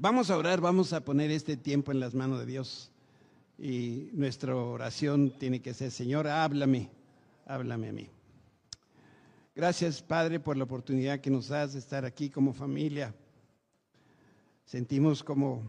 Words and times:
Vamos 0.00 0.30
a 0.30 0.38
orar, 0.38 0.60
vamos 0.60 0.92
a 0.92 1.04
poner 1.04 1.32
este 1.32 1.56
tiempo 1.56 1.90
en 1.90 1.98
las 1.98 2.14
manos 2.14 2.38
de 2.38 2.46
Dios. 2.46 2.92
Y 3.58 4.10
nuestra 4.12 4.54
oración 4.54 5.36
tiene 5.36 5.60
que 5.60 5.74
ser, 5.74 5.90
Señor, 5.90 6.28
háblame, 6.28 6.88
háblame 7.44 7.88
a 7.88 7.92
mí. 7.92 8.08
Gracias, 9.56 10.00
Padre, 10.00 10.38
por 10.38 10.56
la 10.56 10.62
oportunidad 10.62 11.18
que 11.18 11.30
nos 11.30 11.48
das 11.48 11.72
de 11.72 11.80
estar 11.80 12.04
aquí 12.04 12.30
como 12.30 12.52
familia. 12.52 13.12
Sentimos 14.64 15.24
como 15.24 15.68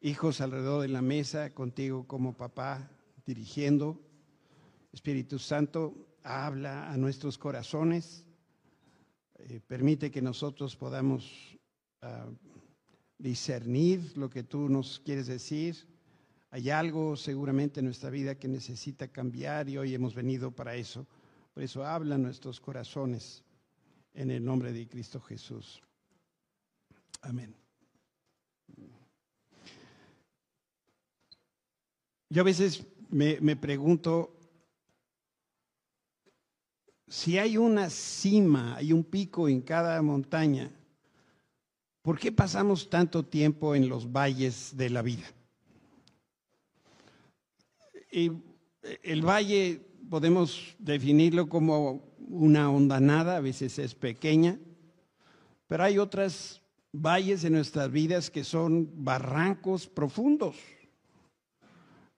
hijos 0.00 0.40
alrededor 0.40 0.82
de 0.82 0.88
la 0.88 1.02
mesa, 1.02 1.50
contigo 1.50 2.06
como 2.06 2.36
papá, 2.36 2.88
dirigiendo. 3.26 4.00
Espíritu 4.92 5.40
Santo, 5.40 5.92
habla 6.22 6.88
a 6.88 6.96
nuestros 6.96 7.36
corazones. 7.36 8.24
Eh, 9.40 9.60
permite 9.66 10.12
que 10.12 10.22
nosotros 10.22 10.76
podamos 10.76 11.58
ah, 12.00 12.28
discernir 13.20 14.16
lo 14.16 14.30
que 14.30 14.42
tú 14.42 14.68
nos 14.68 14.98
quieres 15.00 15.26
decir. 15.26 15.76
Hay 16.50 16.70
algo 16.70 17.16
seguramente 17.16 17.80
en 17.80 17.86
nuestra 17.86 18.10
vida 18.10 18.34
que 18.34 18.48
necesita 18.48 19.08
cambiar 19.08 19.68
y 19.68 19.78
hoy 19.78 19.94
hemos 19.94 20.14
venido 20.14 20.50
para 20.50 20.74
eso. 20.74 21.06
Por 21.54 21.62
eso 21.62 21.84
habla 21.84 22.18
nuestros 22.18 22.60
corazones 22.60 23.44
en 24.14 24.30
el 24.30 24.44
nombre 24.44 24.72
de 24.72 24.88
Cristo 24.88 25.20
Jesús. 25.20 25.82
Amén. 27.22 27.54
Yo 32.30 32.42
a 32.42 32.44
veces 32.44 32.86
me, 33.10 33.38
me, 33.40 33.56
pregunto 33.56 34.36
si 37.08 37.38
hay 37.38 37.56
una 37.56 37.90
cima, 37.90 38.76
hay 38.76 38.92
un 38.92 39.02
pico 39.02 39.48
en 39.48 39.62
cada 39.62 40.00
montaña, 40.00 40.70
¿por 42.02 42.18
qué 42.18 42.32
pasamos 42.32 42.88
tanto 42.88 43.24
tiempo 43.24 43.74
en 43.74 43.88
los 43.88 44.10
valles 44.10 44.76
de 44.76 44.90
la 44.90 45.02
vida? 45.02 45.26
Y 48.10 48.32
el 49.02 49.22
valle 49.22 49.80
podemos 50.08 50.74
definirlo 50.78 51.48
como 51.48 52.02
una 52.18 52.70
hondanada, 52.70 53.36
a 53.36 53.40
veces 53.40 53.78
es 53.78 53.94
pequeña, 53.94 54.58
pero 55.66 55.84
hay 55.84 55.98
otras 55.98 56.60
valles 56.92 57.44
en 57.44 57.52
nuestras 57.52 57.90
vidas 57.90 58.30
que 58.30 58.44
son 58.44 58.90
barrancos 59.04 59.86
profundos. 59.86 60.56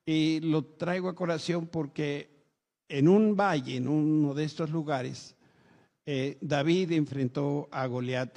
Y 0.05 0.41
lo 0.41 0.65
traigo 0.65 1.09
a 1.09 1.15
colación 1.15 1.67
porque 1.67 2.31
en 2.89 3.09
un 3.09 3.37
valle, 3.37 3.77
en 3.77 3.89
uno 3.89 4.35
de 4.35 4.45
estos 4.45 4.71
lugares, 4.71 5.37
eh, 6.05 6.39
David 6.41 6.93
enfrentó 6.93 7.69
a 7.71 7.87
Goliat. 7.87 8.37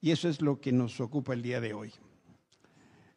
Y 0.00 0.10
eso 0.10 0.28
es 0.28 0.40
lo 0.40 0.60
que 0.60 0.72
nos 0.72 1.00
ocupa 1.00 1.34
el 1.34 1.42
día 1.42 1.60
de 1.60 1.74
hoy. 1.74 1.92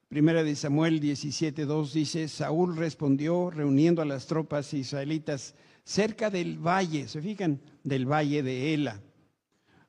Primera 0.09 0.43
de 0.43 0.55
Samuel 0.55 1.01
17.2 1.01 1.91
dice, 1.91 2.27
Saúl 2.27 2.75
respondió 2.75 3.49
reuniendo 3.49 4.01
a 4.01 4.05
las 4.05 4.27
tropas 4.27 4.73
israelitas 4.73 5.55
cerca 5.83 6.29
del 6.29 6.59
valle, 6.59 7.07
se 7.07 7.21
fijan, 7.21 7.61
del 7.83 8.05
valle 8.05 8.43
de 8.43 8.73
Ela. 8.73 9.01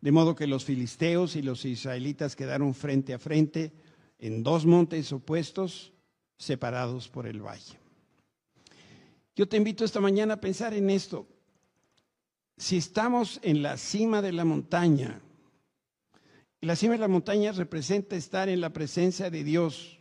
De 0.01 0.12
modo 0.12 0.34
que 0.34 0.47
los 0.47 0.64
filisteos 0.64 1.36
y 1.36 1.42
los 1.42 1.64
israelitas 1.64 2.36
quedaron 2.36 2.75
frente 2.75 3.14
a 3.14 3.19
frente 3.19 3.73
en 4.19 4.42
dos 4.42 4.64
montes 4.64 5.12
opuestos, 5.12 5.92
separados 6.36 7.08
por 7.08 7.27
el 7.27 7.41
valle. 7.42 7.79
Yo 9.36 9.48
te 9.48 9.56
invito 9.56 9.84
esta 9.84 10.01
mañana 10.01 10.34
a 10.34 10.41
pensar 10.41 10.75
en 10.75 10.91
esto. 10.91 11.27
Si 12.56 12.77
estamos 12.77 13.41
en 13.42 13.62
la 13.62 13.77
cima 13.77 14.23
de 14.23 14.33
la 14.33 14.45
montaña, 14.45 15.20
la 16.65 16.77
cima 16.77 16.95
de 16.95 17.01
la 17.01 17.09
montaña 17.09 17.53
representa 17.53 18.17
estar 18.17 18.48
en 18.48 18.61
la 18.61 18.73
presencia 18.73 19.31
de 19.31 19.45
Dios, 19.45 19.98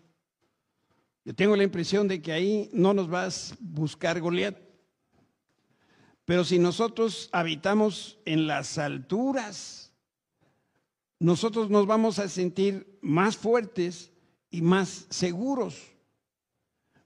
yo 1.26 1.34
tengo 1.34 1.56
la 1.56 1.64
impresión 1.64 2.08
de 2.08 2.22
que 2.22 2.32
ahí 2.32 2.70
no 2.74 2.94
nos 2.94 3.10
vas 3.10 3.54
a 3.54 3.56
buscar 3.60 4.20
Goliat. 4.20 4.58
Pero 6.26 6.44
si 6.44 6.60
nosotros 6.60 7.30
habitamos 7.32 8.20
en 8.26 8.48
las 8.48 8.78
alturas, 8.78 9.94
nosotros 11.20 11.70
nos 11.70 11.86
vamos 11.86 12.20
a 12.20 12.28
sentir 12.28 12.98
más 13.02 13.38
fuertes 13.38 14.12
y 14.50 14.62
más 14.62 15.06
seguros. 15.10 15.94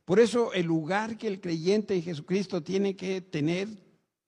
Por 0.06 0.20
eso 0.20 0.54
el 0.54 0.66
lugar 0.66 1.18
que 1.18 1.28
el 1.28 1.42
creyente 1.42 1.96
en 1.96 2.04
Jesucristo 2.04 2.64
tiene 2.64 2.96
que 2.96 3.22
tener 3.22 3.68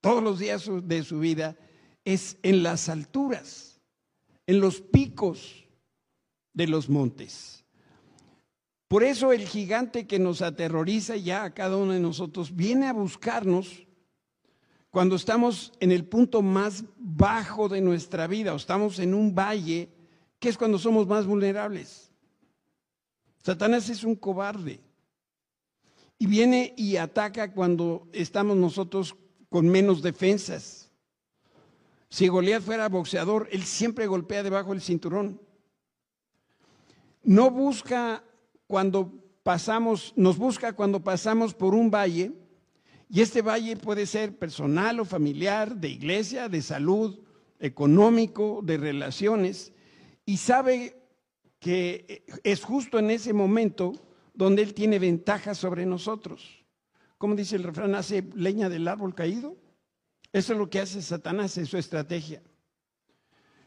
todos 0.01 0.23
los 0.23 0.39
días 0.39 0.69
de 0.83 1.03
su 1.03 1.19
vida 1.19 1.55
es 2.03 2.37
en 2.43 2.63
las 2.63 2.89
alturas, 2.89 3.68
en 4.49 4.59
los 4.61 4.81
picos 4.81 5.67
de 6.53 6.65
los 6.65 6.89
montes. 6.89 7.63
Por 8.87 9.03
eso 9.03 9.31
el 9.31 9.45
gigante 9.45 10.07
que 10.07 10.17
nos 10.17 10.41
aterroriza 10.41 11.15
ya 11.17 11.43
a 11.43 11.53
cada 11.53 11.77
uno 11.77 11.93
de 11.93 11.99
nosotros 11.99 12.55
viene 12.55 12.87
a 12.87 12.93
buscarnos 12.93 13.85
cuando 14.89 15.17
estamos 15.17 15.71
en 15.79 15.91
el 15.91 16.03
punto 16.03 16.41
más 16.41 16.83
bajo 16.97 17.69
de 17.69 17.79
nuestra 17.79 18.25
vida 18.25 18.51
o 18.51 18.55
estamos 18.55 18.97
en 18.97 19.13
un 19.13 19.35
valle, 19.35 19.87
que 20.39 20.49
es 20.49 20.57
cuando 20.57 20.79
somos 20.79 21.05
más 21.05 21.27
vulnerables. 21.27 22.09
Satanás 23.43 23.87
es 23.89 24.03
un 24.03 24.15
cobarde 24.15 24.79
y 26.17 26.25
viene 26.25 26.73
y 26.75 26.95
ataca 26.95 27.53
cuando 27.53 28.07
estamos 28.13 28.57
nosotros 28.57 29.15
con 29.47 29.69
menos 29.69 30.01
defensas. 30.01 30.78
Si 32.09 32.27
Goliat 32.27 32.63
fuera 32.63 32.89
boxeador, 32.89 33.47
él 33.51 33.63
siempre 33.63 34.07
golpea 34.07 34.43
debajo 34.43 34.71
del 34.71 34.81
cinturón. 34.81 35.39
No 37.23 37.51
busca 37.51 38.23
cuando 38.65 39.13
pasamos, 39.43 40.13
nos 40.15 40.37
busca 40.37 40.73
cuando 40.73 41.03
pasamos 41.03 41.53
por 41.53 41.75
un 41.75 41.91
valle, 41.91 42.33
y 43.09 43.21
este 43.21 43.41
valle 43.41 43.75
puede 43.75 44.05
ser 44.05 44.37
personal 44.37 44.99
o 44.99 45.05
familiar, 45.05 45.75
de 45.75 45.89
iglesia, 45.89 46.49
de 46.49 46.61
salud, 46.61 47.19
económico, 47.59 48.61
de 48.63 48.77
relaciones, 48.77 49.73
y 50.25 50.37
sabe 50.37 50.95
que 51.59 52.23
es 52.43 52.63
justo 52.63 52.99
en 52.99 53.09
ese 53.11 53.33
momento 53.33 53.93
donde 54.33 54.61
Él 54.61 54.73
tiene 54.73 54.99
ventaja 54.99 55.53
sobre 55.53 55.85
nosotros. 55.85 56.63
Como 57.17 57.35
dice 57.35 57.55
el 57.55 57.63
refrán, 57.63 57.95
hace 57.95 58.23
leña 58.35 58.69
del 58.69 58.87
árbol 58.87 59.13
caído. 59.13 59.57
Eso 60.31 60.53
es 60.53 60.59
lo 60.59 60.69
que 60.69 60.79
hace 60.79 61.01
Satanás, 61.01 61.57
es 61.57 61.69
su 61.69 61.77
estrategia. 61.77 62.41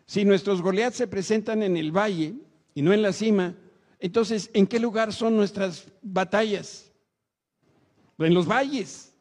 Si 0.07 0.25
nuestros 0.25 0.63
Goliath 0.63 0.95
se 0.95 1.07
presentan 1.07 1.63
en 1.63 1.77
el 1.77 1.91
valle 1.91 2.35
y 2.75 2.83
no 2.83 2.93
en 2.93 3.03
la 3.03 3.13
cima, 3.13 3.57
entonces, 3.99 4.51
¿en 4.53 4.67
qué 4.67 4.81
lugar 4.81 5.13
son 5.13 5.37
nuestras 5.37 5.87
batallas? 6.03 6.93
En 8.19 8.35
los 8.35 8.47
valles. 8.47 9.15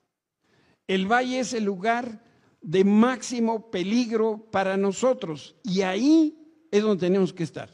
El 0.88 1.06
valle 1.06 1.40
es 1.40 1.54
el 1.54 1.64
lugar 1.64 2.24
de 2.62 2.84
máximo 2.84 3.72
peligro 3.72 4.50
para 4.52 4.78
nosotros 4.78 5.56
y 5.64 5.82
ahí 5.82 6.38
es 6.72 6.84
donde 6.84 7.08
tenemos 7.08 7.34
que 7.34 7.44
estar, 7.44 7.70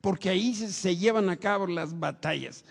porque 0.00 0.28
ahí 0.28 0.54
se, 0.54 0.96
llevan 0.96 1.28
a 1.28 1.36
cabo 1.36 1.66
las 1.66 1.98
batallas, 1.98 2.64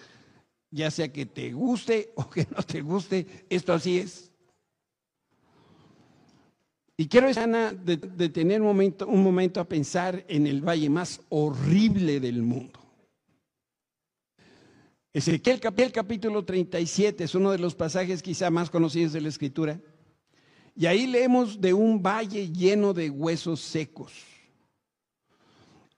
ya 0.71 0.91
sea 0.91 1.11
que 1.11 1.25
te 1.25 1.51
guste 1.53 2.11
o 2.15 2.29
que 2.29 2.47
no 2.55 2.63
te 2.63 2.81
guste, 2.81 3.45
esto 3.49 3.73
así 3.73 3.99
es. 3.99 4.26
Y 6.99 7.07
quiero, 7.07 7.29
Ana, 7.39 7.71
detener 7.73 8.59
un 8.59 8.67
momento, 8.67 9.07
un 9.07 9.21
momento 9.21 9.59
a 9.59 9.69
pensar 9.69 10.25
en 10.27 10.47
el 10.47 10.67
valle 10.67 10.89
más 10.89 11.21
horrible 11.29 12.19
del 12.19 12.41
mundo. 12.41 12.79
Ezequiel 15.13 15.59
capítulo 15.59 16.43
37 16.43 17.23
es 17.23 17.35
uno 17.35 17.51
de 17.51 17.59
los 17.59 17.75
pasajes 17.75 18.23
quizá 18.23 18.49
más 18.49 18.71
conocidos 18.71 19.13
de 19.13 19.21
la 19.21 19.29
escritura. 19.29 19.79
Y 20.75 20.87
ahí 20.87 21.05
leemos 21.05 21.61
de 21.61 21.73
un 21.73 22.01
valle 22.01 22.51
lleno 22.51 22.95
de 22.95 23.11
huesos 23.11 23.61
secos. 23.61 24.13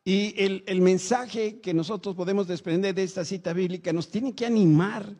Y 0.03 0.33
el, 0.37 0.65
el, 0.67 0.81
mensaje 0.81 1.59
que 1.61 1.73
nosotros 1.73 2.15
podemos 2.15 2.47
desprender 2.47 2.95
de 2.95 3.03
esta 3.03 3.23
cita 3.23 3.53
bíblica 3.53 3.93
nos 3.93 4.09
tiene 4.09 4.33
que 4.33 4.45
animar 4.45 5.13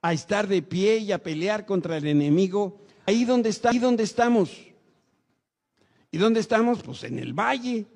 a 0.00 0.12
estar 0.12 0.48
de 0.48 0.62
pie 0.62 0.98
y 0.98 1.12
a 1.12 1.22
pelear 1.22 1.64
contra 1.64 1.96
el 1.96 2.06
enemigo 2.06 2.80
ahí 3.06 3.24
donde 3.24 3.50
está, 3.50 3.70
ahí 3.70 3.78
donde 3.78 4.02
estamos. 4.02 4.71
¿Y 6.12 6.18
dónde 6.18 6.40
estamos? 6.40 6.82
Pues 6.82 7.02
en 7.04 7.18
el 7.18 7.32
valle 7.32 7.86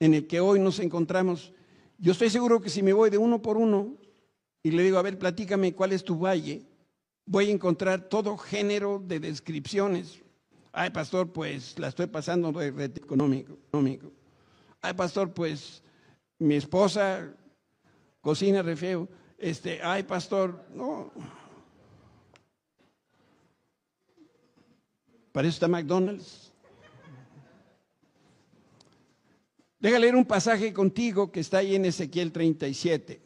en 0.00 0.14
el 0.14 0.26
que 0.26 0.40
hoy 0.40 0.58
nos 0.58 0.80
encontramos. 0.80 1.52
Yo 1.98 2.12
estoy 2.12 2.30
seguro 2.30 2.60
que 2.60 2.70
si 2.70 2.82
me 2.82 2.94
voy 2.94 3.10
de 3.10 3.18
uno 3.18 3.40
por 3.40 3.58
uno, 3.58 3.94
y 4.62 4.70
le 4.70 4.82
digo, 4.82 4.98
a 4.98 5.02
ver, 5.02 5.18
platícame 5.18 5.74
cuál 5.74 5.92
es 5.92 6.02
tu 6.02 6.18
valle, 6.18 6.62
voy 7.26 7.48
a 7.48 7.52
encontrar 7.52 8.08
todo 8.08 8.38
género 8.38 9.02
de 9.06 9.20
descripciones. 9.20 10.20
Ay, 10.72 10.90
pastor, 10.90 11.30
pues 11.30 11.78
la 11.78 11.88
estoy 11.88 12.06
pasando 12.06 12.50
de 12.52 12.84
económico, 12.86 13.52
económico. 13.68 14.10
Ay, 14.80 14.94
pastor, 14.94 15.32
pues 15.32 15.82
mi 16.38 16.54
esposa 16.54 17.34
cocina 18.22 18.62
re 18.62 18.76
feo. 18.76 19.08
Este, 19.36 19.80
ay, 19.82 20.04
pastor, 20.04 20.64
no. 20.74 21.12
Para 25.32 25.46
eso 25.46 25.56
está 25.56 25.68
McDonald's. 25.68 26.51
Deja 29.82 29.98
leer 29.98 30.14
un 30.14 30.24
pasaje 30.24 30.72
contigo 30.72 31.32
que 31.32 31.40
está 31.40 31.58
ahí 31.58 31.74
en 31.74 31.84
Ezequiel 31.84 32.30
37. 32.30 33.20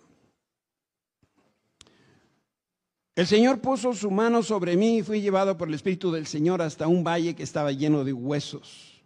El 3.15 3.27
Señor 3.27 3.61
puso 3.61 3.93
su 3.93 4.11
mano 4.11 4.43
sobre 4.43 4.75
mí 4.75 4.99
y 4.99 5.03
fui 5.03 5.21
llevado 5.21 5.59
por 5.59 5.69
el 5.69 5.75
Espíritu 5.75 6.11
del 6.11 6.27
Señor 6.27 6.63
hasta 6.63 6.89
un 6.89 7.05
valle 7.05 7.37
que 7.37 7.43
estaba 7.43 7.73
lleno 7.73 8.05
de 8.05 8.15
huesos. 8.15 9.03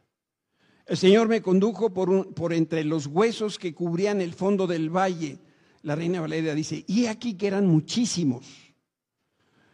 El 0.86 0.96
Señor 0.96 1.26
me 1.26 1.42
condujo 1.42 1.92
por, 1.92 2.32
por 2.34 2.52
entre 2.52 2.84
los 2.84 3.08
huesos 3.08 3.58
que 3.58 3.74
cubrían 3.74 4.20
el 4.20 4.32
fondo 4.32 4.68
del 4.68 4.88
valle. 4.88 5.40
La 5.82 5.96
reina 5.96 6.20
Valeria 6.20 6.54
dice, 6.54 6.84
y 6.86 7.06
aquí 7.06 7.34
que 7.34 7.48
eran 7.48 7.66
muchísimos. 7.66 8.46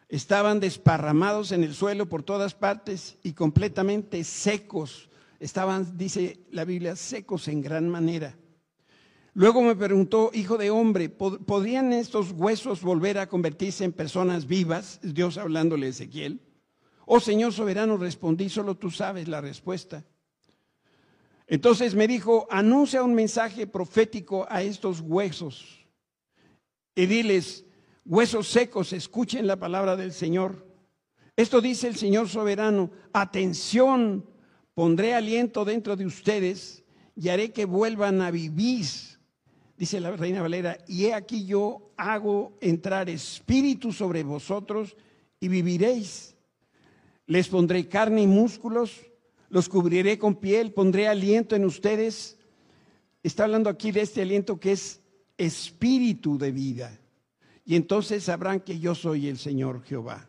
Estaban 0.08 0.60
desparramados 0.60 1.52
en 1.52 1.62
el 1.62 1.74
suelo 1.74 2.08
por 2.08 2.22
todas 2.22 2.54
partes 2.54 3.18
y 3.22 3.34
completamente 3.34 4.24
secos. 4.24 5.10
Estaban, 5.38 5.96
dice 5.96 6.40
la 6.50 6.64
Biblia, 6.64 6.96
secos 6.96 7.48
en 7.48 7.62
gran 7.62 7.88
manera. 7.88 8.36
Luego 9.34 9.60
me 9.60 9.76
preguntó, 9.76 10.30
hijo 10.32 10.56
de 10.56 10.70
hombre, 10.70 11.10
¿podrían 11.10 11.92
estos 11.92 12.32
huesos 12.32 12.80
volver 12.80 13.18
a 13.18 13.28
convertirse 13.28 13.84
en 13.84 13.92
personas 13.92 14.46
vivas? 14.46 14.98
Dios 15.02 15.36
hablándole 15.36 15.86
a 15.86 15.90
Ezequiel. 15.90 16.40
Oh 17.04 17.20
Señor 17.20 17.52
soberano, 17.52 17.98
respondí, 17.98 18.48
solo 18.48 18.76
tú 18.76 18.90
sabes 18.90 19.28
la 19.28 19.42
respuesta. 19.42 20.04
Entonces 21.46 21.94
me 21.94 22.08
dijo, 22.08 22.46
anuncia 22.50 23.02
un 23.02 23.14
mensaje 23.14 23.66
profético 23.66 24.46
a 24.48 24.62
estos 24.62 25.00
huesos 25.00 25.86
y 26.94 27.04
diles, 27.04 27.66
huesos 28.06 28.48
secos, 28.48 28.94
escuchen 28.94 29.46
la 29.46 29.56
palabra 29.56 29.96
del 29.96 30.12
Señor. 30.12 30.66
Esto 31.36 31.60
dice 31.60 31.88
el 31.88 31.96
Señor 31.96 32.28
soberano, 32.30 32.90
atención, 33.12 34.24
pondré 34.76 35.14
aliento 35.14 35.64
dentro 35.64 35.96
de 35.96 36.06
ustedes 36.06 36.84
y 37.16 37.30
haré 37.30 37.50
que 37.50 37.64
vuelvan 37.64 38.20
a 38.20 38.30
vivir 38.30 38.86
dice 39.76 40.00
la 40.00 40.12
reina 40.12 40.42
Valera, 40.42 40.78
y 40.88 41.06
he 41.06 41.14
aquí 41.14 41.44
yo 41.44 41.90
hago 41.96 42.56
entrar 42.60 43.08
espíritu 43.10 43.92
sobre 43.92 44.22
vosotros 44.22 44.96
y 45.40 45.48
viviréis. 45.48 46.34
Les 47.26 47.48
pondré 47.48 47.88
carne 47.88 48.22
y 48.22 48.26
músculos, 48.26 49.06
los 49.48 49.68
cubriré 49.68 50.18
con 50.18 50.36
piel, 50.36 50.72
pondré 50.72 51.08
aliento 51.08 51.56
en 51.56 51.64
ustedes. 51.64 52.38
Está 53.22 53.44
hablando 53.44 53.68
aquí 53.68 53.90
de 53.90 54.02
este 54.02 54.22
aliento 54.22 54.58
que 54.58 54.72
es 54.72 55.00
espíritu 55.36 56.38
de 56.38 56.52
vida. 56.52 56.98
Y 57.64 57.74
entonces 57.74 58.24
sabrán 58.24 58.60
que 58.60 58.78
yo 58.78 58.94
soy 58.94 59.28
el 59.28 59.38
Señor 59.38 59.82
Jehová. 59.82 60.28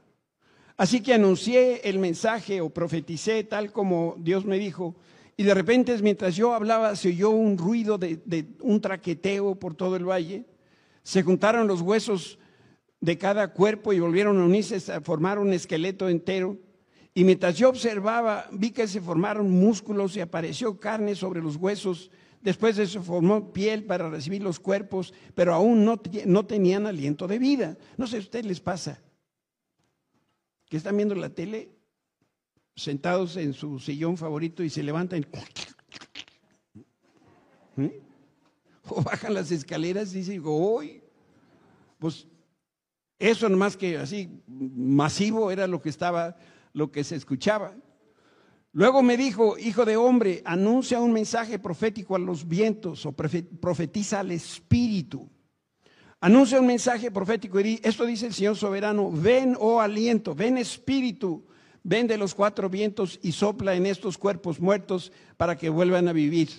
Así 0.78 1.02
que 1.02 1.14
anuncié 1.14 1.82
el 1.90 2.00
mensaje 2.00 2.62
o 2.62 2.70
profeticé 2.70 3.44
tal 3.44 3.72
como 3.72 4.16
Dios 4.20 4.46
me 4.46 4.60
dijo 4.60 4.96
y 5.40 5.44
de 5.44 5.54
repente, 5.54 5.96
mientras 6.02 6.36
yo 6.36 6.56
hablaba, 6.56 6.96
se 6.96 7.10
oyó 7.10 7.30
un 7.30 7.60
ruido 7.60 8.00
de, 8.00 8.48
un 8.60 8.82
traqueteo 8.82 9.54
por 9.54 9.76
todo 9.76 9.96
el 9.96 10.04
valle. 10.04 10.46
Se 11.04 11.22
juntaron 11.22 11.68
los 11.68 11.82
huesos 11.82 12.40
de 13.00 13.20
cada 13.20 13.54
cuerpo 13.54 13.94
y 13.94 14.00
volvieron 14.00 14.40
a 14.40 14.46
unirse 14.46 14.92
a 14.92 15.00
formar 15.00 15.38
un 15.38 15.54
esqueleto 15.54 16.10
entero. 16.10 16.58
Y 17.14 17.24
mientras 17.24 17.56
yo 17.56 17.70
observaba, 17.70 18.48
vi 18.52 18.72
que 18.72 18.88
se 18.88 19.00
formaron 19.00 19.52
músculos 19.52 20.18
y 20.18 20.22
apareció 20.22 20.80
carne 20.80 21.14
sobre 21.14 21.40
los 21.40 21.56
huesos. 21.56 22.10
Después 22.42 22.76
de 22.76 22.84
eso 22.84 23.04
formó 23.04 23.54
piel 23.54 23.84
para 23.84 24.10
recibir 24.10 24.42
los 24.42 24.60
cuerpos, 24.60 25.14
pero 25.36 25.54
aún 25.54 25.86
no, 25.86 26.02
no 26.26 26.46
tenían 26.48 26.88
aliento 26.88 27.28
de 27.28 27.38
vida. 27.38 27.78
No 27.96 28.08
sé 28.08 28.14
si 28.14 28.18
a 28.18 28.22
ustedes 28.22 28.46
les 28.48 28.60
pasa. 28.60 29.00
Que 30.70 30.78
están 30.78 30.98
viendo 30.98 31.16
la 31.16 31.30
tele 31.30 31.72
sentados 32.76 33.38
en 33.38 33.54
su 33.54 33.80
sillón 33.80 34.18
favorito 34.18 34.64
y 34.64 34.70
se 34.70 34.84
levantan 34.84 35.26
¿Mm? 37.76 37.88
o 38.90 39.02
bajan 39.02 39.34
las 39.34 39.52
escaleras 39.52 40.14
y 40.14 40.20
dicen, 40.20 40.42
hoy, 40.46 41.02
pues 42.00 42.28
eso 43.20 43.50
nomás 43.50 43.76
que 43.76 43.98
así 43.98 44.42
masivo 44.48 45.52
era 45.52 45.68
lo 45.68 45.82
que 45.82 45.90
estaba, 45.90 46.38
lo 46.74 46.92
que 46.92 47.04
se 47.04 47.16
escuchaba. 47.16 47.76
Luego 48.72 49.02
me 49.02 49.18
dijo, 49.18 49.58
hijo 49.58 49.86
de 49.86 49.98
hombre, 49.98 50.44
anuncia 50.46 51.02
un 51.02 51.12
mensaje 51.12 51.58
profético 51.58 52.16
a 52.16 52.20
los 52.20 52.48
vientos 52.48 53.06
o 53.06 53.12
profetiza 53.12 54.20
al 54.20 54.32
espíritu. 54.32 55.30
Anuncia 56.20 56.60
un 56.60 56.68
mensaje 56.68 57.12
profético 57.12 57.60
y 57.60 57.80
esto 57.84 58.06
dice 58.06 58.28
el 58.28 58.34
Señor 58.34 58.56
soberano, 58.56 59.12
ven, 59.12 59.56
oh 59.60 59.80
aliento, 59.80 60.34
ven 60.34 60.58
espíritu 60.58 61.44
Vende 61.90 62.18
los 62.18 62.36
cuatro 62.36 62.70
vientos 62.70 63.18
y 63.24 63.32
sopla 63.32 63.74
en 63.74 63.86
estos 63.86 64.18
cuerpos 64.18 64.60
muertos 64.60 65.14
para 65.38 65.58
que 65.58 65.70
vuelvan 65.70 66.10
a 66.10 66.12
vivir. 66.12 66.50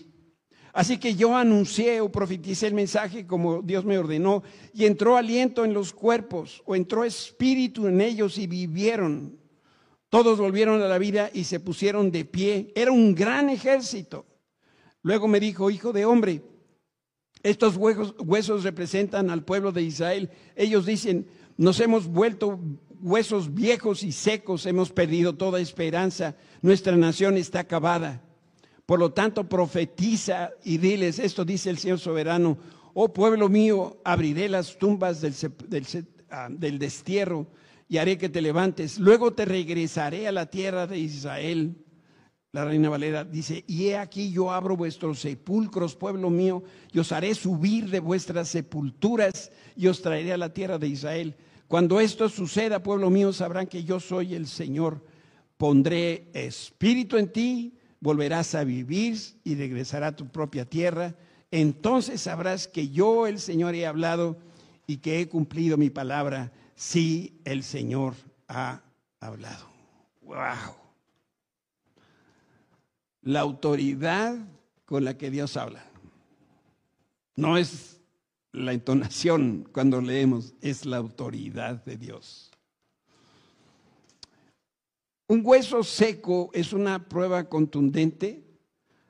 Así 0.72 0.96
que 0.96 1.16
yo 1.16 1.36
anuncié 1.36 2.00
o 2.00 2.10
profeticé 2.10 2.66
el 2.66 2.72
mensaje 2.72 3.26
como 3.26 3.60
Dios 3.60 3.84
me 3.84 3.98
ordenó 3.98 4.42
y 4.72 4.86
entró 4.86 5.18
aliento 5.18 5.66
en 5.66 5.74
los 5.74 5.92
cuerpos 5.92 6.62
o 6.64 6.74
entró 6.74 7.04
espíritu 7.04 7.88
en 7.88 8.00
ellos 8.00 8.38
y 8.38 8.46
vivieron. 8.46 9.38
Todos 10.08 10.38
volvieron 10.38 10.80
a 10.80 10.88
la 10.88 10.96
vida 10.96 11.28
y 11.34 11.44
se 11.44 11.60
pusieron 11.60 12.10
de 12.10 12.24
pie. 12.24 12.72
Era 12.74 12.90
un 12.90 13.14
gran 13.14 13.50
ejército. 13.50 14.24
Luego 15.02 15.28
me 15.28 15.40
dijo, 15.40 15.70
hijo 15.70 15.92
de 15.92 16.06
hombre, 16.06 16.40
estos 17.42 17.76
huesos, 17.76 18.64
representan 18.64 19.30
al 19.30 19.44
pueblo 19.44 19.72
de 19.72 19.82
Israel. 19.82 20.30
Ellos 20.56 20.86
dicen, 20.86 21.26
nos 21.56 21.80
hemos 21.80 22.06
vuelto 22.06 22.58
huesos 23.00 23.54
viejos 23.54 24.02
y 24.02 24.12
secos, 24.12 24.66
hemos 24.66 24.90
perdido 24.90 25.34
toda 25.34 25.60
esperanza, 25.60 26.36
nuestra 26.62 26.96
nación 26.96 27.36
está 27.36 27.60
acabada. 27.60 28.22
Por 28.86 28.98
lo 28.98 29.12
tanto, 29.12 29.48
profetiza 29.48 30.50
y 30.64 30.78
diles, 30.78 31.18
esto 31.18 31.44
dice 31.44 31.70
el 31.70 31.78
Señor 31.78 31.98
soberano, 31.98 32.58
oh 32.94 33.12
pueblo 33.12 33.48
mío, 33.48 34.00
abriré 34.04 34.48
las 34.48 34.78
tumbas 34.78 35.20
del, 35.20 35.34
ah, 36.30 36.48
del 36.50 36.78
destierro 36.78 37.46
y 37.88 37.98
haré 37.98 38.18
que 38.18 38.28
te 38.28 38.40
levantes. 38.40 38.98
Luego 38.98 39.32
te 39.32 39.44
regresaré 39.44 40.26
a 40.26 40.32
la 40.32 40.46
tierra 40.46 40.86
de 40.86 40.98
Israel. 40.98 41.76
La 42.52 42.64
reina 42.64 42.88
Valera 42.88 43.24
dice, 43.24 43.62
y 43.66 43.88
he 43.88 43.98
aquí 43.98 44.30
yo 44.30 44.50
abro 44.50 44.74
vuestros 44.74 45.18
sepulcros, 45.20 45.94
pueblo 45.94 46.30
mío, 46.30 46.62
y 46.92 46.98
os 46.98 47.12
haré 47.12 47.34
subir 47.34 47.90
de 47.90 48.00
vuestras 48.00 48.48
sepulturas 48.48 49.52
y 49.76 49.86
os 49.86 50.00
traeré 50.00 50.32
a 50.32 50.38
la 50.38 50.54
tierra 50.54 50.78
de 50.78 50.88
Israel. 50.88 51.36
Cuando 51.66 52.00
esto 52.00 52.30
suceda, 52.30 52.82
pueblo 52.82 53.10
mío, 53.10 53.34
sabrán 53.34 53.66
que 53.66 53.84
yo 53.84 54.00
soy 54.00 54.34
el 54.34 54.46
Señor. 54.46 55.04
Pondré 55.58 56.30
espíritu 56.32 57.18
en 57.18 57.30
ti, 57.30 57.78
volverás 58.00 58.54
a 58.54 58.64
vivir 58.64 59.18
y 59.44 59.54
regresará 59.54 60.08
a 60.08 60.16
tu 60.16 60.28
propia 60.28 60.64
tierra. 60.64 61.16
Entonces 61.50 62.22
sabrás 62.22 62.66
que 62.66 62.88
yo, 62.88 63.26
el 63.26 63.40
Señor, 63.40 63.74
he 63.74 63.86
hablado 63.86 64.38
y 64.86 64.98
que 64.98 65.20
he 65.20 65.28
cumplido 65.28 65.76
mi 65.76 65.90
palabra. 65.90 66.50
Si 66.74 67.42
el 67.44 67.62
Señor 67.62 68.14
ha 68.46 68.80
hablado. 69.20 69.66
¡Wow! 70.22 70.87
La 73.22 73.40
autoridad 73.40 74.36
con 74.84 75.04
la 75.04 75.18
que 75.18 75.30
Dios 75.30 75.56
habla. 75.56 75.84
No 77.36 77.56
es 77.56 78.00
la 78.52 78.72
entonación 78.72 79.68
cuando 79.72 80.00
leemos 80.00 80.54
es 80.60 80.86
la 80.86 80.96
autoridad 80.96 81.84
de 81.84 81.96
Dios. 81.96 82.50
Un 85.28 85.42
hueso 85.44 85.84
seco 85.84 86.50
es 86.54 86.72
una 86.72 87.08
prueba 87.08 87.48
contundente 87.48 88.42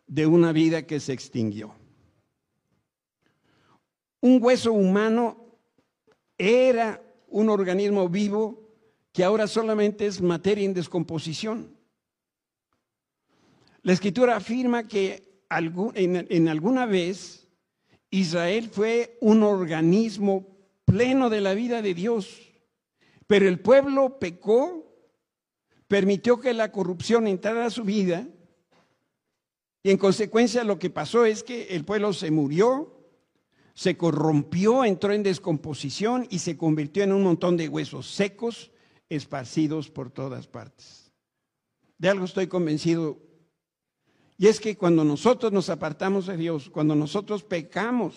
de 0.07 0.27
una 0.27 0.51
vida 0.51 0.87
que 0.87 0.99
se 0.99 1.13
extinguió. 1.13 1.73
Un 4.21 4.43
hueso 4.43 4.73
humano 4.73 5.37
era 6.37 7.01
un 7.29 7.49
organismo 7.49 8.09
vivo 8.09 8.69
que 9.13 9.23
ahora 9.23 9.47
solamente 9.47 10.07
es 10.07 10.21
materia 10.21 10.65
en 10.65 10.75
descomposición. 10.75 11.78
La 13.83 13.93
escritura 13.93 14.37
afirma 14.37 14.89
que 14.89 15.43
en, 15.51 16.49
alguna 16.49 16.87
vez 16.87 17.49
Israel 18.11 18.69
fue 18.71 19.17
un 19.21 19.43
organismo 19.43 20.47
pleno 20.85 21.31
de 21.31 21.41
la 21.41 21.55
vida 21.55 21.83
de 21.83 21.95
Dios, 21.95 22.53
pero 23.27 23.47
el 23.49 23.61
pueblo 23.61 24.19
pecó, 24.19 24.85
permitió 25.87 26.41
que 26.41 26.55
la 26.55 26.73
corrupción 26.73 27.27
entrara 27.27 27.67
a 27.67 27.71
su 27.71 27.85
vida 27.85 28.27
y 29.83 29.91
en 29.91 29.99
consecuencia 29.99 30.65
lo 30.65 30.79
que 30.79 30.91
pasó 30.91 31.25
es 31.25 31.43
que 31.43 31.69
el 31.69 31.85
pueblo 31.85 32.13
se 32.13 32.31
murió, 32.31 32.95
se 33.75 33.97
corrompió, 33.97 34.85
entró 34.85 35.13
en 35.13 35.23
descomposición 35.23 36.27
y 36.31 36.41
se 36.41 36.57
convirtió 36.57 37.05
en 37.05 37.13
un 37.13 37.23
montón 37.23 37.57
de 37.57 37.69
huesos 37.69 38.11
secos 38.11 38.73
esparcidos 39.09 39.89
por 39.91 40.11
todas 40.11 40.49
partes. 40.49 41.13
De 41.97 42.09
algo 42.09 42.25
estoy 42.25 42.49
convencido 42.49 43.28
y 44.39 44.47
es 44.47 44.61
que 44.61 44.77
cuando 44.77 45.05
nosotros 45.05 45.53
nos 45.53 45.69
apartamos 45.69 46.27
de 46.27 46.37
Dios, 46.37 46.71
cuando 46.71 46.95
nosotros 46.95 47.43
pecamos, 47.43 48.15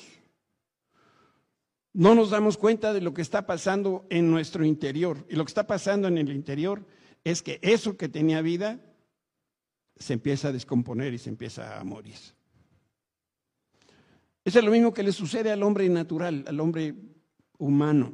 no 1.94 2.14
nos 2.14 2.30
damos 2.30 2.58
cuenta 2.58 2.94
de 2.94 3.02
lo 3.02 3.14
que 3.14 3.24
está 3.24 3.48
pasando 3.48 4.06
en 4.12 4.30
nuestro 4.30 4.64
interior. 4.64 5.26
Y 5.30 5.36
lo 5.36 5.44
que 5.44 5.50
está 5.50 5.66
pasando 5.66 6.08
en 6.08 6.20
el 6.20 6.32
interior 6.32 6.86
es 7.24 7.42
que 7.42 7.60
eso 7.64 7.98
que 7.98 8.08
tenía 8.08 8.44
vida 8.44 8.80
se 9.98 10.14
empieza 10.14 10.50
a 10.50 10.52
descomponer 10.52 11.12
y 11.14 11.18
se 11.18 11.30
empieza 11.30 11.80
a 11.80 11.84
morir. 11.84 12.16
Eso 14.46 14.60
es 14.60 14.66
lo 14.66 14.72
mismo 14.72 14.94
que 14.94 15.04
le 15.04 15.12
sucede 15.12 15.52
al 15.52 15.64
hombre 15.64 15.90
natural, 15.90 16.46
al 16.48 16.60
hombre 16.60 16.96
humano. 17.58 18.14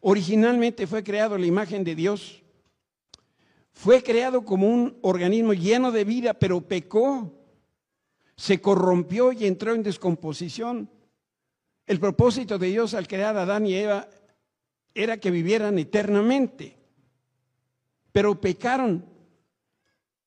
Originalmente 0.00 0.86
fue 0.86 1.04
creado 1.04 1.36
la 1.36 1.46
imagen 1.46 1.84
de 1.84 1.94
Dios. 1.94 2.42
Fue 3.72 4.02
creado 4.02 4.44
como 4.44 4.68
un 4.68 4.98
organismo 5.02 5.52
lleno 5.54 5.92
de 5.92 6.04
vida, 6.04 6.34
pero 6.34 6.60
pecó. 6.60 7.32
Se 8.36 8.60
corrompió 8.60 9.32
y 9.32 9.46
entró 9.46 9.74
en 9.74 9.82
descomposición. 9.82 10.90
El 11.86 12.00
propósito 12.00 12.58
de 12.58 12.68
Dios 12.68 12.94
al 12.94 13.08
crear 13.08 13.36
a 13.36 13.42
Adán 13.42 13.66
y 13.66 13.74
Eva 13.74 14.08
era 14.94 15.18
que 15.18 15.30
vivieran 15.30 15.78
eternamente. 15.78 16.76
Pero 18.12 18.40
pecaron 18.40 19.10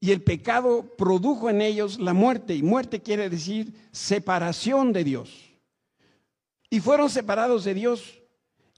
y 0.04 0.12
el 0.12 0.22
pecado 0.22 0.84
produjo 0.98 1.50
en 1.50 1.62
ellos 1.62 1.98
la 1.98 2.12
muerte, 2.12 2.54
y 2.54 2.62
muerte 2.62 3.02
quiere 3.02 3.30
decir 3.30 3.74
separación 3.94 4.92
de 4.92 5.06
Dios. 5.06 5.56
Y 6.70 6.82
fueron 6.82 7.10
separados 7.10 7.64
de 7.64 7.74
Dios, 7.74 8.20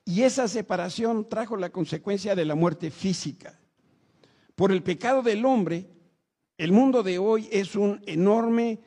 y 0.06 0.22
esa 0.22 0.48
separación 0.48 1.28
trajo 1.28 1.58
la 1.58 1.72
consecuencia 1.72 2.36
de 2.36 2.46
la 2.46 2.54
muerte 2.54 2.92
física. 2.92 3.60
Por 4.56 4.72
el 4.72 4.84
pecado 4.84 5.22
del 5.22 5.46
hombre, 5.46 5.88
el 6.58 6.72
mundo 6.72 7.04
de 7.04 7.20
hoy 7.20 7.48
es 7.52 7.76
un 7.76 8.02
enorme, 8.06 8.80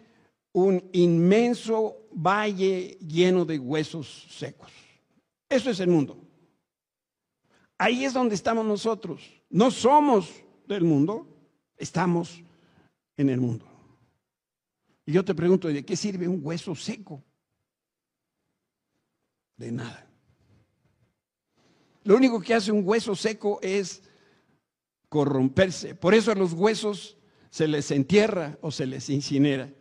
un 0.53 0.89
inmenso 0.93 2.09
valle 2.13 2.99
lleno 3.07 3.45
de 3.45 3.59
huesos 3.59 4.27
secos. 4.31 4.73
Eso 5.49 5.71
es 5.71 5.81
el 5.81 5.89
mundo. 5.89 6.19
Ahí 7.77 8.05
es 8.05 8.13
donde 8.13 8.35
estamos 8.35 8.65
nosotros. 8.65 9.23
No 9.51 9.71
somos 9.71 10.33
del 10.67 10.85
mundo, 10.85 11.39
Estamos 11.79 12.43
en 13.17 13.31
el 13.31 13.41
mundo. 13.41 13.65
Y 15.07 15.13
yo 15.13 15.25
te 15.25 15.35
pregunto, 15.35 15.69
¿de 15.69 15.85
qué 15.85 15.97
sirve 15.97 16.27
un 16.27 16.41
hueso 16.43 16.75
seco? 16.75 17.23
De 19.57 19.71
nada. 19.71 20.07
Lo 22.03 22.17
único 22.17 22.41
que 22.41 22.55
hace 22.55 22.73
un 22.73 22.83
hueso 22.87 23.15
seco 23.15 23.61
es 23.63 24.03
corromperse. 25.09 25.95
Por 25.95 26.15
eso 26.15 26.33
a 26.33 26.35
los 26.35 26.53
huesos 26.53 27.17
se 27.51 27.69
les 27.69 27.91
entierra 27.91 28.59
o 28.61 28.71
se 28.71 28.87
les 28.87 29.09
incinera. 29.11 29.73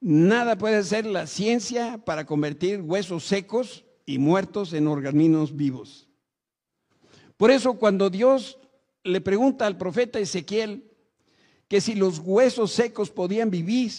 Nada 0.00 0.56
puede 0.56 0.76
hacer 0.76 1.06
la 1.06 1.26
ciencia 1.26 1.98
para 2.04 2.26
convertir 2.26 2.80
huesos 2.80 3.24
secos 3.24 3.84
y 4.04 4.18
muertos 4.18 4.72
en 4.72 4.88
organismos 4.88 5.54
vivos. 5.54 6.08
Por 7.36 7.50
eso 7.50 7.74
cuando 7.74 8.10
Dios 8.10 8.58
le 9.04 9.20
pregunta 9.20 9.66
al 9.66 9.76
profeta 9.76 10.18
Ezequiel 10.18 10.92
que 11.72 11.80
si 11.80 11.94
los 11.94 12.18
huesos 12.18 12.72
secos 12.72 13.10
podían 13.10 13.50
vivir. 13.50 13.90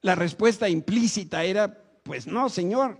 La 0.00 0.14
respuesta 0.14 0.70
implícita 0.70 1.44
era, 1.44 1.84
pues 2.02 2.26
no, 2.26 2.48
Señor. 2.48 2.98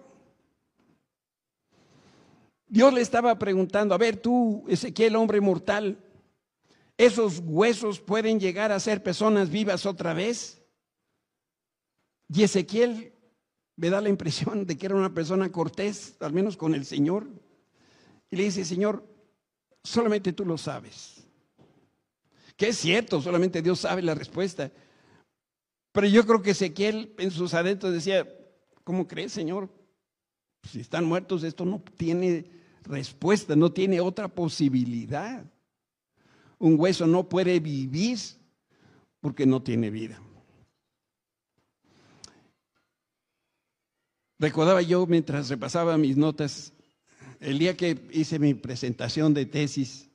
Dios 2.70 2.94
le 2.94 3.00
estaba 3.00 3.36
preguntando, 3.36 3.96
a 3.96 3.98
ver 3.98 4.16
tú, 4.16 4.64
Ezequiel, 4.68 5.16
hombre 5.16 5.40
mortal, 5.40 5.98
¿esos 6.96 7.42
huesos 7.44 7.98
pueden 7.98 8.38
llegar 8.38 8.70
a 8.70 8.78
ser 8.78 9.02
personas 9.02 9.50
vivas 9.50 9.86
otra 9.86 10.14
vez? 10.14 10.62
Y 12.28 12.44
Ezequiel 12.44 13.12
me 13.74 13.90
da 13.90 14.00
la 14.00 14.08
impresión 14.08 14.66
de 14.66 14.78
que 14.78 14.86
era 14.86 14.94
una 14.94 15.12
persona 15.12 15.50
cortés, 15.50 16.16
al 16.20 16.32
menos 16.32 16.56
con 16.56 16.76
el 16.76 16.84
Señor. 16.84 17.26
Y 18.30 18.36
le 18.36 18.44
dice, 18.44 18.64
Señor, 18.64 19.04
solamente 19.82 20.32
tú 20.32 20.46
lo 20.46 20.56
sabes. 20.56 21.26
Que 22.56 22.68
es 22.68 22.76
cierto, 22.76 23.20
solamente 23.20 23.62
Dios 23.62 23.80
sabe 23.80 24.00
la 24.00 24.14
respuesta. 24.14 24.70
Pero 25.90 26.06
yo 26.06 26.24
creo 26.24 26.40
que 26.40 26.52
Ezequiel 26.52 27.16
en 27.18 27.32
sus 27.32 27.52
adentros 27.52 27.92
decía, 27.92 28.32
¿cómo 28.84 29.08
crees, 29.08 29.32
Señor? 29.32 29.68
Si 30.70 30.78
están 30.78 31.04
muertos, 31.04 31.42
esto 31.42 31.64
no 31.64 31.82
tiene 31.96 32.59
respuesta, 32.84 33.56
no 33.56 33.72
tiene 33.72 34.00
otra 34.00 34.28
posibilidad. 34.28 35.44
Un 36.58 36.78
hueso 36.78 37.06
no 37.06 37.28
puede 37.28 37.60
vivir 37.60 38.18
porque 39.20 39.46
no 39.46 39.62
tiene 39.62 39.90
vida. 39.90 40.20
Recordaba 44.38 44.80
yo 44.80 45.06
mientras 45.06 45.48
repasaba 45.50 45.98
mis 45.98 46.16
notas 46.16 46.72
el 47.40 47.58
día 47.58 47.76
que 47.76 48.08
hice 48.12 48.38
mi 48.38 48.54
presentación 48.54 49.34
de 49.34 49.46
tesis 49.46 50.08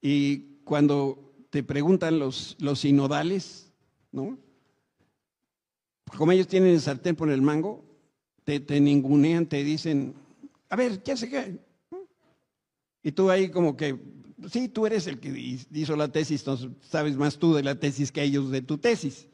y 0.00 0.58
cuando 0.64 1.34
te 1.50 1.62
preguntan 1.62 2.18
los, 2.18 2.56
los 2.58 2.80
sinodales, 2.80 3.72
¿no? 4.12 4.38
Como 6.16 6.32
ellos 6.32 6.48
tienen 6.48 6.70
el 6.70 6.80
sartén 6.80 7.16
por 7.16 7.30
el 7.30 7.42
mango, 7.42 7.84
te, 8.44 8.60
te 8.60 8.80
ningunean, 8.80 9.46
te 9.46 9.64
dicen, 9.64 10.14
a 10.68 10.76
ver, 10.76 11.02
¿qué 11.02 11.12
hace 11.12 11.28
qué? 11.28 11.58
Y 13.02 13.12
tú 13.12 13.30
ahí 13.30 13.50
como 13.50 13.76
que, 13.76 13.98
sí, 14.50 14.68
tú 14.68 14.86
eres 14.86 15.06
el 15.06 15.18
que 15.20 15.30
hizo 15.72 15.96
la 15.96 16.08
tesis, 16.08 16.40
entonces 16.40 16.70
sabes 16.82 17.16
más 17.16 17.38
tú 17.38 17.54
de 17.54 17.62
la 17.62 17.78
tesis 17.78 18.12
que 18.12 18.22
ellos 18.22 18.50
de 18.50 18.62
tu 18.62 18.78
tesis. 18.78 19.28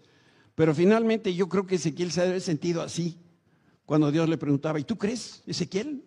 Pero 0.54 0.74
finalmente 0.74 1.34
yo 1.34 1.48
creo 1.48 1.66
que 1.66 1.76
Ezequiel 1.76 2.12
se 2.12 2.22
ha 2.22 2.40
sentido 2.40 2.82
así 2.82 3.18
cuando 3.84 4.12
Dios 4.12 4.28
le 4.28 4.38
preguntaba, 4.38 4.78
¿y 4.78 4.84
tú 4.84 4.96
crees, 4.96 5.42
Ezequiel? 5.46 6.04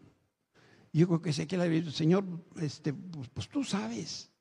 Yo 0.94 1.08
creo 1.08 1.22
que 1.22 1.34
sé 1.34 1.46
que 1.46 1.58
la 1.58 1.92
Señor, 1.92 2.24
este, 2.60 2.94
pues, 2.94 3.30
pues 3.30 3.50
tú 3.50 3.64
sabes. 3.64 4.32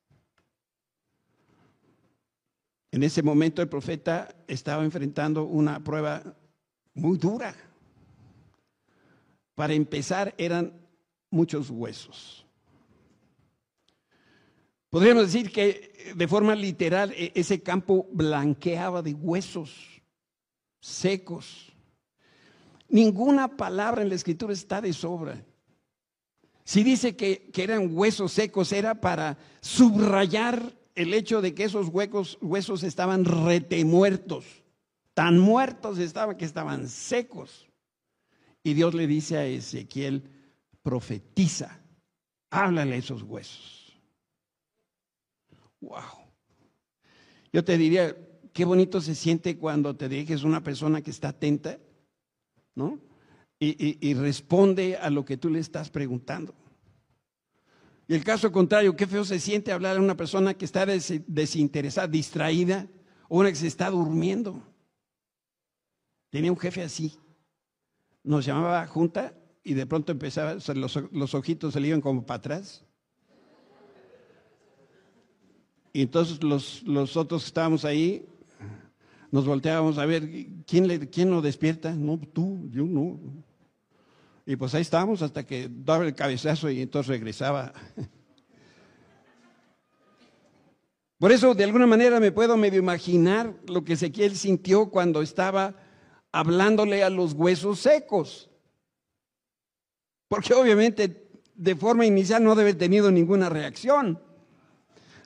En 2.93 3.03
ese 3.03 3.23
momento 3.23 3.61
el 3.61 3.69
profeta 3.69 4.35
estaba 4.47 4.85
enfrentando 4.85 5.45
una 5.45 5.83
prueba 5.83 6.23
muy 6.95 7.19
dura. 7.19 7.55
Para 9.57 9.73
empezar, 9.73 10.35
eran 10.39 10.73
muchos 11.31 11.71
huesos. 11.71 12.47
Podríamos 14.91 15.25
decir 15.25 15.51
que 15.51 16.15
de 16.15 16.29
forma 16.29 16.55
literal 16.55 17.13
e, 17.13 17.33
ese 17.35 17.63
campo 17.63 18.07
blanqueaba 18.13 19.03
de 19.03 19.15
huesos 19.15 20.01
secos. 20.81 21.73
Ninguna 22.89 23.57
palabra 23.57 24.03
en 24.03 24.11
la 24.11 24.15
escritura 24.15 24.53
está 24.53 24.81
de 24.81 24.93
sobra. 24.93 25.45
Si 26.65 26.85
dice 26.85 27.17
que, 27.17 27.51
eran 27.57 27.97
huesos 27.97 28.33
secos, 28.33 28.73
era 28.73 29.01
para 29.01 29.39
subrayar 29.61 30.75
el 30.95 31.15
hecho 31.15 31.41
de 31.41 31.55
que 31.55 31.65
esos 31.65 31.89
huecos, 31.89 32.39
huesos 32.43 32.83
estaban 32.83 33.25
retemuertos. 33.25 34.45
Tan 35.15 35.39
muertos 35.39 35.99
estaban 35.99 36.37
que 36.37 36.45
estaban 36.45 36.89
secos. 36.89 37.67
Y 38.67 38.75
Dios 38.75 38.95
le 38.95 39.07
dice 39.07 39.37
a 39.37 39.47
Ezequiel, 39.47 40.29
profetiza, 40.83 41.81
háblale 42.51 42.97
a 42.97 42.99
esos 42.99 43.23
huesos. 43.23 43.97
Wow. 45.81 46.01
Yo 47.53 47.65
te 47.65 47.79
diría, 47.79 48.17
qué 48.53 48.65
bonito 48.65 49.01
se 49.01 49.15
siente 49.15 49.57
cuando 49.57 49.95
te 49.95 50.09
diriges 50.09 50.43
a 50.43 50.49
una 50.49 50.65
persona 50.65 51.01
que 51.01 51.13
está 51.13 51.29
atenta, 51.29 51.79
¿no? 52.75 52.99
y, 53.61 54.15
responde 54.15 54.97
a 54.97 55.11
lo 55.11 55.25
que 55.25 55.37
tú 55.37 55.49
le 55.49 55.61
estás 55.61 55.89
preguntando. 55.89 56.53
Y 58.09 58.15
el 58.15 58.25
caso 58.25 58.51
contrario, 58.51 58.97
qué 58.97 59.07
feo 59.07 59.25
se 59.25 59.39
siente 59.39 59.71
hablar 59.71 59.97
a 59.97 60.01
una 60.01 60.17
persona 60.17 60.55
que 60.55 60.65
está 60.65 60.85
desinteresada, 60.87 62.09
distraída, 62.09 62.89
o 63.29 63.39
una 63.39 63.49
que 63.51 63.55
se 63.55 63.69
está 63.69 63.91
durmiendo. 63.91 64.61
Tenía 66.31 66.51
un 66.51 66.59
jefe 66.59 66.83
así. 66.83 67.17
Nos 68.27 68.45
llamaba 68.45 68.87
junta 68.87 69.33
y 69.65 69.73
de 69.73 69.87
pronto 69.87 70.13
empezaba, 70.13 70.55
los, 70.75 70.97
los 71.11 71.35
ojitos 71.35 71.73
se 71.73 71.81
le 71.81 71.89
iban 71.89 72.03
como 72.03 72.27
para 72.27 72.37
atrás. 72.37 72.85
Y 75.95 76.03
entonces 76.03 76.43
los, 76.43 76.83
los 76.83 77.17
otros 77.17 77.47
estábamos 77.47 77.87
ahí 77.87 78.29
nos 79.31 79.45
volteábamos 79.45 79.99
a 79.99 80.07
ver, 80.07 80.29
¿quién, 80.67 80.87
le, 80.89 81.11
¿quién 81.11 81.31
lo 81.31 81.43
despierta? 81.43 81.93
No, 81.93 82.19
tú, 82.19 82.69
yo 82.71 82.85
no. 82.85 83.19
Y 84.47 84.57
pues 84.57 84.75
ahí 84.75 84.83
estábamos 84.83 85.23
hasta 85.23 85.45
que 85.45 85.69
daba 85.71 86.07
el 86.07 86.15
cabezazo 86.15 86.71
y 86.71 86.81
entonces 86.81 87.09
regresaba. 87.09 87.73
Por 91.19 91.33
eso, 91.33 91.55
de 91.55 91.65
alguna 91.65 91.87
manera, 91.87 92.21
me 92.21 92.31
puedo 92.31 92.57
medio 92.57 92.79
imaginar 92.79 93.55
lo 93.67 93.85
que 93.85 93.95
Ezequiel 93.95 94.37
sintió 94.37 94.91
cuando 94.91 95.23
estaba 95.23 95.75
hablándole 96.39 97.03
a 97.03 97.11
los 97.11 97.33
huesos 97.33 97.81
secos. 97.81 98.51
Porque 100.29 100.55
obviamente, 100.55 101.29
de 101.55 101.77
forma 101.77 102.05
inicial, 102.05 102.43
no 102.43 102.55
debe 102.55 102.71
haber 102.71 102.79
tenido 102.79 103.11
ninguna 103.11 103.49
reacción. 103.49 104.21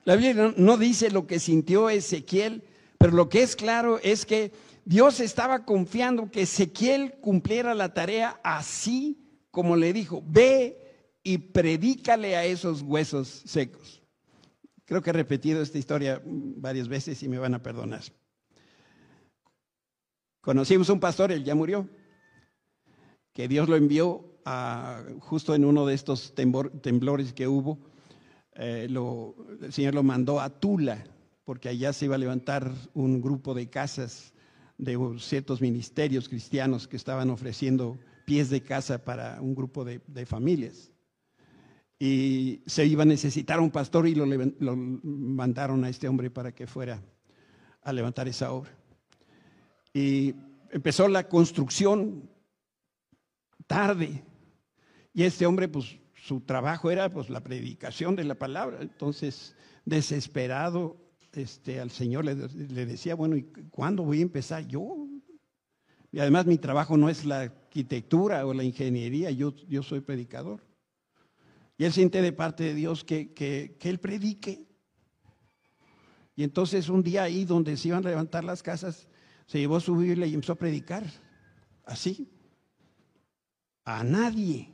La 0.04 0.16
Biblia 0.16 0.54
no 0.56 0.76
dice 0.76 1.10
lo 1.10 1.26
que 1.26 1.40
sintió 1.40 1.90
Ezequiel, 1.90 2.64
pero 2.98 3.12
lo 3.12 3.28
que 3.28 3.42
es 3.42 3.56
claro 3.56 3.98
es 4.02 4.24
que 4.24 4.52
Dios 4.84 5.20
estaba 5.20 5.64
confiando 5.64 6.30
que 6.30 6.42
Ezequiel 6.42 7.14
cumpliera 7.20 7.74
la 7.74 7.92
tarea 7.92 8.40
así 8.42 9.18
como 9.50 9.76
le 9.76 9.92
dijo, 9.92 10.22
ve 10.26 10.78
y 11.22 11.38
predícale 11.38 12.36
a 12.36 12.44
esos 12.44 12.82
huesos 12.82 13.42
secos. 13.46 14.02
Creo 14.84 15.02
que 15.02 15.10
he 15.10 15.12
repetido 15.12 15.60
esta 15.60 15.78
historia 15.78 16.22
varias 16.24 16.88
veces 16.88 17.22
y 17.22 17.28
me 17.28 17.38
van 17.38 17.54
a 17.54 17.62
perdonar. 17.62 18.02
Conocimos 20.40 20.88
un 20.88 21.00
pastor, 21.00 21.32
él 21.32 21.44
ya 21.44 21.54
murió, 21.54 21.88
que 23.34 23.46
Dios 23.46 23.68
lo 23.68 23.76
envió 23.76 24.40
a, 24.44 25.02
justo 25.20 25.54
en 25.54 25.66
uno 25.66 25.84
de 25.84 25.94
estos 25.94 26.34
temblores 26.34 27.34
que 27.34 27.46
hubo. 27.46 27.78
Eh, 28.54 28.88
el 28.88 29.72
Señor 29.72 29.94
lo 29.94 30.02
mandó 30.02 30.40
a 30.40 30.48
Tula, 30.48 31.04
porque 31.44 31.68
allá 31.68 31.92
se 31.92 32.06
iba 32.06 32.14
a 32.14 32.18
levantar 32.18 32.72
un 32.94 33.20
grupo 33.20 33.52
de 33.54 33.68
casas 33.68 34.32
de 34.78 34.98
ciertos 35.18 35.60
ministerios 35.60 36.28
cristianos 36.28 36.88
que 36.88 36.96
estaban 36.96 37.28
ofreciendo 37.28 37.98
pies 38.24 38.48
de 38.48 38.62
casa 38.62 39.04
para 39.04 39.42
un 39.42 39.54
grupo 39.54 39.84
de, 39.84 40.00
familias. 40.24 40.90
Y 41.98 42.62
se 42.64 42.86
iba 42.86 43.02
a 43.02 43.06
necesitar 43.06 43.60
un 43.60 43.70
pastor 43.70 44.08
y 44.08 44.14
lo, 44.14 44.24
lo 44.24 44.76
mandaron 44.76 45.84
a 45.84 45.90
este 45.90 46.08
hombre 46.08 46.30
para 46.30 46.52
que 46.52 46.66
fuera 46.66 47.02
a 47.82 47.92
levantar 47.92 48.26
esa 48.26 48.52
obra. 48.52 48.79
Y 49.92 50.34
empezó 50.70 51.08
la 51.08 51.28
construcción 51.28 52.30
tarde. 53.66 54.24
Y 55.12 55.24
este 55.24 55.46
hombre, 55.46 55.68
pues 55.68 55.98
su 56.14 56.40
trabajo 56.40 56.90
era 56.90 57.12
pues 57.12 57.30
la 57.30 57.42
predicación 57.42 58.16
de 58.16 58.24
la 58.24 58.36
palabra. 58.36 58.78
Entonces, 58.80 59.54
desesperado, 59.84 60.96
este, 61.32 61.80
al 61.80 61.90
Señor 61.90 62.24
le, 62.24 62.34
decía, 62.34 63.14
bueno, 63.14 63.36
¿y 63.36 63.44
cuándo 63.70 64.04
voy 64.04 64.18
a 64.18 64.22
empezar 64.22 64.66
yo? 64.66 65.06
Y 66.12 66.18
además 66.18 66.46
mi 66.46 66.58
trabajo 66.58 66.96
no 66.96 67.08
es 67.08 67.24
la 67.24 67.40
arquitectura 67.42 68.44
o 68.46 68.52
la 68.52 68.64
ingeniería, 68.64 69.30
yo, 69.30 69.54
yo 69.68 69.82
soy 69.82 70.00
predicador. 70.00 70.64
Y 71.78 71.84
él 71.84 71.92
siente 71.92 72.20
de 72.20 72.32
parte 72.32 72.64
de 72.64 72.74
Dios 72.74 73.04
que, 73.04 73.32
que, 73.32 73.76
que 73.78 73.88
él 73.88 74.00
predique. 74.00 74.66
Y 76.36 76.42
entonces 76.42 76.88
un 76.88 77.02
día 77.02 77.22
ahí 77.22 77.44
donde 77.44 77.76
se 77.76 77.88
iban 77.88 78.04
a 78.04 78.10
levantar 78.10 78.44
las 78.44 78.62
casas, 78.62 79.08
se 79.50 79.58
llevó 79.58 79.80
su 79.80 79.96
Biblia 79.96 80.28
y 80.28 80.34
empezó 80.34 80.52
a 80.52 80.54
predicar. 80.54 81.04
Así. 81.84 82.30
A 83.84 84.04
nadie. 84.04 84.72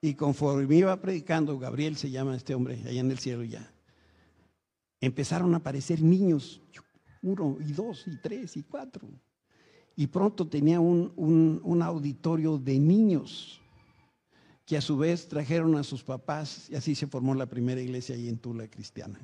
Y 0.00 0.14
conforme 0.14 0.76
iba 0.76 1.00
predicando, 1.00 1.58
Gabriel 1.58 1.96
se 1.96 2.08
llama 2.08 2.36
este 2.36 2.54
hombre, 2.54 2.80
allá 2.86 3.00
en 3.00 3.10
el 3.10 3.18
cielo 3.18 3.42
ya, 3.42 3.68
empezaron 5.00 5.52
a 5.54 5.56
aparecer 5.56 6.00
niños, 6.00 6.62
uno 7.20 7.56
y 7.58 7.72
dos 7.72 8.06
y 8.06 8.16
tres 8.18 8.56
y 8.56 8.62
cuatro. 8.62 9.08
Y 9.96 10.06
pronto 10.06 10.46
tenía 10.46 10.78
un, 10.78 11.12
un 11.16 11.82
auditorio 11.82 12.58
de 12.58 12.78
niños 12.78 13.60
que 14.64 14.76
a 14.76 14.80
su 14.80 14.96
vez 14.96 15.26
trajeron 15.26 15.74
a 15.74 15.82
sus 15.82 16.04
papás 16.04 16.70
y 16.70 16.76
así 16.76 16.94
se 16.94 17.08
formó 17.08 17.34
la 17.34 17.46
primera 17.46 17.80
iglesia 17.80 18.14
ahí 18.14 18.28
en 18.28 18.38
Tula 18.38 18.68
cristiana. 18.68 19.18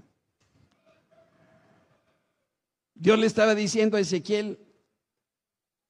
Dios 2.95 3.19
le 3.19 3.27
estaba 3.27 3.55
diciendo 3.55 3.97
a 3.97 4.01
Ezequiel, 4.01 4.59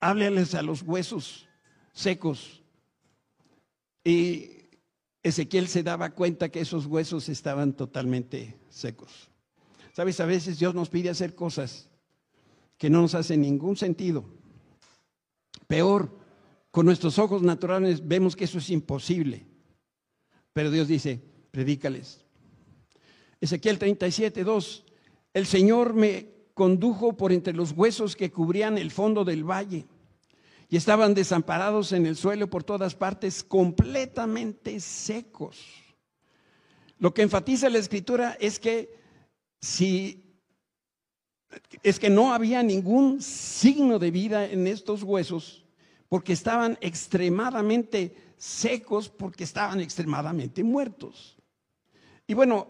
hábleles 0.00 0.54
a 0.54 0.62
los 0.62 0.82
huesos 0.82 1.48
secos. 1.92 2.62
Y 4.02 4.50
Ezequiel 5.22 5.68
se 5.68 5.82
daba 5.82 6.10
cuenta 6.10 6.50
que 6.50 6.60
esos 6.60 6.86
huesos 6.86 7.28
estaban 7.28 7.72
totalmente 7.74 8.58
secos. 8.68 9.30
Sabes, 9.92 10.20
a 10.20 10.26
veces 10.26 10.58
Dios 10.58 10.74
nos 10.74 10.88
pide 10.88 11.10
hacer 11.10 11.34
cosas 11.34 11.88
que 12.76 12.90
no 12.90 13.00
nos 13.00 13.14
hacen 13.14 13.40
ningún 13.40 13.76
sentido. 13.76 14.24
Peor, 15.66 16.18
con 16.70 16.84
nuestros 16.84 17.18
ojos 17.18 17.42
naturales 17.42 18.06
vemos 18.06 18.34
que 18.34 18.44
eso 18.44 18.58
es 18.58 18.68
imposible. 18.70 19.46
Pero 20.52 20.70
Dios 20.70 20.88
dice, 20.88 21.22
predícales. 21.50 22.20
Ezequiel 23.40 23.78
37, 23.78 24.42
2, 24.42 24.84
el 25.34 25.46
Señor 25.46 25.94
me 25.94 26.33
condujo 26.54 27.16
por 27.16 27.32
entre 27.32 27.52
los 27.52 27.72
huesos 27.72 28.16
que 28.16 28.30
cubrían 28.30 28.78
el 28.78 28.90
fondo 28.90 29.24
del 29.24 29.44
valle 29.44 29.86
y 30.70 30.76
estaban 30.76 31.14
desamparados 31.14 31.92
en 31.92 32.06
el 32.06 32.16
suelo 32.16 32.48
por 32.48 32.64
todas 32.64 32.94
partes, 32.94 33.44
completamente 33.44 34.80
secos. 34.80 35.60
Lo 36.98 37.12
que 37.12 37.22
enfatiza 37.22 37.68
la 37.68 37.78
escritura 37.78 38.36
es 38.40 38.58
que 38.58 38.96
si 39.60 40.20
es 41.82 42.00
que 42.00 42.10
no 42.10 42.34
había 42.34 42.62
ningún 42.62 43.20
signo 43.22 43.98
de 43.98 44.10
vida 44.10 44.46
en 44.46 44.66
estos 44.66 45.02
huesos 45.02 45.64
porque 46.08 46.32
estaban 46.32 46.78
extremadamente 46.80 48.14
secos, 48.36 49.08
porque 49.08 49.44
estaban 49.44 49.80
extremadamente 49.80 50.62
muertos. 50.62 51.36
Y 52.26 52.34
bueno, 52.34 52.68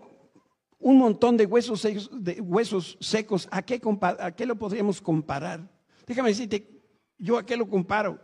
un 0.84 0.98
montón 0.98 1.38
de 1.38 1.46
huesos 1.46 1.80
secos, 1.80 2.10
de 2.12 2.42
huesos 2.42 2.98
secos 3.00 3.48
¿a, 3.50 3.62
qué 3.62 3.80
¿a 4.20 4.32
qué 4.32 4.44
lo 4.44 4.56
podríamos 4.56 5.00
comparar? 5.00 5.66
Déjame 6.06 6.28
decirte, 6.28 6.82
¿yo 7.16 7.38
a 7.38 7.46
qué 7.46 7.56
lo 7.56 7.66
comparo? 7.66 8.20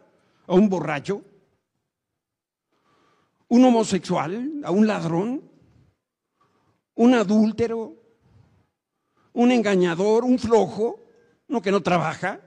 ¿A 0.46 0.54
un 0.54 0.68
borracho? 0.68 1.24
¿Un 3.48 3.64
homosexual? 3.64 4.60
¿A 4.62 4.70
un 4.70 4.86
ladrón? 4.86 5.42
¿Un 6.96 7.14
adúltero? 7.14 7.96
¿Un 9.32 9.52
engañador? 9.52 10.24
¿Un 10.24 10.38
flojo? 10.38 11.00
¿Uno 11.48 11.62
que 11.62 11.72
no 11.72 11.82
trabaja? 11.82 12.42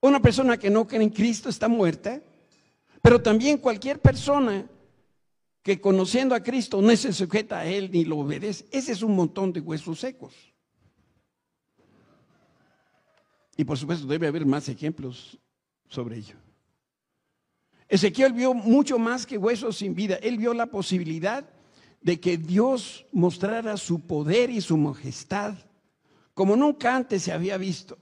Una 0.00 0.22
persona 0.22 0.56
que 0.58 0.70
no 0.70 0.86
cree 0.86 1.02
en 1.02 1.10
Cristo 1.10 1.48
está 1.48 1.66
muerta, 1.66 2.22
pero 3.02 3.20
también 3.20 3.58
cualquier 3.58 3.98
persona 3.98 4.64
que 5.62 5.80
conociendo 5.80 6.34
a 6.34 6.42
Cristo 6.42 6.82
no 6.82 6.94
se 6.96 7.12
sujeta 7.12 7.60
a 7.60 7.66
Él 7.66 7.90
ni 7.92 8.04
lo 8.04 8.18
obedece, 8.18 8.66
ese 8.70 8.92
es 8.92 9.02
un 9.02 9.14
montón 9.14 9.52
de 9.52 9.60
huesos 9.60 10.00
secos. 10.00 10.34
Y 13.56 13.64
por 13.64 13.78
supuesto 13.78 14.06
debe 14.06 14.26
haber 14.26 14.46
más 14.46 14.68
ejemplos 14.68 15.38
sobre 15.88 16.16
ello. 16.16 16.36
Ezequiel 17.88 18.32
vio 18.32 18.54
mucho 18.54 18.98
más 18.98 19.26
que 19.26 19.36
huesos 19.36 19.76
sin 19.76 19.94
vida. 19.94 20.16
Él 20.16 20.38
vio 20.38 20.54
la 20.54 20.66
posibilidad 20.66 21.48
de 22.00 22.18
que 22.18 22.38
Dios 22.38 23.06
mostrara 23.12 23.76
su 23.76 24.00
poder 24.06 24.50
y 24.50 24.60
su 24.60 24.76
majestad 24.76 25.54
como 26.34 26.56
nunca 26.56 26.94
antes 26.94 27.22
se 27.22 27.32
había 27.32 27.56
visto. 27.56 27.98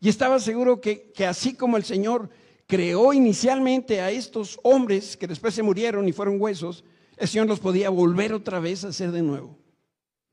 Y 0.00 0.08
estaba 0.08 0.38
seguro 0.38 0.80
que, 0.80 1.12
que 1.12 1.26
así 1.26 1.54
como 1.54 1.76
el 1.76 1.84
Señor 1.84 2.30
creó 2.66 3.12
inicialmente 3.12 4.00
a 4.00 4.10
estos 4.10 4.58
hombres 4.62 5.16
que 5.16 5.26
después 5.26 5.54
se 5.54 5.62
murieron 5.62 6.08
y 6.08 6.12
fueron 6.12 6.40
huesos, 6.40 6.84
el 7.16 7.28
Señor 7.28 7.46
los 7.46 7.60
podía 7.60 7.90
volver 7.90 8.32
otra 8.32 8.60
vez 8.60 8.84
a 8.84 8.88
hacer 8.88 9.12
de 9.12 9.22
nuevo. 9.22 9.58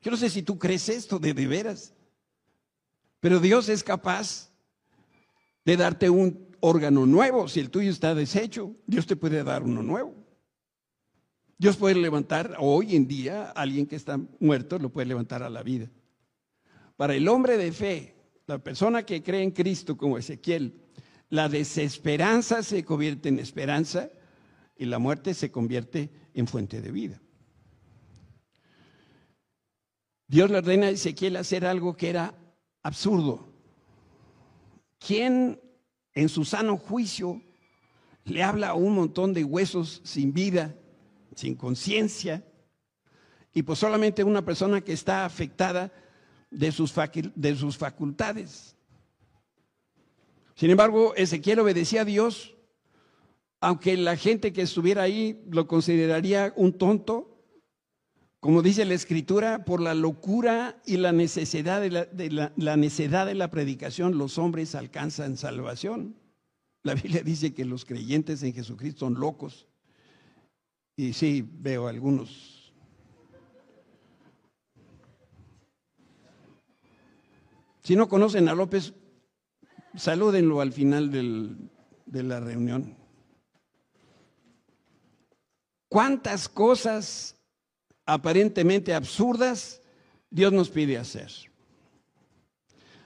Yo 0.02 0.12
no 0.12 0.18
sé 0.18 0.30
si 0.30 0.44
tú 0.44 0.60
crees 0.60 0.90
esto 0.90 1.18
de, 1.18 1.34
de 1.34 1.48
veras, 1.48 1.94
pero 3.20 3.40
Dios 3.40 3.70
es 3.70 3.84
capaz 3.84 4.52
de 5.64 5.78
darte 5.78 6.10
un 6.10 6.56
órgano 6.60 7.06
nuevo. 7.06 7.48
Si 7.48 7.60
el 7.60 7.70
tuyo 7.70 7.90
está 7.90 8.14
deshecho, 8.14 8.76
Dios 8.86 9.06
te 9.06 9.16
puede 9.16 9.44
dar 9.44 9.64
uno 9.64 9.82
nuevo. 9.82 10.14
Dios 11.58 11.78
puede 11.78 11.96
levantar 11.96 12.58
hoy 12.60 12.96
en 12.96 13.08
día 13.08 13.46
a 13.46 13.52
alguien 13.52 13.86
que 13.86 13.96
está 13.96 14.20
muerto, 14.40 14.78
lo 14.80 14.90
puede 14.90 15.08
levantar 15.08 15.44
a 15.44 15.50
la 15.50 15.64
vida. 15.64 15.90
Para 16.98 17.16
el 17.16 17.28
hombre 17.30 17.58
de 17.58 17.72
fe, 17.72 18.16
la 18.48 18.58
persona 18.58 19.04
que 19.04 19.24
cree 19.24 19.44
en 19.44 19.52
Cristo 19.52 19.96
como 19.96 20.18
Ezequiel, 20.18 20.82
la 21.30 21.48
desesperanza 21.48 22.64
se 22.64 22.84
convierte 22.84 23.30
en 23.30 23.40
esperanza 23.40 24.10
y 24.76 24.86
la 24.86 25.00
muerte 25.00 25.34
se 25.34 25.52
convierte 25.52 26.02
en 26.02 26.23
fuente 26.48 26.82
de 26.82 26.92
vida. 26.92 27.22
Dios 30.28 30.50
le 30.50 30.58
ordena 30.58 30.88
a 30.88 30.90
Ezequiel 30.90 31.36
hacer 31.36 31.66
algo 31.66 31.96
que 31.96 32.10
era 32.10 32.34
absurdo. 32.82 33.48
¿Quién 35.00 35.62
en 36.14 36.30
su 36.30 36.46
sano 36.46 36.78
juicio 36.78 37.42
le 38.24 38.42
habla 38.42 38.70
a 38.70 38.74
un 38.74 38.96
montón 38.96 39.34
de 39.34 39.44
huesos 39.44 40.02
sin 40.04 40.34
vida, 40.34 40.76
sin 41.36 41.56
conciencia? 41.56 42.44
Y 43.54 43.64
pues 43.64 43.80
solamente 43.80 44.24
una 44.24 44.44
persona 44.44 44.82
que 44.82 44.94
está 44.94 45.26
afectada 45.26 45.92
de 46.50 46.72
sus, 46.72 46.94
de 47.36 47.56
sus 47.56 47.78
facultades. 47.78 48.76
Sin 50.56 50.72
embargo, 50.72 51.14
Ezequiel 51.16 51.60
obedecía 51.60 52.02
a 52.02 52.06
Dios 52.06 52.53
aunque 53.64 53.96
la 53.96 54.18
gente 54.18 54.52
que 54.52 54.64
estuviera 54.64 55.04
ahí 55.04 55.42
lo 55.50 55.70
consideraría 55.70 56.52
un 56.58 56.78
tonto, 56.78 57.40
como 58.42 58.62
dice 58.62 58.84
la 58.84 58.94
escritura, 58.94 59.64
por 59.64 59.80
la 59.80 59.94
locura 59.94 60.82
y 60.86 60.98
la 60.98 61.14
necesidad 61.14 61.80
de 61.80 62.52
la, 62.58 62.76
necedad 62.76 63.26
de 63.26 63.36
la 63.36 63.50
predicación, 63.50 64.18
los 64.18 64.38
hombres 64.38 64.76
alcanzan 64.76 65.38
salvación. 65.38 66.18
La 66.84 66.94
Biblia 66.94 67.22
dice 67.26 67.54
que 67.54 67.64
los 67.64 67.86
creyentes 67.86 68.44
en 68.44 68.54
Jesucristo 68.54 69.06
son 69.06 69.14
locos. 69.14 69.66
Y 70.98 71.14
sí, 71.14 71.48
veo 71.50 71.88
algunos. 71.88 72.74
Si 77.82 77.96
no 77.96 78.10
conocen 78.10 78.50
a 78.50 78.56
López, 78.56 78.94
salúdenlo 79.96 80.60
al 80.60 80.74
final 80.74 81.10
de 81.12 82.24
la 82.24 82.42
reunión. 82.42 83.02
¿Cuántas 85.94 86.50
cosas 86.50 87.36
aparentemente 88.08 88.96
absurdas 88.96 89.80
Dios 90.32 90.52
nos 90.52 90.70
pide 90.70 90.98
hacer? 90.98 91.32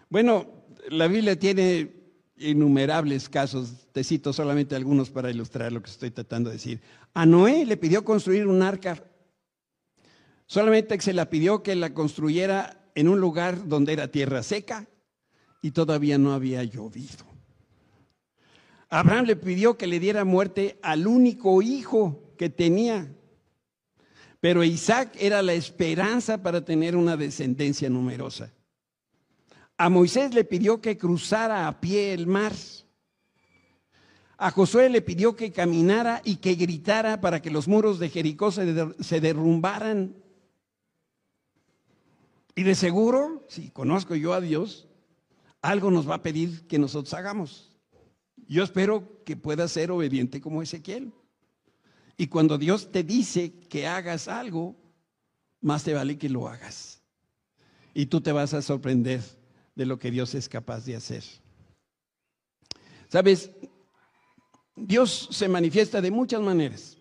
Bueno, 0.10 0.46
la 0.88 1.08
Biblia 1.08 1.38
tiene 1.38 1.92
innumerables 2.38 3.28
casos, 3.28 3.90
te 3.92 4.06
cito 4.06 4.32
solamente 4.32 4.74
algunos 4.74 5.10
para 5.10 5.30
ilustrar 5.30 5.74
lo 5.74 5.84
que 5.84 5.90
estoy 5.90 6.12
tratando 6.12 6.50
de 6.50 6.56
decir. 6.56 6.82
A 7.14 7.26
Noé 7.26 7.66
le 7.66 7.76
pidió 7.76 8.06
construir 8.06 8.48
un 8.48 8.62
arca, 8.62 9.04
solamente 10.46 10.98
se 11.02 11.12
la 11.12 11.30
pidió 11.30 11.64
que 11.64 11.76
la 11.76 11.94
construyera 11.94 12.90
en 12.96 13.10
un 13.10 13.20
lugar 13.20 13.68
donde 13.68 13.92
era 13.92 14.08
tierra 14.08 14.44
seca 14.44 14.88
y 15.62 15.72
todavía 15.72 16.18
no 16.18 16.32
había 16.32 16.64
llovido. 16.64 17.26
Abraham 18.88 19.26
le 19.26 19.36
pidió 19.36 19.78
que 19.78 19.88
le 19.88 20.00
diera 20.00 20.24
muerte 20.24 20.80
al 20.82 21.06
único 21.06 21.62
hijo 21.62 22.24
que 22.38 22.50
tenía, 22.50 23.12
pero 24.40 24.64
Isaac 24.64 25.16
era 25.20 25.42
la 25.42 25.54
esperanza 25.54 26.42
para 26.42 26.64
tener 26.64 26.96
una 26.96 27.18
descendencia 27.18 27.90
numerosa. 27.90 28.54
A 29.78 29.90
Moisés 29.90 30.34
le 30.34 30.44
pidió 30.44 30.82
que 30.82 30.98
cruzara 30.98 31.68
a 31.68 31.80
pie 31.80 32.14
el 32.14 32.28
mar. 32.28 32.54
A 34.38 34.52
Josué 34.52 34.90
le 34.90 35.02
pidió 35.02 35.36
que 35.36 35.52
caminara 35.52 36.22
y 36.24 36.38
que 36.38 36.56
gritara 36.56 37.22
para 37.22 37.42
que 37.42 37.52
los 37.52 37.68
muros 37.68 38.00
de 38.00 38.10
Jericó 38.10 38.52
se, 38.52 39.22
derrumbaran. 39.22 40.16
Y 42.56 42.64
de 42.64 42.76
seguro, 42.76 43.46
si 43.50 43.70
conozco 43.70 44.16
yo 44.16 44.34
a 44.34 44.42
Dios, 44.42 44.88
algo 45.62 45.92
nos 45.92 46.10
va 46.10 46.16
a 46.16 46.24
pedir 46.24 46.68
que 46.68 46.80
nosotros 46.80 47.14
hagamos. 47.14 47.78
Yo 48.48 48.64
espero 48.64 49.24
que 49.26 49.36
pueda 49.36 49.68
ser 49.68 49.92
obediente 49.92 50.42
como 50.42 50.62
Ezequiel. 50.62 51.12
Y 52.18 52.28
cuando 52.28 52.58
Dios 52.58 52.92
te 52.92 53.04
dice 53.04 53.54
que 53.70 53.86
hagas 53.86 54.28
algo, 54.28 54.76
más 55.62 55.84
te 55.84 55.94
vale 55.94 56.18
que 56.18 56.30
lo 56.30 56.48
hagas. 56.48 57.04
Y 57.94 58.08
tú 58.08 58.22
te 58.22 58.32
vas 58.32 58.56
a 58.56 58.62
sorprender 58.64 59.22
de 59.76 59.86
lo 59.86 60.00
que 60.00 60.10
Dios 60.10 60.34
es 60.34 60.50
capaz 60.50 60.84
de 60.86 60.96
hacer. 60.96 61.24
Sabes, 63.08 63.52
Dios 64.76 65.30
se 65.32 65.48
manifiesta 65.48 66.02
de 66.02 66.12
muchas 66.12 66.42
maneras. 66.42 66.98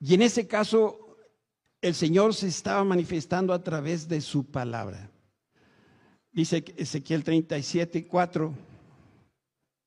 Y 0.00 0.14
en 0.14 0.22
ese 0.22 0.46
caso, 0.46 1.16
el 1.82 1.94
Señor 1.94 2.34
se 2.34 2.46
estaba 2.46 2.84
manifestando 2.84 3.52
a 3.52 3.62
través 3.62 4.08
de 4.08 4.20
su 4.20 4.44
palabra. 4.46 5.10
Dice 6.30 6.64
Ezequiel 6.76 7.24
37, 7.24 8.06
4, 8.06 8.54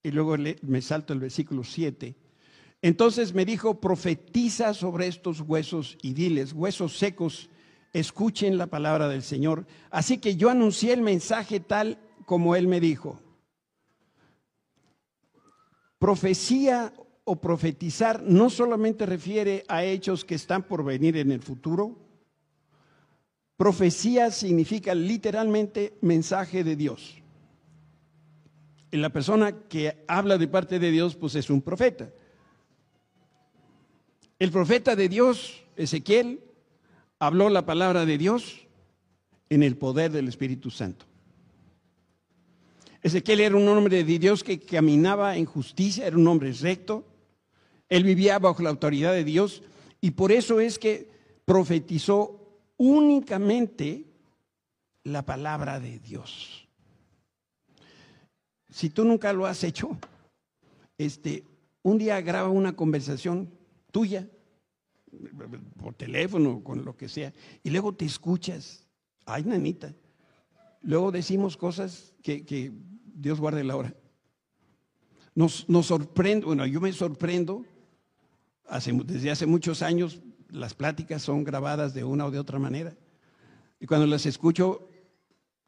y 0.04 0.12
luego 0.12 0.36
me 0.64 0.82
salto 0.82 1.14
el 1.14 1.20
versículo 1.20 1.64
7. 1.64 2.16
Entonces 2.82 3.34
me 3.34 3.46
dijo, 3.46 3.80
profetiza 3.80 4.74
sobre 4.74 5.08
estos 5.08 5.42
huesos 5.42 5.98
y 6.02 6.14
diles, 6.14 6.54
huesos 6.54 6.98
secos, 6.98 7.50
escuchen 7.94 8.58
la 8.58 8.68
palabra 8.68 9.08
del 9.08 9.22
Señor. 9.22 9.68
Así 9.92 10.18
que 10.18 10.36
yo 10.36 10.50
anuncié 10.50 10.94
el 10.94 11.02
mensaje 11.02 11.60
tal 11.60 12.00
como 12.26 12.56
Él 12.56 12.68
me 12.68 12.80
dijo. 12.80 13.20
Profecía 16.00 16.94
o 17.24 17.40
profetizar 17.40 18.24
no 18.24 18.50
solamente 18.50 19.06
refiere 19.06 19.64
a 19.68 19.84
hechos 19.84 20.26
que 20.26 20.34
están 20.34 20.64
por 20.64 20.84
venir 20.84 21.18
en 21.18 21.32
el 21.32 21.42
futuro. 21.42 22.00
Profecía 23.58 24.32
significa 24.32 24.96
literalmente 24.96 25.94
mensaje 26.02 26.64
de 26.64 26.76
Dios. 26.76 27.22
Y 28.90 28.98
la 28.98 29.12
persona 29.12 29.68
que 29.70 30.04
habla 30.08 30.40
de 30.40 30.48
parte 30.48 30.80
de 30.80 30.90
Dios, 30.90 31.16
pues 31.16 31.36
es 31.36 31.52
un 31.52 31.62
profeta. 31.62 32.12
El 34.42 34.50
profeta 34.50 34.96
de 34.96 35.08
Dios, 35.08 35.62
Ezequiel, 35.76 36.44
habló 37.20 37.52
la 37.52 37.64
palabra 37.64 38.08
de 38.08 38.18
Dios 38.18 38.66
en 39.52 39.62
el 39.62 39.78
poder 39.78 40.12
del 40.12 40.28
Espíritu 40.28 40.72
Santo. 40.72 41.06
Ezequiel 43.04 43.42
era 43.42 43.56
un 43.56 43.68
hombre 43.68 44.04
de 44.04 44.18
Dios 44.18 44.44
que 44.44 44.60
caminaba 44.60 45.38
en 45.38 45.46
justicia, 45.46 46.08
era 46.08 46.18
un 46.18 46.26
hombre 46.28 46.52
recto, 46.54 47.06
él 47.88 48.04
vivía 48.04 48.40
bajo 48.40 48.64
la 48.64 48.72
autoridad 48.72 49.14
de 49.14 49.24
Dios 49.24 49.62
y 50.02 50.10
por 50.10 50.32
eso 50.32 50.60
es 50.60 50.80
que 50.80 51.08
profetizó 51.46 52.64
únicamente 52.78 54.06
la 55.04 55.24
palabra 55.24 55.80
de 55.80 56.00
Dios. 56.00 56.68
Si 58.72 58.90
tú 58.90 59.06
nunca 59.06 59.34
lo 59.34 59.46
has 59.46 59.64
hecho, 59.64 60.00
este, 60.98 61.44
un 61.84 62.00
día 62.00 62.20
graba 62.22 62.50
una 62.50 62.76
conversación 62.76 63.61
tuya 63.92 64.28
por 65.78 65.94
teléfono, 65.94 66.64
con 66.64 66.86
lo 66.86 66.96
que 66.96 67.10
sea, 67.10 67.34
y 67.64 67.70
luego 67.70 67.94
te 67.94 68.06
escuchas, 68.06 68.88
ay, 69.26 69.44
nanita. 69.44 69.94
Luego 70.82 71.12
decimos 71.12 71.58
cosas 71.58 72.14
que, 72.24 72.72
Dios 73.14 73.40
guarde 73.40 73.64
la 73.64 73.76
hora. 73.76 73.94
Nos, 75.36 75.70
nos 75.70 75.88
sorprende, 75.88 76.46
bueno, 76.46 76.66
yo 76.66 76.82
me 76.82 76.92
sorprendo, 76.92 77.66
hace, 78.68 78.92
desde 79.06 79.30
hace 79.30 79.46
muchos 79.46 79.82
años 79.82 80.22
las 80.50 80.74
pláticas 80.74 81.22
son 81.22 81.44
grabadas 81.44 81.94
de 81.94 82.04
una 82.04 82.26
o 82.26 82.32
de 82.32 82.40
otra 82.40 82.58
manera. 82.58 82.96
Y 83.80 83.86
cuando 83.86 84.08
las 84.08 84.26
escucho, 84.26 84.90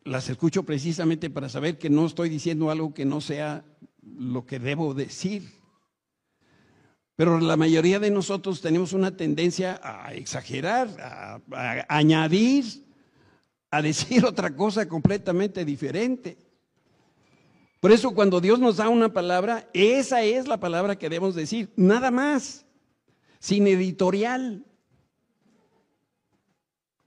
las 0.03 0.29
escucho 0.29 0.63
precisamente 0.63 1.29
para 1.29 1.49
saber 1.49 1.77
que 1.77 1.89
no 1.89 2.05
estoy 2.05 2.29
diciendo 2.29 2.69
algo 2.69 2.93
que 2.93 3.05
no 3.05 3.21
sea 3.21 3.65
lo 4.01 4.45
que 4.45 4.59
debo 4.59 4.93
decir. 4.93 5.62
Pero 7.15 7.39
la 7.39 7.57
mayoría 7.57 7.99
de 7.99 8.09
nosotros 8.09 8.61
tenemos 8.61 8.93
una 8.93 9.15
tendencia 9.15 9.79
a 9.83 10.13
exagerar, 10.13 10.89
a, 10.99 11.85
añadir, 11.87 12.65
a 13.69 13.81
decir 13.81 14.25
otra 14.25 14.55
cosa 14.55 14.87
completamente 14.87 15.63
diferente. 15.63 16.37
Por 17.79 17.91
eso 17.91 18.11
cuando 18.11 18.39
Dios 18.41 18.59
nos 18.59 18.77
da 18.77 18.89
una 18.89 19.13
palabra, 19.13 19.69
esa 19.73 20.23
es 20.23 20.47
la 20.47 20.59
palabra 20.59 20.97
que 20.97 21.09
debemos 21.09 21.35
decir, 21.35 21.71
nada 21.75 22.09
más, 22.09 22.65
sin 23.39 23.67
editorial. 23.67 24.65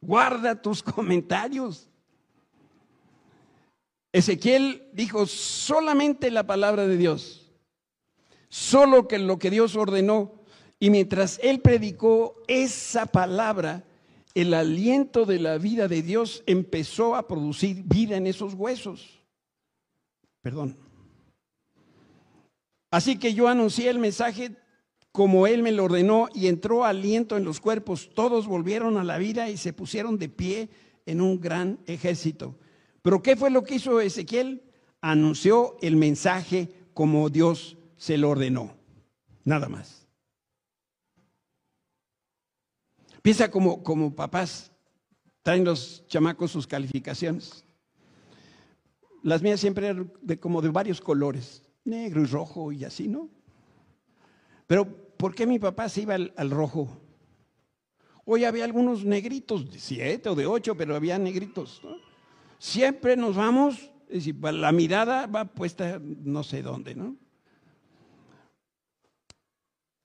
Guarda 0.01 0.61
tus 0.61 0.83
comentarios. 0.85 1.89
Ezequiel 4.13 4.89
dijo 4.93 5.27
solamente 5.27 6.31
la 6.31 6.47
palabra 6.47 6.87
de 6.87 6.97
Dios 6.97 7.46
solo 8.57 9.07
que 9.07 9.19
lo 9.19 9.39
que 9.39 9.51
Dios 9.51 9.77
ordenó. 9.77 10.33
Y 10.81 10.89
mientras 10.89 11.39
él 11.43 11.61
predicó 11.61 12.43
esa 12.49 13.05
palabra, 13.05 13.85
el 14.35 14.55
aliento 14.55 15.27
de 15.27 15.39
la 15.39 15.59
vida 15.59 15.89
de 15.89 16.03
Dios 16.03 16.43
empezó 16.47 17.17
a 17.17 17.29
producir 17.29 17.83
vida 17.85 18.17
en 18.17 18.27
esos 18.27 18.55
huesos. 18.55 19.21
Perdón. 20.41 20.75
Así 22.91 23.19
que 23.19 23.35
yo 23.35 23.49
anuncié 23.49 23.91
el 23.91 23.99
mensaje 23.99 24.53
como 25.13 25.47
él 25.47 25.63
me 25.63 25.73
lo 25.73 25.85
ordenó 25.85 26.29
y 26.35 26.47
entró 26.47 26.85
aliento 26.85 27.37
en 27.37 27.45
los 27.45 27.61
cuerpos. 27.61 28.11
Todos 28.15 28.47
volvieron 28.47 28.97
a 28.97 29.05
la 29.05 29.19
vida 29.19 29.51
y 29.51 29.59
se 29.59 29.75
pusieron 29.75 30.19
de 30.19 30.31
pie 30.31 30.71
en 31.05 31.21
un 31.21 31.41
gran 31.41 31.79
ejército. 31.87 32.55
Pero 33.03 33.23
¿qué 33.23 33.37
fue 33.37 33.51
lo 33.51 33.65
que 33.65 33.77
hizo 33.77 34.01
Ezequiel? 34.01 34.63
Anunció 35.03 35.77
el 35.83 35.97
mensaje 35.97 36.71
como 36.95 37.29
Dios 37.29 37.76
se 37.97 38.19
lo 38.19 38.31
ordenó. 38.31 38.75
Nada 39.45 39.69
más. 39.69 40.07
Piensa 43.23 43.51
como, 43.51 43.83
como 43.83 44.15
papás, 44.15 44.73
traen 45.43 45.65
los 45.65 46.07
chamacos 46.07 46.51
sus 46.51 46.67
calificaciones. 46.67 47.65
Las 49.23 49.43
mías 49.43 49.59
siempre 49.59 49.89
eran 49.89 50.13
de, 50.23 50.39
como 50.39 50.63
de 50.63 50.69
varios 50.69 51.01
colores, 51.01 51.63
negro 51.85 52.23
y 52.23 52.27
rojo 52.27 52.71
y 52.71 52.85
así, 52.85 53.09
¿no? 53.09 53.29
Pero 54.67 54.87
¿por 55.17 55.35
qué 55.35 55.47
mi 55.47 55.59
papá 55.59 55.89
se 55.89 56.03
iba 56.03 56.15
al, 56.15 56.51
rojo? 56.51 56.89
Hoy 58.25 58.45
había 58.45 58.65
algunos 58.65 59.05
negritos 59.05 59.71
de 59.71 59.79
siete 59.79 60.29
o 60.29 60.35
de 60.35 60.47
ocho, 60.47 60.77
pero 60.77 60.95
había 60.95 61.19
negritos. 61.19 61.83
Siempre 62.59 63.17
nos 63.17 63.37
vamos, 63.37 63.91
es 64.09 64.27
decir, 64.27 64.37
la 64.37 64.73
mirada 64.73 65.27
va 65.27 65.45
puesta 65.45 66.01
no 66.01 66.43
sé 66.43 66.63
dónde, 66.63 66.95
¿no? 66.95 67.17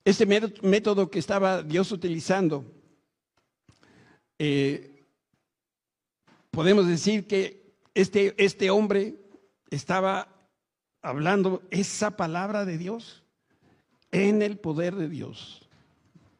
Este 0.04 0.26
método 0.26 1.12
que 1.12 1.20
estaba 1.20 1.62
Dios 1.62 1.92
utilizando, 1.92 2.66
eh, 4.40 5.06
podemos 6.50 6.88
decir 6.88 7.28
que 7.28 7.76
este, 7.94 8.34
este 8.44 8.72
hombre 8.72 9.16
estaba 9.70 10.28
hablando 11.02 11.62
esa 11.70 12.18
palabra 12.18 12.66
de 12.66 12.78
Dios 12.78 13.24
en 14.12 14.42
el 14.42 14.58
poder 14.58 14.96
de 14.96 15.08
Dios. 15.08 15.68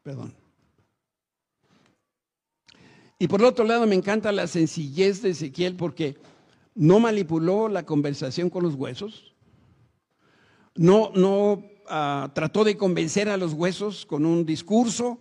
Perdón. 0.02 0.34
Y 3.18 3.28
por 3.28 3.44
otro 3.44 3.64
lado, 3.64 3.86
me 3.86 3.94
encanta 3.94 4.32
la 4.32 4.48
sencillez 4.48 5.22
de 5.22 5.30
Ezequiel 5.30 5.76
porque 5.76 6.16
no 6.74 6.98
manipuló 6.98 7.68
la 7.68 7.84
conversación 7.84 8.50
con 8.50 8.64
los 8.64 8.74
huesos, 8.74 9.32
no, 10.74 11.12
no 11.14 11.62
Ah, 11.88 12.30
trató 12.34 12.64
de 12.64 12.76
convencer 12.76 13.28
a 13.28 13.36
los 13.36 13.52
huesos 13.52 14.06
con 14.06 14.24
un 14.24 14.46
discurso 14.46 15.18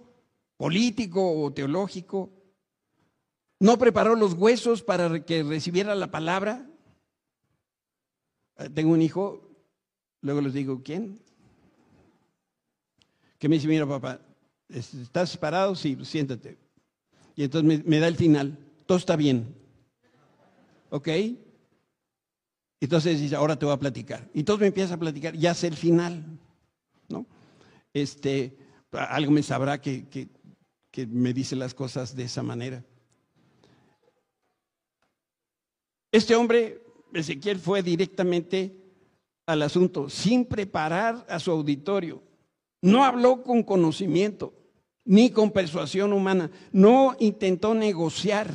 político 0.58 1.42
o 1.42 1.52
teológico. 1.52 2.30
No 3.60 3.78
preparó 3.78 4.16
los 4.16 4.34
huesos 4.34 4.84
para 4.84 5.24
que 5.26 5.44
recibiera 5.44 5.96
la 5.96 6.10
palabra, 6.12 6.68
tengo 8.70 8.92
un 8.92 9.02
hijo, 9.02 9.50
luego 10.22 10.42
les 10.42 10.54
digo, 10.54 10.82
¿quién? 10.84 11.20
Que 13.38 13.50
me 13.50 13.56
dice, 13.56 13.68
mira 13.68 13.88
papá, 13.88 14.20
¿estás 14.70 15.36
parado? 15.38 15.76
Sí, 15.76 15.98
siéntate. 16.04 16.58
Y 17.36 17.44
entonces 17.44 17.86
me, 17.86 18.00
da 18.00 18.08
el 18.08 18.16
final, 18.16 18.58
todo 18.86 18.98
está 18.98 19.16
bien. 19.16 19.56
¿Ok? 20.90 21.08
Entonces 22.80 23.20
dice, 23.20 23.36
ahora 23.36 23.58
te 23.58 23.66
voy 23.66 23.74
a 23.74 23.80
platicar. 23.80 24.30
Y 24.34 24.40
entonces 24.40 24.62
me 24.62 24.68
empieza 24.68 24.96
a 24.96 25.00
platicar, 25.00 25.36
ya 25.36 25.54
sé 25.54 25.68
el 25.68 25.78
final. 25.78 26.24
Este, 27.94 28.58
algo 28.92 29.32
me 29.32 29.44
sabrá 29.44 29.82
que, 29.82 30.08
que 30.92 31.08
me 31.08 31.34
dice 31.34 31.56
las 31.56 31.74
cosas 31.74 32.16
de 32.16 32.24
esa 32.24 32.44
manera. 32.44 32.84
Este 36.12 36.36
hombre, 36.36 36.84
Ezequiel, 37.14 37.58
fue 37.58 37.82
directamente 37.82 38.76
al 39.46 39.62
asunto, 39.62 40.10
sin 40.10 40.46
preparar 40.46 41.26
a 41.30 41.40
su 41.40 41.52
auditorio. 41.52 42.22
No 42.82 43.06
habló 43.06 43.44
con 43.44 43.64
conocimiento, 43.64 44.54
ni 45.06 45.30
con 45.30 45.52
persuasión 45.52 46.12
humana. 46.12 46.52
No 46.72 47.16
intentó 47.20 47.74
negociar 47.74 48.54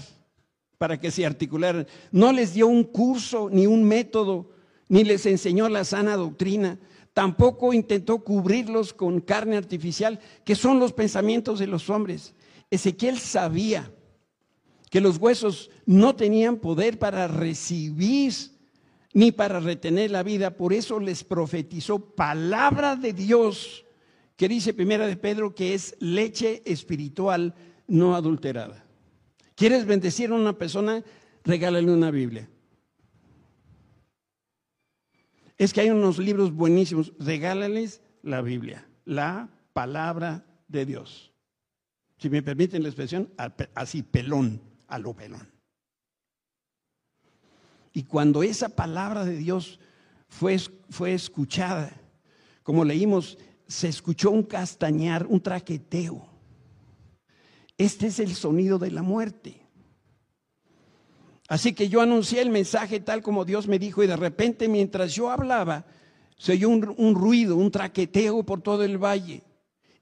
para 0.77 1.01
que 1.01 1.11
se 1.11 1.25
articularan. 1.25 1.87
No 2.13 2.33
les 2.33 2.53
dio 2.53 2.67
un 2.67 2.85
curso, 2.85 3.49
ni 3.51 3.67
un 3.67 3.85
método, 3.85 4.51
ni 4.89 5.05
les 5.05 5.25
enseñó 5.25 5.69
la 5.69 5.85
sana 5.85 6.17
doctrina. 6.17 6.79
Tampoco 7.17 7.73
intentó 7.73 8.19
cubrirlos 8.19 8.93
con 8.93 9.23
carne 9.23 9.57
artificial, 9.57 10.21
que 10.45 10.55
son 10.55 10.79
los 10.79 10.93
pensamientos 10.93 11.59
de 11.59 11.67
los 11.67 11.89
hombres. 11.89 12.35
Ezequiel 12.71 13.19
sabía 13.19 13.91
que 14.91 15.01
los 15.01 15.17
huesos 15.17 15.71
no 15.87 16.15
tenían 16.15 16.59
poder 16.59 16.99
para 16.99 17.27
recibir 17.27 18.35
ni 19.15 19.33
para 19.33 19.61
retener 19.61 20.11
la 20.11 20.23
vida, 20.23 20.59
por 20.59 20.75
eso 20.75 21.01
les 21.01 21.25
profetizó 21.25 22.01
palabra 22.01 22.97
de 22.97 23.15
Dios, 23.15 23.87
que 24.37 24.47
dice 24.47 24.75
primera 24.75 25.07
de 25.07 25.17
Pedro 25.17 25.55
que 25.55 25.73
es 25.73 25.97
leche 26.01 26.63
espiritual 26.67 27.55
no 27.87 28.15
adulterada. 28.15 28.85
¿Quieres 29.55 29.87
bendecir 29.87 30.33
a 30.33 30.35
una 30.35 30.53
persona? 30.53 31.03
Regálale 31.45 31.91
una 31.91 32.11
Biblia. 32.11 32.47
Es 35.59 35.73
que 35.73 35.81
hay 35.81 35.91
unos 35.91 36.19
libros 36.19 36.53
buenísimos, 36.53 37.13
regálales 37.19 38.03
la 38.23 38.43
Biblia, 38.43 38.87
la 39.05 39.49
palabra 39.73 40.45
de 40.69 40.85
Dios. 40.85 41.33
Si 42.19 42.29
me 42.29 42.43
permiten 42.43 42.83
la 42.83 42.89
expresión, 42.89 43.31
así 43.75 44.03
pelón 44.03 44.61
a 44.87 44.99
lo 44.99 45.15
pelón. 45.15 45.49
Y 47.93 48.03
cuando 48.03 48.43
esa 48.43 48.69
palabra 48.69 49.25
de 49.25 49.37
Dios 49.37 49.81
fue, 50.29 50.59
fue 50.91 51.15
escuchada, 51.15 51.91
como 52.63 52.85
leímos, 52.85 53.39
se 53.67 53.89
escuchó 53.89 54.31
un 54.31 54.43
castañar, 54.43 55.27
un 55.27 55.41
traqueteo. 55.41 56.27
Este 57.79 58.09
es 58.09 58.19
el 58.19 58.35
sonido 58.35 58.79
de 58.79 58.91
la 58.91 59.03
muerte. 59.03 59.66
Así 61.49 61.73
que 61.75 61.89
yo 61.89 62.01
anuncié 62.01 62.41
el 62.43 62.51
mensaje 62.51 63.01
tal 63.01 63.23
como 63.23 63.45
Dios 63.45 63.69
me 63.69 63.79
dijo 63.79 64.03
y 64.03 64.07
de 64.07 64.17
repente 64.17 64.69
mientras 64.69 65.15
yo 65.15 65.31
hablaba, 65.31 65.87
se 66.37 66.53
oyó 66.53 66.69
un, 66.69 67.15
ruido, 67.15 67.57
un 67.57 67.71
traqueteo 67.71 68.43
por 68.43 68.61
todo 68.61 68.83
el 68.83 68.99
valle. 68.99 69.43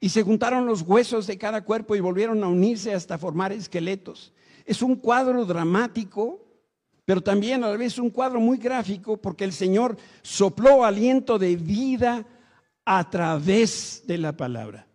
Y 0.01 0.09
se 0.09 0.23
juntaron 0.23 0.67
los 0.67 0.83
huesos 0.83 1.27
de 1.27 1.39
cada 1.39 1.65
cuerpo 1.65 1.95
y 1.95 2.01
volvieron 2.01 2.43
a 2.43 2.49
unirse 2.49 2.93
hasta 2.95 3.19
formar 3.19 3.53
esqueletos. 3.53 4.33
Es 4.65 4.83
un 4.83 4.97
cuadro 4.97 5.45
dramático, 5.45 6.45
pero 7.05 7.23
también 7.23 7.63
a 7.63 7.71
la 7.71 7.77
vez 7.77 7.99
un 7.99 8.11
cuadro 8.11 8.41
muy 8.41 8.59
gráfico 8.59 9.17
porque 9.17 9.45
el 9.45 9.53
Señor 9.53 9.97
sopló 10.23 10.85
aliento 10.85 11.39
de 11.39 11.57
vida 11.57 12.27
a 12.85 13.09
través 13.11 14.03
de 14.07 14.19
la 14.19 14.37
palabra. 14.37 14.87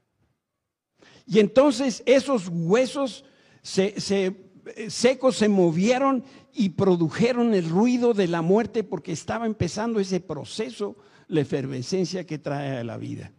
Y 1.25 1.39
entonces 1.39 2.03
esos 2.05 2.49
huesos 2.51 3.23
secos 3.61 5.37
se 5.37 5.49
movieron 5.49 6.23
y 6.53 6.69
produjeron 6.69 7.53
el 7.53 7.69
ruido 7.69 8.13
de 8.13 8.27
la 8.27 8.41
muerte 8.41 8.83
porque 8.83 9.11
estaba 9.11 9.45
empezando 9.45 9.99
ese 9.99 10.19
proceso, 10.19 10.97
la 11.27 11.41
efervescencia 11.41 12.25
que 12.25 12.39
trae 12.39 12.77
a 12.77 12.83
la 12.83 12.97
vida. 12.97 13.31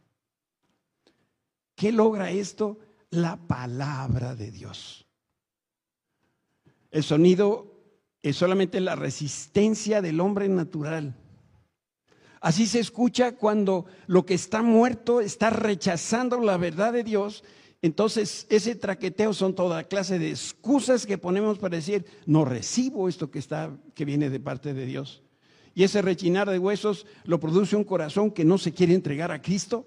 ¿Qué 1.74 1.92
logra 1.92 2.30
esto? 2.30 2.78
La 3.10 3.36
palabra 3.36 4.34
de 4.34 4.50
Dios. 4.50 5.06
El 6.90 7.02
sonido 7.02 7.70
es 8.22 8.36
solamente 8.36 8.80
la 8.80 8.96
resistencia 8.96 10.02
del 10.02 10.20
hombre 10.20 10.48
natural. 10.48 11.16
Así 12.40 12.66
se 12.66 12.80
escucha 12.80 13.36
cuando 13.36 13.86
lo 14.06 14.24
que 14.24 14.34
está 14.34 14.62
muerto 14.62 15.20
está 15.20 15.50
rechazando 15.50 16.40
la 16.40 16.56
verdad 16.56 16.92
de 16.92 17.04
Dios. 17.04 17.44
Entonces, 17.82 18.46
ese 18.50 18.74
traqueteo 18.74 19.32
son 19.32 19.54
toda 19.54 19.84
clase 19.84 20.18
de 20.18 20.30
excusas 20.30 21.06
que 21.06 21.16
ponemos 21.16 21.58
para 21.58 21.76
decir, 21.76 22.04
no 22.26 22.44
recibo 22.44 23.08
esto 23.08 23.30
que 23.30 23.38
está 23.38 23.74
que 23.94 24.04
viene 24.04 24.28
de 24.28 24.40
parte 24.40 24.74
de 24.74 24.84
Dios. 24.84 25.22
Y 25.74 25.84
ese 25.84 26.02
rechinar 26.02 26.50
de 26.50 26.58
huesos 26.58 27.06
lo 27.24 27.40
produce 27.40 27.76
un 27.76 27.84
corazón 27.84 28.32
que 28.32 28.44
no 28.44 28.58
se 28.58 28.72
quiere 28.72 28.94
entregar 28.94 29.32
a 29.32 29.40
Cristo, 29.40 29.86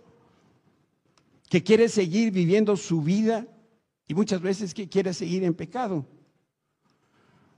que 1.49 1.63
quiere 1.63 1.88
seguir 1.88 2.32
viviendo 2.32 2.75
su 2.77 3.03
vida 3.03 3.47
y 4.08 4.15
muchas 4.15 4.41
veces 4.41 4.73
que 4.73 4.89
quiere 4.89 5.13
seguir 5.13 5.43
en 5.43 5.53
pecado. 5.53 6.06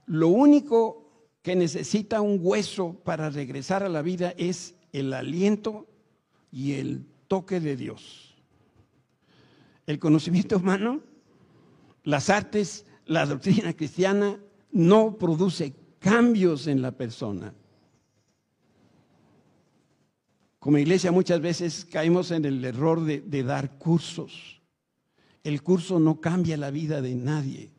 Lo 0.06 0.28
único 0.28 1.06
que 1.40 1.56
necesita 1.56 2.20
un 2.20 2.40
hueso 2.42 3.00
para 3.04 3.30
regresar 3.30 3.82
a 3.82 3.88
la 3.88 4.02
vida 4.02 4.34
es 4.36 4.74
el 4.92 5.14
aliento 5.14 5.86
y 6.50 6.72
el 6.72 7.06
toque 7.28 7.60
de 7.60 7.76
Dios. 7.76 8.25
El 9.86 9.98
conocimiento 9.98 10.56
humano, 10.56 11.00
las 12.02 12.28
artes, 12.28 12.86
la 13.06 13.24
doctrina 13.24 13.72
cristiana 13.72 14.38
no 14.72 15.16
produce 15.16 15.74
cambios 15.98 16.66
en 16.66 16.82
la 16.82 16.92
persona. 16.92 17.54
Como 20.58 20.78
iglesia 20.78 21.12
muchas 21.12 21.40
veces 21.40 21.84
caemos 21.84 22.32
en 22.32 22.44
el 22.44 22.64
error 22.64 23.04
de, 23.04 23.42
dar 23.44 23.78
cursos. 23.78 24.60
El 25.44 25.62
curso 25.62 26.00
no 26.00 26.20
cambia 26.20 26.56
la 26.56 26.72
vida 26.72 27.00
de 27.00 27.14
nadie. 27.14 27.72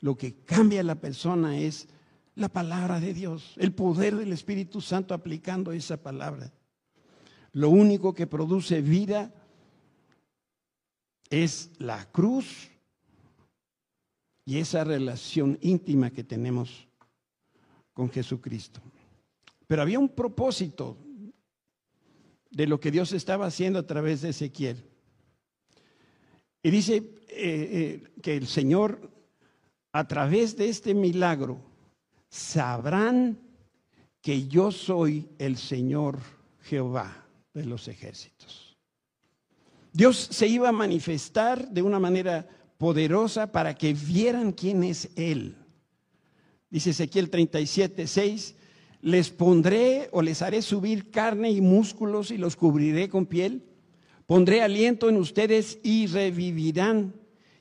Lo 0.00 0.16
que 0.16 0.44
cambia 0.44 0.80
a 0.80 0.84
la 0.84 0.94
persona 0.94 1.58
es 1.58 1.88
la 2.36 2.48
palabra 2.48 3.00
de 3.00 3.14
Dios, 3.14 3.54
el 3.56 3.72
poder 3.72 4.14
del 4.14 4.32
Espíritu 4.32 4.80
Santo 4.80 5.12
aplicando 5.12 5.72
esa 5.72 5.96
palabra. 5.96 6.52
Lo 7.50 7.70
único 7.70 8.14
que 8.14 8.28
produce 8.28 8.80
vida 8.80 9.34
es 11.30 11.70
la 11.78 12.10
cruz 12.10 12.70
y 14.44 14.58
esa 14.58 14.84
relación 14.84 15.58
íntima 15.60 16.10
que 16.10 16.24
tenemos 16.24 16.88
con 17.92 18.10
Jesucristo. 18.10 18.80
Pero 19.66 19.82
había 19.82 19.98
un 19.98 20.08
propósito 20.08 20.96
de 22.50 22.66
lo 22.66 22.80
que 22.80 22.90
Dios 22.90 23.12
estaba 23.12 23.46
haciendo 23.46 23.78
a 23.78 23.86
través 23.86 24.22
de 24.22 24.30
Ezequiel. 24.30 24.82
Y 26.62 26.70
dice 26.70 26.96
eh, 26.96 27.12
eh, 27.30 28.02
que 28.22 28.36
el 28.36 28.46
Señor 28.46 29.10
a 29.92 30.06
través 30.06 30.56
de 30.56 30.68
este 30.68 30.94
milagro 30.94 31.60
sabrán 32.28 33.38
que 34.20 34.48
yo 34.48 34.70
soy 34.70 35.28
el 35.38 35.56
Señor 35.56 36.18
Jehová 36.62 37.26
de 37.54 37.64
los 37.64 37.88
ejércitos. 37.88 38.67
Dios 39.92 40.16
se 40.30 40.46
iba 40.46 40.68
a 40.68 40.72
manifestar 40.72 41.68
de 41.68 41.82
una 41.82 41.98
manera 41.98 42.48
poderosa 42.78 43.50
para 43.50 43.74
que 43.74 43.94
vieran 43.94 44.52
quién 44.52 44.84
es 44.84 45.10
Él. 45.16 45.56
Dice 46.70 46.90
Ezequiel 46.90 47.30
37, 47.30 48.06
6, 48.06 48.54
les 49.00 49.30
pondré 49.30 50.08
o 50.12 50.22
les 50.22 50.42
haré 50.42 50.62
subir 50.62 51.10
carne 51.10 51.50
y 51.50 51.60
músculos 51.60 52.30
y 52.30 52.36
los 52.36 52.56
cubriré 52.56 53.08
con 53.08 53.26
piel. 53.26 53.64
Pondré 54.26 54.62
aliento 54.62 55.08
en 55.08 55.16
ustedes 55.16 55.78
y 55.82 56.06
revivirán 56.06 57.14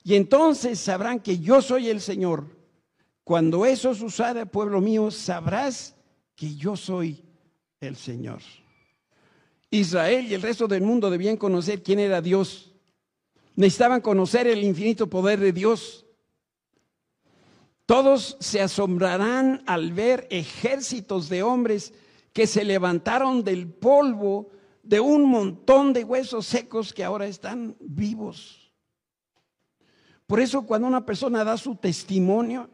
y 0.03 0.15
entonces 0.15 0.79
sabrán 0.79 1.19
que 1.19 1.39
yo 1.39 1.61
soy 1.61 1.89
el 1.89 1.99
Señor. 1.99 2.57
Cuando 3.23 3.65
eso 3.65 3.93
suceda, 3.93 4.45
pueblo 4.45 4.79
mío, 4.79 5.11
sabrás 5.11 5.97
que 6.33 6.55
yo 6.55 6.77
soy 6.77 7.25
el 7.81 7.97
Señor. 7.97 8.41
Israel 9.69 10.25
y 10.27 10.33
el 10.33 10.41
resto 10.41 10.67
del 10.67 10.81
mundo 10.81 11.09
debían 11.09 11.37
conocer 11.37 11.83
quién 11.83 11.99
era 11.99 12.21
Dios. 12.21 12.73
Necesitaban 13.55 14.01
conocer 14.01 14.47
el 14.47 14.63
infinito 14.63 15.09
poder 15.09 15.39
de 15.39 15.51
Dios. 15.51 16.05
Todos 17.85 18.37
se 18.39 18.61
asombrarán 18.61 19.63
al 19.65 19.93
ver 19.93 20.27
ejércitos 20.29 21.29
de 21.29 21.43
hombres 21.43 21.93
que 22.33 22.45
se 22.45 22.63
levantaron 22.63 23.43
del 23.43 23.67
polvo 23.67 24.51
de 24.83 24.99
un 24.99 25.25
montón 25.25 25.91
de 25.93 26.03
huesos 26.03 26.45
secos 26.45 26.93
que 26.93 27.03
ahora 27.03 27.27
están 27.27 27.75
vivos. 27.79 28.71
Por 30.27 30.39
eso 30.39 30.65
cuando 30.65 30.87
una 30.87 31.05
persona 31.05 31.43
da 31.43 31.57
su 31.57 31.75
testimonio, 31.75 32.69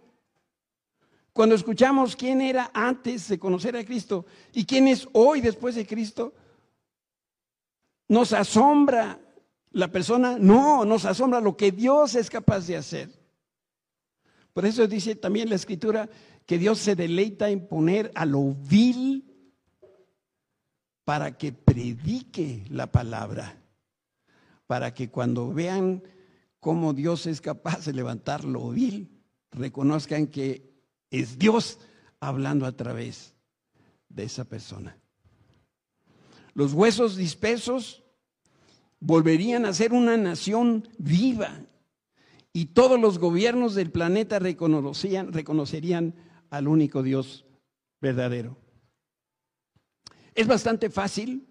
Cuando 1.34 1.56
escuchamos 1.56 2.16
quién 2.16 2.42
era 2.42 2.70
antes 2.76 3.28
de 3.28 3.40
conocer 3.40 3.76
a 3.76 3.84
Cristo 3.84 4.24
y 4.54 4.66
quién 4.66 4.88
es 4.88 5.08
hoy 5.14 5.42
después 5.42 5.74
de 5.74 5.88
Cristo, 5.88 6.32
nos 8.08 8.34
asombra 8.34 9.20
la 9.72 9.92
persona, 9.92 10.38
no, 10.40 10.86
nos 10.86 11.06
asombra 11.06 11.42
lo 11.42 11.58
que 11.58 11.72
Dios 11.72 12.16
es 12.16 12.30
capaz 12.30 12.68
de 12.68 12.78
hacer. 12.78 13.10
Por 14.54 14.66
eso 14.66 14.88
dice 14.88 15.16
también 15.16 15.50
la 15.50 15.56
escritura 15.56 16.10
que 16.46 16.60
Dios 16.60 16.80
se 16.80 16.96
deleita 16.96 17.50
en 17.50 17.68
poner 17.68 18.12
a 18.16 18.26
lo 18.26 18.54
vil 18.54 19.26
para 21.06 21.38
que 21.38 21.52
predique 21.52 22.64
la 22.70 22.92
palabra, 22.92 23.58
para 24.68 24.94
que 24.94 25.10
cuando 25.10 25.52
vean 25.52 26.04
cómo 26.60 26.94
Dios 26.94 27.26
es 27.26 27.42
capaz 27.42 27.86
de 27.86 27.94
levantar 27.94 28.46
lo 28.46 28.70
vil, 28.70 29.22
reconozcan 29.52 30.28
que 30.28 30.72
es 31.10 31.38
Dios 31.38 31.80
hablando 32.20 32.66
a 32.66 32.72
través 32.72 33.36
de 34.08 34.24
esa 34.24 34.46
persona. 34.46 34.98
Los 36.54 36.74
huesos 36.74 37.16
dispersos 37.16 38.04
volverían 39.00 39.66
a 39.66 39.74
ser 39.74 39.94
una 39.94 40.18
nación 40.18 40.88
viva 40.98 41.66
y 42.54 42.68
todos 42.68 43.00
los 43.00 43.18
gobiernos 43.18 43.76
del 43.76 43.92
planeta 43.92 44.40
reconocerían, 44.40 45.34
reconocerían 45.34 46.16
al 46.50 46.68
único 46.68 47.02
Dios 47.02 47.46
verdadero. 48.00 48.58
Es 50.36 50.48
bastante 50.48 50.90
fácil 50.90 51.48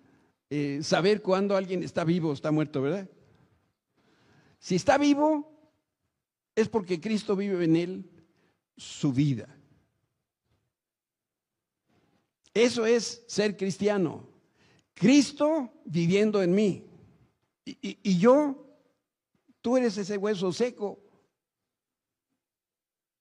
eh, 0.51 0.81
saber 0.83 1.23
cuándo 1.23 1.57
alguien 1.57 1.83
está 1.83 2.05
vivo 2.05 2.31
o 2.31 2.33
está 2.33 2.51
muerto, 2.53 2.83
¿verdad? 2.83 3.09
Si 4.59 4.77
está 4.77 4.97
vivo, 4.97 5.53
es 6.55 6.69
porque 6.69 7.01
Cristo 7.01 7.35
vive 7.35 7.65
en 7.65 7.77
él 7.77 8.11
su 8.77 9.13
vida. 9.13 9.49
Eso 12.55 12.87
es 12.87 13.25
ser 13.27 13.57
cristiano. 13.57 14.32
Cristo 14.95 15.73
viviendo 15.85 16.43
en 16.43 16.55
mí. 16.55 16.85
Y, 17.65 18.19
yo, 18.19 18.67
tú 19.61 19.77
eres 19.77 19.97
ese 19.97 20.17
hueso 20.17 20.53
seco. 20.53 21.01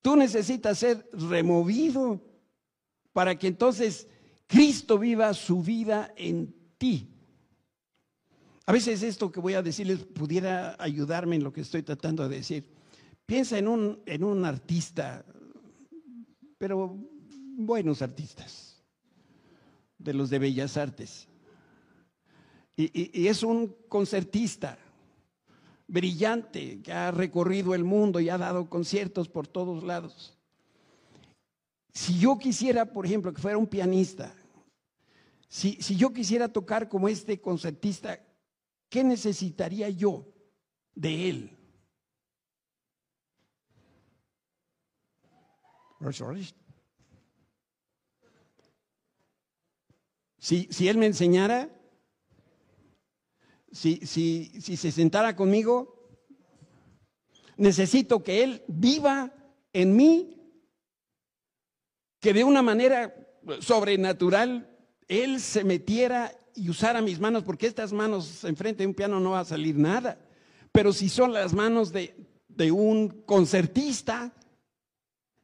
Tú 0.02 0.16
necesitas 0.16 0.80
ser 0.80 1.08
removido 1.14 2.22
para 3.14 3.38
que 3.38 3.48
entonces 3.48 4.08
Cristo 4.48 4.98
viva 4.98 5.34
su 5.34 5.62
vida 5.62 6.12
en 6.16 6.56
ti. 6.78 7.08
A 8.66 8.74
veces 8.74 9.04
esto 9.04 9.32
que 9.32 9.40
voy 9.40 9.54
a 9.54 9.62
decirles 9.62 10.00
pudiera 10.00 10.76
ayudarme 10.80 11.36
en 11.36 11.44
lo 11.44 11.54
que 11.54 11.62
estoy 11.62 11.84
tratando 11.84 12.28
de 12.28 12.38
decir. 12.38 12.70
Piensa 13.26 13.58
en 13.58 13.68
un, 13.68 14.02
en 14.06 14.24
un 14.24 14.44
artista, 14.46 15.26
pero 16.58 16.98
buenos 17.58 18.02
artistas, 18.02 18.84
de 19.98 20.14
los 20.14 20.30
de 20.30 20.40
bellas 20.40 20.78
artes. 20.78 21.28
Y, 22.76 23.28
es 23.28 23.44
un 23.44 23.76
concertista 23.90 24.78
brillante 25.88 26.82
que 26.82 26.94
ha 26.94 27.12
recorrido 27.12 27.76
el 27.76 27.84
mundo 27.84 28.20
y 28.20 28.30
ha 28.30 28.38
dado 28.38 28.70
conciertos 28.70 29.28
por 29.28 29.48
todos 29.48 29.84
lados. 29.84 30.38
Si 31.94 32.18
yo 32.18 32.38
quisiera, 32.38 32.86
por 32.86 33.06
ejemplo, 33.06 33.34
que 33.34 33.42
fuera 33.42 33.58
un 33.58 33.68
pianista, 33.68 34.34
si, 35.50 35.74
si 35.82 35.98
yo 35.98 36.14
quisiera 36.14 36.48
tocar 36.48 36.88
como 36.88 37.10
este 37.10 37.42
concertista, 37.42 38.20
¿qué 38.90 39.04
necesitaría 39.04 39.90
yo 39.90 40.26
de 40.96 41.30
él? 41.30 41.58
Si, 50.40 50.68
si 50.72 50.88
él 50.88 50.98
me 50.98 51.06
enseñara, 51.06 51.70
si, 53.72 53.98
si, 54.06 54.52
si 54.62 54.78
se 54.78 54.92
sentara 54.92 55.36
conmigo, 55.36 56.02
necesito 57.58 58.24
que 58.24 58.44
Él 58.44 58.64
viva 58.68 59.34
en 59.74 59.96
mí, 59.96 60.38
que 62.20 62.34
de 62.34 62.44
una 62.44 62.62
manera 62.62 63.16
sobrenatural 63.60 64.70
Él 65.08 65.40
se 65.40 65.64
metiera 65.64 66.32
y 66.56 66.70
usara 66.70 67.02
mis 67.02 67.20
manos, 67.20 67.44
porque 67.44 67.68
estas 67.68 67.94
manos 67.94 68.44
enfrente 68.44 68.84
de 68.84 68.88
un 68.88 68.94
piano 68.94 69.20
no 69.20 69.32
va 69.32 69.42
a 69.42 69.46
salir 69.46 69.76
nada. 69.76 70.20
Pero 70.72 70.94
si 70.94 71.10
son 71.10 71.34
las 71.34 71.54
manos 71.54 71.92
de, 71.92 72.16
de 72.48 72.72
un 72.72 73.24
concertista, 73.24 74.34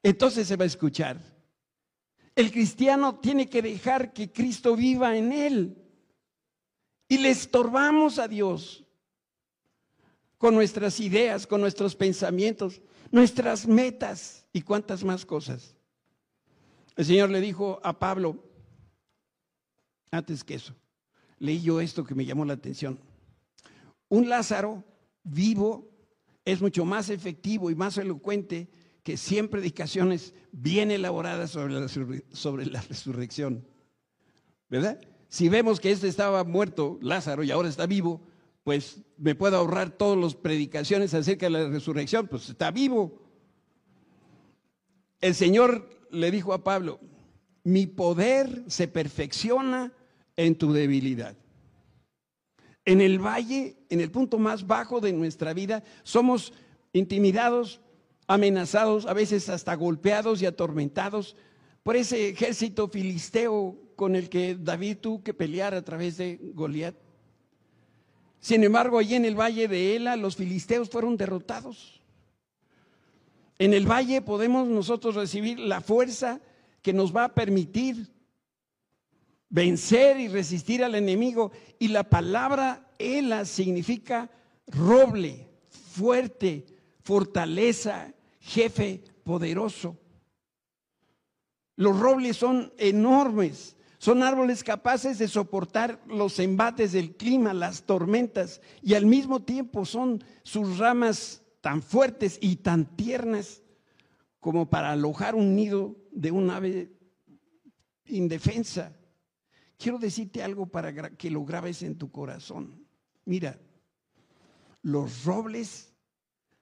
entonces 0.04 0.48
se 0.48 0.56
va 0.56 0.64
a 0.64 0.68
escuchar. 0.68 1.22
El 2.36 2.52
cristiano 2.52 3.20
tiene 3.20 3.50
que 3.50 3.62
dejar 3.62 4.14
que 4.14 4.32
Cristo 4.32 4.76
viva 4.76 5.18
en 5.18 5.32
él 5.32 5.87
y 7.08 7.18
le 7.18 7.30
estorbamos 7.30 8.20
a 8.20 8.28
Dios 8.28 8.84
con 10.38 10.54
nuestras 10.54 11.00
ideas, 11.00 11.48
con 11.48 11.62
nuestros 11.62 11.96
pensamientos, 11.96 12.82
nuestras 13.12 13.68
metas 13.68 14.46
y 14.54 14.62
cuantas 14.62 15.04
más 15.04 15.26
cosas. 15.26 15.76
El 16.96 17.06
Señor 17.06 17.30
le 17.30 17.42
dijo 17.42 17.80
a 17.84 17.98
Pablo, 17.98 18.44
antes 20.12 20.44
que 20.44 20.56
eso, 20.56 20.76
leí 21.40 21.62
yo 21.62 21.82
esto 21.82 22.04
que 22.04 22.16
me 22.16 22.26
llamó 22.26 22.46
la 22.46 22.54
atención. 22.54 23.00
Un 24.10 24.30
Lázaro 24.30 24.84
vivo 25.24 25.90
es 26.46 26.62
mucho 26.62 26.86
más 26.86 27.10
efectivo 27.10 27.70
y 27.70 27.76
más 27.76 27.98
elocuente 27.98 28.70
que 29.04 29.18
100 29.18 29.50
predicaciones 29.50 30.34
bien 30.52 30.92
elaboradas 30.92 31.52
sobre 31.52 31.74
la, 31.80 31.88
sobre 31.88 32.66
la 32.66 32.82
resurrección. 32.82 33.68
¿Verdad? 34.70 35.00
Si 35.30 35.50
vemos 35.50 35.80
que 35.80 35.92
este 35.92 36.08
estaba 36.08 36.44
muerto, 36.44 36.98
Lázaro, 37.02 37.44
y 37.44 37.52
ahora 37.52 37.70
está 37.70 37.86
vivo, 37.86 38.22
pues 38.64 39.02
me 39.18 39.36
puedo 39.36 39.58
ahorrar 39.58 39.92
todas 39.92 40.18
las 40.18 40.36
predicaciones 40.36 41.14
acerca 41.14 41.46
de 41.46 41.52
la 41.52 41.70
resurrección, 41.70 42.28
pues 42.28 42.50
está 42.50 42.72
vivo. 42.72 43.22
El 45.20 45.36
Señor 45.36 45.90
le 46.12 46.32
dijo 46.32 46.54
a 46.54 46.64
Pablo, 46.64 47.00
mi 47.64 47.88
poder 47.88 48.64
se 48.68 48.88
perfecciona 48.88 49.94
en 50.36 50.56
tu 50.56 50.72
debilidad. 50.72 51.36
En 52.86 53.02
el 53.02 53.20
valle, 53.20 53.78
en 53.90 54.00
el 54.00 54.12
punto 54.12 54.40
más 54.40 54.66
bajo 54.66 55.02
de 55.02 55.12
nuestra 55.12 55.54
vida, 55.54 55.84
somos 56.04 56.54
intimidados, 56.94 57.82
amenazados, 58.28 59.06
a 59.06 59.14
veces 59.14 59.50
hasta 59.50 59.76
golpeados 59.76 60.42
y 60.42 60.46
atormentados 60.46 61.36
por 61.84 61.96
ese 61.96 62.30
ejército 62.30 62.88
filisteo 62.88 63.87
con 63.98 64.16
el 64.16 64.30
que 64.30 64.56
David 64.56 65.00
tuvo 65.02 65.24
que 65.24 65.34
pelear 65.34 65.74
a 65.74 65.84
través 65.84 66.18
de 66.18 66.40
Goliat. 66.54 66.96
Sin 68.40 68.64
embargo, 68.64 69.00
allí 69.00 69.16
en 69.16 69.26
el 69.26 69.34
valle 69.34 69.68
de 69.68 69.96
Ela, 69.96 70.16
los 70.16 70.36
filisteos 70.36 70.88
fueron 70.88 71.18
derrotados. 71.18 72.00
En 73.58 73.74
el 73.74 73.90
valle 73.90 74.22
podemos 74.22 74.68
nosotros 74.68 75.16
recibir 75.16 75.60
la 75.60 75.82
fuerza 75.82 76.40
que 76.84 76.94
nos 76.94 77.14
va 77.14 77.24
a 77.24 77.34
permitir 77.34 78.08
vencer 79.50 80.20
y 80.20 80.28
resistir 80.28 80.84
al 80.84 80.94
enemigo. 80.94 81.52
Y 81.80 81.88
la 81.88 82.04
palabra 82.04 82.92
Ela 83.00 83.46
significa 83.46 84.30
roble, 84.68 85.50
fuerte, 85.70 86.68
fortaleza, 87.02 88.14
jefe 88.42 89.04
poderoso. 89.24 89.98
Los 91.76 92.00
robles 92.00 92.38
son 92.38 92.72
enormes 92.78 93.74
son 94.08 94.24
árboles 94.24 94.64
capaces 94.64 95.18
de 95.18 95.28
soportar 95.28 96.02
los 96.08 96.40
embates 96.40 96.94
del 96.94 97.18
clima, 97.18 97.54
las 97.54 97.84
tormentas, 97.84 98.62
y 98.82 98.94
al 98.94 99.06
mismo 99.06 99.42
tiempo 99.42 99.84
son 99.84 100.24
sus 100.44 100.78
ramas 100.78 101.44
tan 101.60 101.82
fuertes 101.82 102.40
y 102.40 102.56
tan 102.56 102.96
tiernas 102.96 103.64
como 104.40 104.70
para 104.70 104.94
alojar 104.94 105.36
un 105.36 105.58
nido 105.58 105.98
de 106.14 106.32
un 106.32 106.50
ave 106.50 106.90
indefensa. 108.06 108.98
Quiero 109.78 109.98
decirte 110.00 110.42
algo 110.42 110.68
para 110.68 111.18
que 111.18 111.30
lo 111.30 111.44
grabes 111.44 111.84
en 111.84 111.98
tu 111.98 112.10
corazón. 112.10 112.88
Mira, 113.26 113.60
los 114.84 115.26
robles 115.26 115.94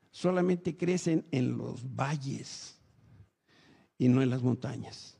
solamente 0.10 0.76
crecen 0.76 1.28
en 1.30 1.60
los 1.60 1.96
valles 1.96 2.82
y 4.00 4.08
no 4.08 4.24
en 4.24 4.32
las 4.32 4.41
montañas. 4.41 5.14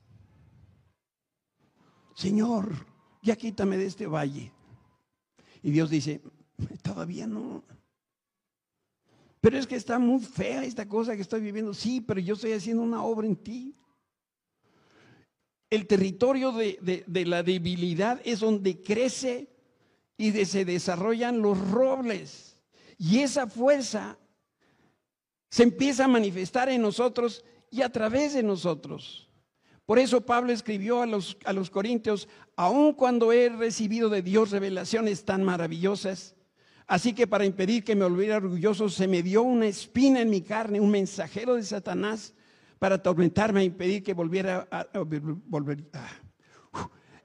Señor, 2.16 2.74
ya 3.22 3.36
quítame 3.36 3.78
de 3.78 3.86
este 3.86 4.08
valle. 4.08 4.52
Y 5.62 5.72
Dios 5.72 5.90
dice, 5.90 6.22
todavía 6.82 7.28
no. 7.28 7.64
Pero 9.42 9.58
es 9.60 9.68
que 9.68 9.76
está 9.76 10.00
muy 10.00 10.22
fea 10.22 10.64
esta 10.64 10.88
cosa 10.88 11.16
que 11.16 11.22
estoy 11.22 11.42
viviendo. 11.42 11.74
Sí, 11.74 12.02
pero 12.02 12.20
yo 12.20 12.34
estoy 12.34 12.54
haciendo 12.54 12.82
una 12.82 13.04
obra 13.04 13.28
en 13.28 13.36
ti. 13.36 13.76
El 15.70 15.86
territorio 15.88 16.52
de, 16.52 17.26
la 17.28 17.44
debilidad 17.44 18.22
es 18.24 18.40
donde 18.40 18.82
crece 18.82 19.50
y 20.18 20.32
se 20.46 20.66
desarrollan 20.66 21.42
los 21.42 21.60
robles. 21.70 22.58
Y 22.98 23.20
esa 23.20 23.46
fuerza 23.46 24.18
se 25.50 25.64
empieza 25.64 26.06
a 26.06 26.08
manifestar 26.08 26.70
en 26.70 26.82
nosotros 26.82 27.44
y 27.70 27.82
a 27.82 27.92
través 27.92 28.34
de 28.34 28.44
nosotros. 28.44 29.25
Por 29.86 30.00
eso 30.00 30.22
Pablo 30.22 30.52
escribió 30.52 31.02
a 31.02 31.06
los, 31.06 31.38
a 31.46 31.54
los 31.54 31.70
Corintios, 31.70 32.28
aun 32.56 32.94
cuando 32.94 33.32
he 33.32 33.50
recibido 33.50 34.10
de 34.10 34.24
Dios 34.24 34.52
revelaciones 34.52 35.26
tan 35.26 35.44
maravillosas, 35.44 36.36
así 36.88 37.14
que 37.14 37.28
para 37.28 37.46
impedir 37.46 37.84
que 37.84 37.96
me 37.96 38.06
volviera 38.06 38.38
orgulloso, 38.38 38.90
se 38.90 39.08
me 39.08 39.22
dio 39.22 39.44
una 39.44 39.68
espina 39.68 40.22
en 40.22 40.30
mi 40.30 40.42
carne, 40.42 40.80
un 40.80 40.90
mensajero 40.90 41.56
de 41.56 41.64
Satanás, 41.64 42.34
para 42.80 42.96
atormentarme, 42.96 43.64
impedir 43.64 44.04
que 44.04 44.14
volviera 44.14 44.68
a, 44.72 44.88
volver, 45.00 45.84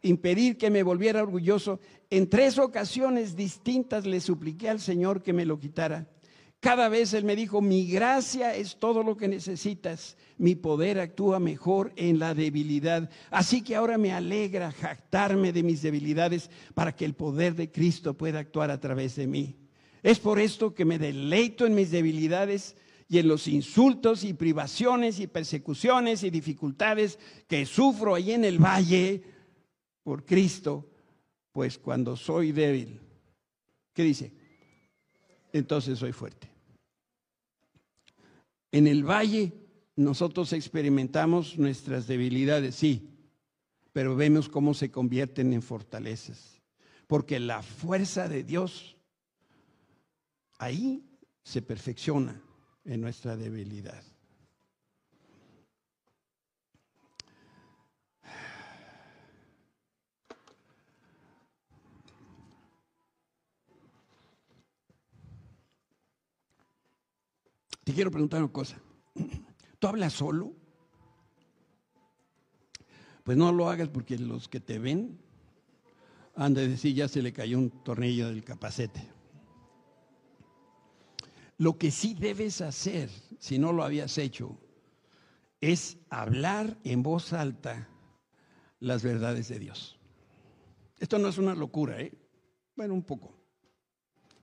impedir 0.03 0.57
que 0.57 0.71
me 0.71 0.83
volviera 0.83 1.23
orgulloso. 1.23 1.81
En 2.09 2.29
tres 2.29 2.59
ocasiones 2.59 3.37
distintas 3.37 4.07
le 4.07 4.21
supliqué 4.21 4.69
al 4.69 4.81
Señor 4.81 5.23
que 5.23 5.33
me 5.33 5.47
lo 5.47 5.59
quitara. 5.59 6.07
Cada 6.61 6.91
vez 6.91 7.15
Él 7.15 7.25
me 7.25 7.37
dijo, 7.37 7.63
mi 7.63 7.87
gracia 7.87 8.55
es 8.55 8.77
todo 8.77 9.03
lo 9.03 9.17
que 9.17 9.29
necesitas, 9.29 10.19
mi 10.37 10.55
poder 10.55 11.01
actúa 11.01 11.41
mejor 11.41 11.91
en 11.97 12.19
la 12.19 12.35
debilidad. 12.35 13.09
Así 13.31 13.63
que 13.63 13.77
ahora 13.77 13.97
me 13.97 14.13
alegra 14.13 14.71
jactarme 14.71 15.53
de 15.55 15.63
mis 15.63 15.81
debilidades 15.81 16.51
para 16.75 16.95
que 16.95 17.07
el 17.07 17.15
poder 17.15 17.55
de 17.55 17.71
Cristo 17.71 18.13
pueda 18.13 18.41
actuar 18.41 18.71
a 18.71 18.79
través 18.79 19.17
de 19.17 19.27
mí. 19.27 19.57
Es 20.03 20.19
por 20.19 20.39
esto 20.39 20.75
que 20.75 20.85
me 20.85 20.99
deleito 20.99 21.65
en 21.65 21.75
mis 21.75 21.91
debilidades 21.91 22.77
y 23.09 23.19
en 23.19 23.27
los 23.27 23.49
insultos 23.49 24.23
y 24.23 24.35
privaciones 24.35 25.19
y 25.19 25.27
persecuciones 25.29 26.23
y 26.25 26.31
dificultades 26.31 27.19
que 27.49 27.65
sufro 27.65 28.15
ahí 28.15 28.33
en 28.33 28.45
el 28.45 28.59
valle 28.59 29.23
por 30.03 30.27
Cristo, 30.27 30.91
pues 31.53 31.79
cuando 31.79 32.17
soy 32.17 32.53
débil, 32.53 33.01
¿qué 33.95 34.05
dice? 34.05 34.33
Entonces 35.53 35.99
soy 35.99 36.13
fuerte. 36.13 36.50
En 38.73 38.87
el 38.87 39.05
valle 39.05 39.53
nosotros 39.97 40.53
experimentamos 40.53 41.59
nuestras 41.59 42.07
debilidades, 42.07 42.75
sí, 42.75 43.11
pero 43.93 44.17
vemos 44.17 44.49
cómo 44.49 44.75
se 44.75 44.91
convierten 44.91 45.53
en 45.53 45.63
fortalezas. 45.63 46.61
Porque 47.07 47.41
la 47.41 47.63
fuerza 47.63 48.29
de 48.29 48.45
Dios 48.45 48.97
ahí 50.59 51.05
se 51.43 51.63
perfecciona 51.63 52.41
en 52.85 53.01
nuestra 53.01 53.37
debilidad. 53.37 54.03
Te 67.85 67.95
quiero 67.95 68.11
preguntar 68.11 68.43
una 68.43 68.53
cosa. 68.53 68.81
¿Tú 69.79 69.87
hablas 69.87 70.13
solo? 70.13 70.53
Pues 73.25 73.37
no 73.37 73.53
lo 73.53 73.69
hagas 73.69 73.89
porque 73.89 74.19
los 74.19 74.49
que 74.49 74.61
te 74.61 74.79
ven 74.79 75.19
han 76.35 76.55
de 76.55 76.69
decir 76.69 76.95
ya 76.95 77.09
se 77.09 77.23
le 77.23 77.33
cayó 77.33 77.59
un 77.59 77.71
tornillo 77.83 78.29
del 78.29 78.45
capacete. 78.45 79.07
Lo 81.59 81.77
que 81.77 81.91
sí 81.91 82.15
debes 82.15 82.61
hacer, 82.61 83.11
si 83.39 83.59
no 83.59 83.73
lo 83.73 83.85
habías 83.85 84.17
hecho, 84.19 84.59
es 85.61 85.99
hablar 86.09 86.79
en 86.85 87.03
voz 87.03 87.33
alta 87.33 87.89
las 88.79 89.03
verdades 89.03 89.49
de 89.49 89.59
Dios. 89.59 89.99
Esto 90.99 91.19
no 91.19 91.29
es 91.29 91.37
una 91.37 91.55
locura, 91.55 92.01
¿eh? 92.01 92.15
Bueno, 92.77 92.95
un 92.95 93.03
poco. 93.03 93.39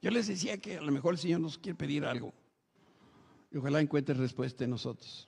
Yo 0.02 0.12
les 0.12 0.28
decía 0.28 0.60
que 0.60 0.78
a 0.78 0.82
lo 0.82 0.92
mejor 0.92 1.16
el 1.16 1.20
Señor 1.20 1.40
nos 1.40 1.58
quiere 1.58 1.76
pedir 1.76 2.06
algo 2.06 2.34
ojalá 3.58 3.82
encuentre 3.82 4.16
respuesta 4.16 4.64
en 4.64 4.72
nosotros. 4.72 5.28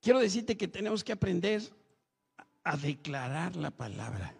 Quiero 0.00 0.20
decirte 0.20 0.56
que 0.56 0.68
tenemos 0.68 1.02
que 1.02 1.12
aprender 1.12 1.62
a 2.64 2.76
declarar 2.76 3.56
la 3.56 3.70
palabra. 3.70 4.34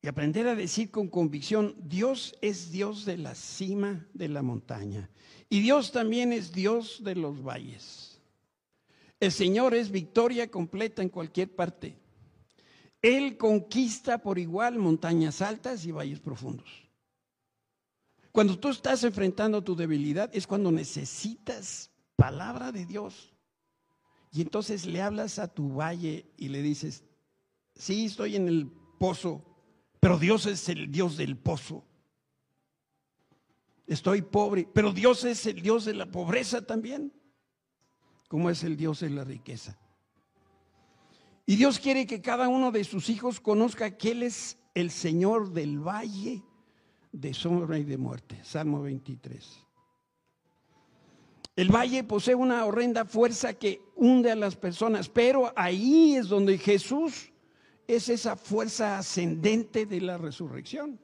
Y 0.00 0.06
aprender 0.06 0.46
a 0.46 0.54
decir 0.54 0.90
con 0.90 1.08
convicción, 1.08 1.74
Dios 1.78 2.36
es 2.40 2.70
Dios 2.70 3.04
de 3.04 3.18
la 3.18 3.34
cima 3.34 4.06
de 4.14 4.28
la 4.28 4.42
montaña. 4.42 5.10
Y 5.50 5.60
Dios 5.60 5.92
también 5.92 6.32
es 6.32 6.52
Dios 6.52 7.02
de 7.02 7.16
los 7.16 7.42
valles. 7.42 8.20
El 9.20 9.32
Señor 9.32 9.74
es 9.74 9.90
victoria 9.90 10.50
completa 10.50 11.02
en 11.02 11.08
cualquier 11.08 11.54
parte. 11.54 11.96
Él 13.02 13.36
conquista 13.36 14.18
por 14.18 14.38
igual 14.38 14.78
montañas 14.78 15.42
altas 15.42 15.84
y 15.84 15.90
valles 15.92 16.20
profundos. 16.20 16.87
Cuando 18.38 18.56
tú 18.56 18.68
estás 18.68 19.02
enfrentando 19.02 19.64
tu 19.64 19.74
debilidad 19.74 20.30
es 20.32 20.46
cuando 20.46 20.70
necesitas 20.70 21.90
palabra 22.14 22.70
de 22.70 22.86
Dios. 22.86 23.34
Y 24.30 24.42
entonces 24.42 24.86
le 24.86 25.02
hablas 25.02 25.40
a 25.40 25.52
tu 25.52 25.74
valle 25.74 26.24
y 26.36 26.46
le 26.46 26.62
dices, 26.62 27.02
sí, 27.74 28.04
estoy 28.04 28.36
en 28.36 28.46
el 28.46 28.70
pozo, 29.00 29.44
pero 29.98 30.20
Dios 30.20 30.46
es 30.46 30.68
el 30.68 30.92
Dios 30.92 31.16
del 31.16 31.36
pozo. 31.36 31.84
Estoy 33.88 34.22
pobre, 34.22 34.68
pero 34.72 34.92
Dios 34.92 35.24
es 35.24 35.44
el 35.46 35.60
Dios 35.60 35.84
de 35.84 35.94
la 35.94 36.06
pobreza 36.06 36.64
también, 36.64 37.12
como 38.28 38.50
es 38.50 38.62
el 38.62 38.76
Dios 38.76 39.00
de 39.00 39.10
la 39.10 39.24
riqueza. 39.24 39.76
Y 41.44 41.56
Dios 41.56 41.80
quiere 41.80 42.06
que 42.06 42.22
cada 42.22 42.46
uno 42.46 42.70
de 42.70 42.84
sus 42.84 43.10
hijos 43.10 43.40
conozca 43.40 43.96
que 43.96 44.12
Él 44.12 44.22
es 44.22 44.58
el 44.74 44.92
Señor 44.92 45.50
del 45.50 45.80
valle 45.80 46.44
de 47.18 47.34
sombra 47.34 47.78
y 47.78 47.84
de 47.84 47.98
muerte. 47.98 48.38
Salmo 48.44 48.80
23. 48.82 49.64
El 51.56 51.74
valle 51.74 52.04
posee 52.04 52.36
una 52.36 52.64
horrenda 52.64 53.04
fuerza 53.04 53.54
que 53.54 53.82
hunde 53.96 54.30
a 54.30 54.36
las 54.36 54.54
personas, 54.54 55.08
pero 55.08 55.52
ahí 55.56 56.14
es 56.14 56.28
donde 56.28 56.56
Jesús 56.58 57.32
es 57.88 58.08
esa 58.08 58.36
fuerza 58.36 58.98
ascendente 58.98 59.84
de 59.84 60.00
la 60.00 60.16
resurrección. 60.16 61.00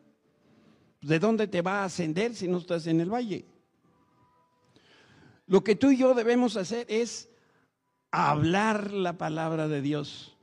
¿De 1.00 1.18
dónde 1.18 1.48
te 1.48 1.62
va 1.62 1.82
a 1.82 1.86
ascender 1.86 2.36
si 2.36 2.46
no 2.46 2.58
estás 2.58 2.86
en 2.86 3.00
el 3.00 3.12
valle? 3.12 3.44
Lo 5.46 5.64
que 5.64 5.74
tú 5.74 5.90
y 5.90 5.96
yo 5.96 6.14
debemos 6.14 6.56
hacer 6.56 6.86
es 6.88 7.28
hablar 8.12 8.92
la 8.92 9.18
palabra 9.18 9.66
de 9.66 9.82
Dios, 9.82 10.36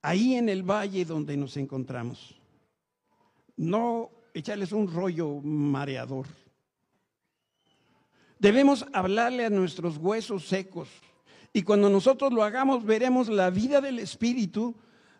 ahí 0.00 0.36
en 0.36 0.48
el 0.48 0.62
valle 0.62 1.04
donde 1.04 1.36
nos 1.36 1.58
encontramos. 1.58 2.40
No 3.56 4.21
echarles 4.34 4.72
un 4.72 4.92
rollo 4.92 5.40
mareador. 5.40 6.26
Debemos 8.38 8.84
hablarle 8.92 9.44
a 9.44 9.50
nuestros 9.50 9.98
huesos 9.98 10.48
secos. 10.48 10.88
Y 11.52 11.62
cuando 11.62 11.88
nosotros 11.88 12.32
lo 12.32 12.42
hagamos, 12.42 12.84
veremos 12.84 13.28
la 13.28 13.50
vida 13.50 13.80
del 13.80 13.98
Espíritu 13.98 14.74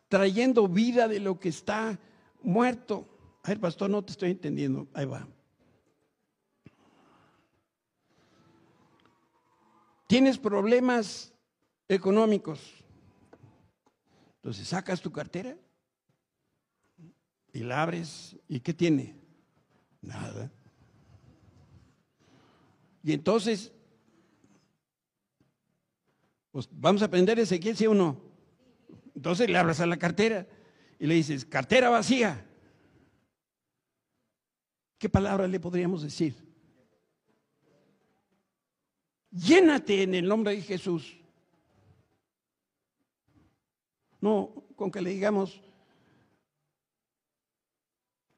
trayendo 0.08 0.66
vida 0.66 1.08
de 1.08 1.20
lo 1.20 1.38
que 1.38 1.48
está 1.48 1.98
muerto. 2.42 3.06
A 3.42 3.48
ver, 3.48 3.60
pastor, 3.60 3.90
no 3.90 4.02
te 4.02 4.12
estoy 4.12 4.30
entendiendo. 4.30 4.88
Ahí 4.94 5.04
va. 5.04 5.26
Tienes 10.06 10.36
problemas 10.36 11.32
económicos. 11.88 12.60
Entonces 14.36 14.66
sacas 14.68 15.00
tu 15.00 15.12
cartera 15.12 15.56
y 17.52 17.60
la 17.60 17.82
abres, 17.82 18.36
¿y 18.48 18.60
qué 18.60 18.72
tiene? 18.72 19.14
Nada. 20.00 20.50
Y 23.02 23.12
entonces, 23.12 23.72
pues 26.50 26.68
vamos 26.72 27.02
a 27.02 27.06
aprender 27.06 27.38
Ezequiel, 27.38 27.76
¿sí? 27.76 27.86
Entonces 29.14 29.50
le 29.50 29.58
abras 29.58 29.80
a 29.80 29.86
la 29.86 29.98
cartera 29.98 30.46
y 30.98 31.06
le 31.06 31.14
dices, 31.14 31.44
cartera 31.44 31.90
vacía. 31.90 32.46
¿Qué 34.98 35.08
palabra 35.08 35.48
le 35.48 35.58
podríamos 35.58 36.02
decir? 36.02 36.36
Llénate 39.30 40.02
en 40.02 40.14
el 40.14 40.28
nombre 40.28 40.54
de 40.54 40.62
Jesús. 40.62 41.18
No, 44.20 44.64
con 44.76 44.90
que 44.90 45.02
le 45.02 45.10
digamos, 45.10 45.60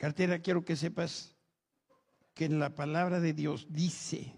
Cartera, 0.05 0.41
quiero 0.41 0.67
que 0.67 0.77
sepas 0.77 1.35
que 2.35 2.45
en 2.45 2.59
la 2.59 2.75
palabra 2.75 3.21
de 3.21 3.33
Dios 3.33 3.69
dice 3.71 4.35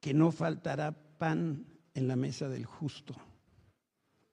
que 0.00 0.12
no 0.12 0.32
faltará 0.32 0.90
pan 1.18 1.64
en 1.94 2.08
la 2.08 2.16
mesa 2.16 2.48
del 2.48 2.66
justo. 2.66 3.14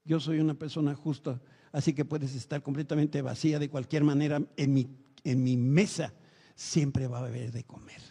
Yo 0.04 0.20
soy 0.20 0.40
una 0.40 0.56
persona 0.56 0.96
justa, 0.96 1.40
así 1.72 1.94
que 1.94 2.04
puedes 2.04 2.34
estar 2.34 2.64
completamente 2.64 3.22
vacía 3.22 3.60
de 3.60 3.70
cualquier 3.70 4.04
manera. 4.04 4.42
En 4.58 4.74
mi, 4.74 4.90
en 5.24 5.44
mi 5.44 5.56
mesa 5.56 6.16
siempre 6.56 7.06
va 7.06 7.20
a 7.20 7.28
haber 7.28 7.52
de 7.52 7.64
comer. 7.64 8.02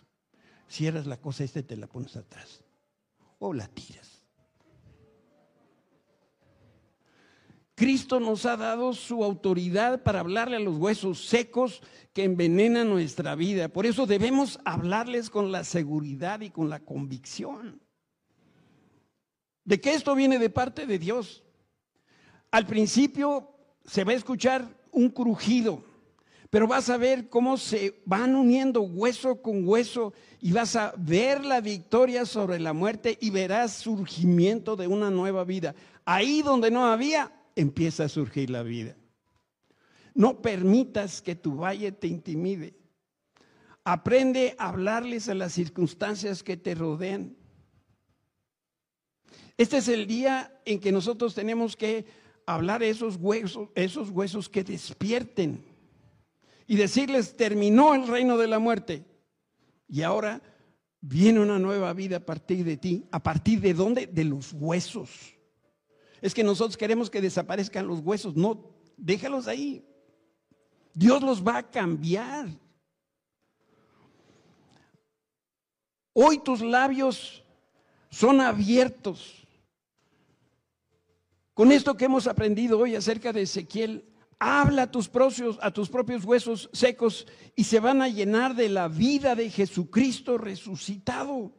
Cierras 0.69 1.07
la 1.09 1.21
cosa 1.21 1.43
esta 1.43 1.59
y 1.59 1.65
te 1.65 1.77
la 1.77 1.89
pones 1.89 2.15
atrás. 2.15 2.63
O 3.41 3.53
la 3.53 3.67
tiras. 3.67 4.18
Cristo 7.79 8.19
nos 8.19 8.45
ha 8.45 8.57
dado 8.57 8.93
su 8.93 9.23
autoridad 9.23 10.03
para 10.03 10.19
hablarle 10.19 10.57
a 10.57 10.61
los 10.61 10.79
huesos 10.79 11.29
secos 11.29 11.81
que 12.13 12.25
envenenan 12.25 12.89
nuestra 12.89 13.37
vida. 13.37 13.69
Por 13.69 13.87
eso 13.87 14.05
debemos 14.05 14.59
hablarles 14.65 15.31
con 15.31 15.53
la 15.53 15.63
seguridad 15.63 16.41
y 16.41 16.51
con 16.51 16.69
la 16.69 16.81
convicción. 16.81 17.81
de 19.65 19.81
que 19.81 19.93
esto 19.93 20.15
viene 20.15 20.39
de 20.39 20.49
parte 20.49 20.87
de 20.87 20.99
Dios. 20.99 21.45
Al 22.51 22.67
principio 22.67 23.51
se 23.85 24.03
va 24.03 24.13
a 24.13 24.17
escuchar 24.17 24.67
un 24.91 25.11
crujido, 25.11 25.85
pero 26.49 26.67
vas 26.67 26.89
a 26.89 26.97
ver 26.97 27.29
cómo 27.29 27.59
se 27.59 28.01
van 28.07 28.35
uniendo 28.35 28.81
hueso 28.81 29.43
con 29.43 29.69
hueso 29.69 30.15
y 30.41 30.53
vas 30.53 30.75
a 30.75 30.95
ver 30.97 31.45
la 31.45 31.61
victoria 31.61 32.25
sobre 32.25 32.59
la 32.59 32.73
muerte 32.73 33.19
y 33.21 33.29
verás 33.29 33.75
surgimiento 33.75 34.75
de 34.75 34.87
una 34.87 35.11
nueva 35.11 35.45
vida. 35.45 35.75
Ahí 36.07 36.41
donde 36.41 36.71
no 36.71 36.87
había, 36.87 37.38
empieza 37.61 38.05
a 38.05 38.09
surgir 38.09 38.51
la 38.51 38.63
vida. 38.63 38.97
No 40.15 40.41
permitas 40.41 41.21
que 41.21 41.35
tu 41.35 41.57
valle 41.57 41.93
te 41.93 42.07
intimide. 42.07 42.75
Aprende 43.85 44.55
a 44.59 44.69
hablarles 44.69 45.29
a 45.29 45.35
las 45.35 45.53
circunstancias 45.53 46.43
que 46.43 46.57
te 46.57 46.75
rodean. 46.75 47.37
Este 49.57 49.79
es 49.79 49.89
el 49.89 50.07
día 50.07 50.61
en 50.65 50.79
que 50.79 50.93
nosotros 50.93 51.35
tenemos 51.35 51.77
que 51.77 52.07
hablar 52.47 52.83
esos 52.83 53.17
huesos, 53.17 53.69
esos 53.75 54.11
huesos 54.11 54.49
que 54.49 54.63
despierten 54.65 55.65
y 56.67 56.77
decirles, 56.77 57.37
terminó 57.37 57.95
el 57.95 58.07
reino 58.07 58.37
de 58.37 58.47
la 58.47 58.59
muerte. 58.59 59.05
Y 59.89 60.03
ahora 60.03 60.43
viene 61.01 61.41
una 61.41 61.59
nueva 61.59 61.93
vida 61.93 62.19
a 62.19 62.27
partir 62.27 62.65
de 62.65 62.77
ti. 62.77 63.07
¿A 63.11 63.23
partir 63.23 63.61
de 63.61 63.73
dónde? 63.73 64.07
De 64.07 64.25
los 64.25 64.53
huesos. 64.53 65.38
Es 66.21 66.35
que 66.35 66.45
nosotros 66.45 66.77
queremos 66.77 67.11
que 67.11 67.21
desaparezcan 67.21 67.87
los 67.87 68.01
huesos. 68.01 68.37
No, 68.37 68.75
déjalos 68.97 69.47
ahí. 69.47 69.85
Dios 70.95 71.23
los 71.23 71.47
va 71.47 71.59
a 71.59 71.71
cambiar. 71.71 72.49
Hoy 76.13 76.39
tus 76.39 76.61
labios 76.61 77.45
son 78.11 78.41
abiertos. 78.41 79.47
Con 81.55 81.71
esto 81.73 81.97
que 81.97 82.07
hemos 82.07 82.27
aprendido 82.27 82.79
hoy 82.79 82.97
acerca 82.97 83.33
de 83.33 83.43
Ezequiel, 83.43 84.05
habla 84.39 84.83
a 84.83 84.91
tus, 84.91 85.09
propios, 85.09 85.59
a 85.61 85.71
tus 85.71 85.89
propios 85.89 86.25
huesos 86.25 86.71
secos 86.73 87.27
y 87.55 87.65
se 87.65 87.81
van 87.81 88.03
a 88.03 88.09
llenar 88.09 88.55
de 88.55 88.69
la 88.69 88.89
vida 88.89 89.35
de 89.35 89.51
Jesucristo 89.51 90.39
resucitado. 90.39 91.53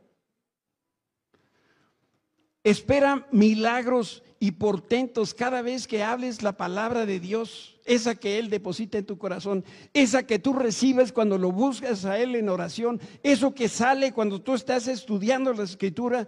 Espera 2.64 3.28
milagros 3.32 4.24
y 4.40 4.52
portentos 4.52 5.34
cada 5.34 5.62
vez 5.62 5.86
que 5.86 6.02
hables 6.02 6.42
la 6.42 6.54
palabra 6.54 7.06
de 7.06 7.20
Dios, 7.20 7.78
esa 7.86 8.16
que 8.16 8.40
Él 8.40 8.50
deposita 8.50 8.98
en 8.98 9.06
tu 9.06 9.18
corazón, 9.18 9.66
esa 9.94 10.24
que 10.24 10.40
tú 10.40 10.54
recibes 10.54 11.12
cuando 11.12 11.38
lo 11.38 11.52
buscas 11.52 12.06
a 12.06 12.18
Él 12.18 12.36
en 12.36 12.48
oración, 12.48 13.02
eso 13.22 13.54
que 13.54 13.68
sale 13.68 14.14
cuando 14.14 14.42
tú 14.42 14.54
estás 14.54 14.88
estudiando 14.88 15.52
la 15.54 15.64
escritura. 15.64 16.28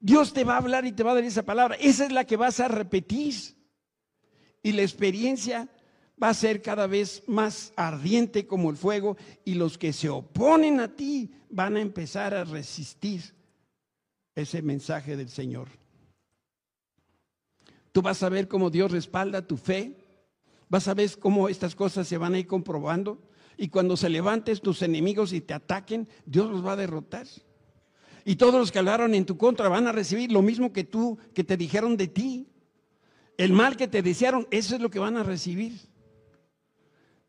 Dios 0.00 0.34
te 0.34 0.44
va 0.44 0.54
a 0.54 0.58
hablar 0.58 0.84
y 0.84 0.92
te 0.92 1.02
va 1.02 1.12
a 1.12 1.14
dar 1.14 1.24
esa 1.24 1.44
palabra. 1.44 1.76
Esa 1.76 2.04
es 2.04 2.12
la 2.12 2.26
que 2.26 2.36
vas 2.36 2.60
a 2.60 2.68
repetir 2.68 3.34
y 4.62 4.72
la 4.72 4.82
experiencia 4.82 5.68
va 6.22 6.28
a 6.28 6.34
ser 6.34 6.60
cada 6.60 6.86
vez 6.86 7.22
más 7.26 7.72
ardiente 7.74 8.46
como 8.46 8.68
el 8.68 8.76
fuego 8.76 9.16
y 9.46 9.54
los 9.54 9.78
que 9.78 9.94
se 9.94 10.10
oponen 10.10 10.80
a 10.80 10.94
ti 10.94 11.30
van 11.48 11.76
a 11.76 11.80
empezar 11.80 12.34
a 12.34 12.44
resistir 12.44 13.34
ese 14.34 14.60
mensaje 14.60 15.16
del 15.16 15.30
Señor. 15.30 15.68
Tú 17.94 18.02
vas 18.02 18.24
a 18.24 18.28
ver 18.28 18.48
cómo 18.48 18.70
Dios 18.70 18.90
respalda 18.90 19.46
tu 19.46 19.56
fe, 19.56 19.96
vas 20.68 20.88
a 20.88 20.94
ver 20.94 21.08
cómo 21.20 21.48
estas 21.48 21.76
cosas 21.76 22.08
se 22.08 22.18
van 22.18 22.34
a 22.34 22.40
ir 22.40 22.48
comprobando 22.48 23.22
y 23.56 23.68
cuando 23.68 23.96
se 23.96 24.08
levantes 24.08 24.60
tus 24.60 24.82
enemigos 24.82 25.32
y 25.32 25.40
te 25.40 25.54
ataquen, 25.54 26.08
Dios 26.26 26.50
los 26.50 26.66
va 26.66 26.72
a 26.72 26.76
derrotar. 26.76 27.28
Y 28.24 28.34
todos 28.34 28.54
los 28.54 28.72
que 28.72 28.80
hablaron 28.80 29.14
en 29.14 29.24
tu 29.24 29.36
contra 29.36 29.68
van 29.68 29.86
a 29.86 29.92
recibir 29.92 30.32
lo 30.32 30.42
mismo 30.42 30.72
que 30.72 30.82
tú, 30.82 31.18
que 31.34 31.44
te 31.44 31.56
dijeron 31.56 31.96
de 31.96 32.08
ti. 32.08 32.48
El 33.36 33.52
mal 33.52 33.76
que 33.76 33.86
te 33.86 34.02
desearon, 34.02 34.48
eso 34.50 34.74
es 34.74 34.80
lo 34.80 34.90
que 34.90 34.98
van 34.98 35.16
a 35.16 35.22
recibir. 35.22 35.78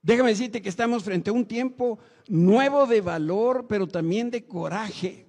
Déjame 0.01 0.31
decirte 0.31 0.63
que 0.63 0.69
estamos 0.69 1.03
frente 1.03 1.29
a 1.29 1.33
un 1.33 1.45
tiempo 1.45 1.99
nuevo 2.27 2.87
de 2.87 3.01
valor, 3.01 3.67
pero 3.69 3.85
también 3.85 4.31
de 4.31 4.47
coraje. 4.47 5.27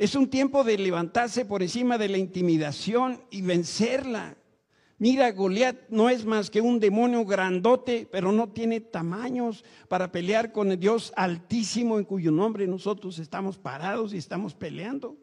Es 0.00 0.14
un 0.14 0.30
tiempo 0.30 0.64
de 0.64 0.78
levantarse 0.78 1.44
por 1.44 1.62
encima 1.62 1.98
de 1.98 2.08
la 2.08 2.16
intimidación 2.16 3.22
y 3.30 3.42
vencerla. 3.42 4.34
Mira, 4.96 5.30
Goliat 5.30 5.90
no 5.90 6.08
es 6.08 6.24
más 6.24 6.48
que 6.48 6.62
un 6.62 6.80
demonio 6.80 7.26
grandote, 7.26 8.08
pero 8.10 8.32
no 8.32 8.48
tiene 8.48 8.80
tamaños 8.80 9.62
para 9.88 10.10
pelear 10.10 10.52
con 10.52 10.72
el 10.72 10.80
Dios 10.80 11.12
altísimo 11.16 11.98
en 11.98 12.06
cuyo 12.06 12.30
nombre 12.30 12.66
nosotros 12.66 13.18
estamos 13.18 13.58
parados 13.58 14.14
y 14.14 14.16
estamos 14.16 14.54
peleando. 14.54 15.18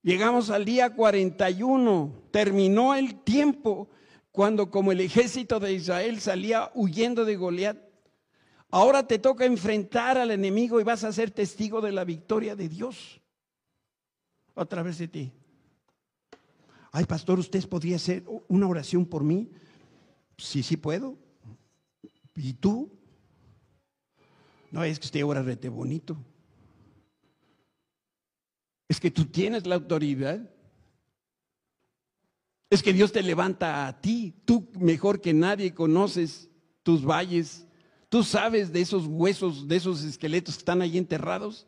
Llegamos 0.00 0.48
al 0.48 0.64
día 0.64 0.94
41, 0.94 2.14
terminó 2.30 2.94
el 2.94 3.16
tiempo 3.24 3.90
cuando 4.32 4.70
como 4.70 4.90
el 4.90 5.02
ejército 5.02 5.60
de 5.60 5.74
Israel 5.74 6.18
salía 6.18 6.70
huyendo 6.74 7.26
de 7.26 7.36
Goliat. 7.36 7.83
Ahora 8.74 9.06
te 9.06 9.20
toca 9.20 9.44
enfrentar 9.44 10.18
al 10.18 10.32
enemigo 10.32 10.80
y 10.80 10.82
vas 10.82 11.04
a 11.04 11.12
ser 11.12 11.30
testigo 11.30 11.80
de 11.80 11.92
la 11.92 12.02
victoria 12.02 12.56
de 12.56 12.68
Dios 12.68 13.20
a 14.56 14.64
través 14.64 14.98
de 14.98 15.06
ti. 15.06 15.32
Ay, 16.90 17.04
pastor, 17.04 17.38
¿usted 17.38 17.68
podría 17.68 17.94
hacer 17.94 18.24
una 18.48 18.66
oración 18.66 19.06
por 19.06 19.22
mí? 19.22 19.48
Sí, 20.36 20.64
sí 20.64 20.76
puedo. 20.76 21.16
¿Y 22.34 22.54
tú? 22.54 22.90
No, 24.72 24.82
es 24.82 24.98
que 24.98 25.06
usted 25.06 25.24
ora 25.24 25.40
rete 25.40 25.68
bonito. 25.68 26.16
Es 28.88 28.98
que 28.98 29.12
tú 29.12 29.26
tienes 29.26 29.68
la 29.68 29.76
autoridad. 29.76 30.50
Es 32.68 32.82
que 32.82 32.92
Dios 32.92 33.12
te 33.12 33.22
levanta 33.22 33.86
a 33.86 34.00
ti. 34.00 34.34
Tú 34.44 34.68
mejor 34.80 35.20
que 35.20 35.32
nadie 35.32 35.72
conoces 35.72 36.50
tus 36.82 37.04
valles. 37.06 37.68
Tú 38.14 38.22
sabes 38.22 38.72
de 38.72 38.80
esos 38.80 39.08
huesos, 39.08 39.66
de 39.66 39.74
esos 39.74 40.04
esqueletos 40.04 40.54
que 40.54 40.60
están 40.60 40.80
ahí 40.80 40.98
enterrados, 40.98 41.66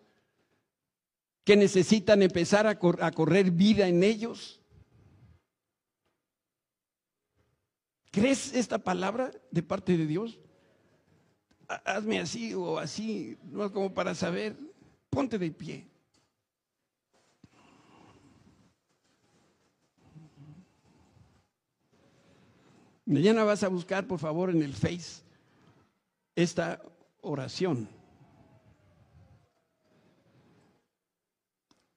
que 1.43 1.57
necesitan 1.57 2.23
empezar 2.23 2.69
a, 2.69 2.79
correr 2.79 3.51
vida 3.51 3.89
en 3.89 4.05
ellos. 4.05 4.61
¿Crees 8.13 8.55
esta 8.55 8.79
palabra 8.79 9.33
de 9.51 9.61
parte 9.65 9.97
de 9.97 10.07
Dios? 10.07 10.39
Hazme 11.67 12.21
así 12.21 12.55
o 12.55 12.79
así, 12.79 13.37
no 13.51 13.73
como 13.73 13.93
para 13.93 14.15
saber. 14.15 14.57
Ponte 15.11 15.41
de 15.41 15.51
pie. 15.51 15.89
Mañana 23.05 23.43
vas 23.43 23.65
a 23.65 23.69
buscar, 23.69 24.07
por 24.07 24.21
favor, 24.21 24.51
en 24.51 24.63
el 24.63 24.75
Face 24.75 25.26
esta 26.37 26.83
oración. 27.23 27.89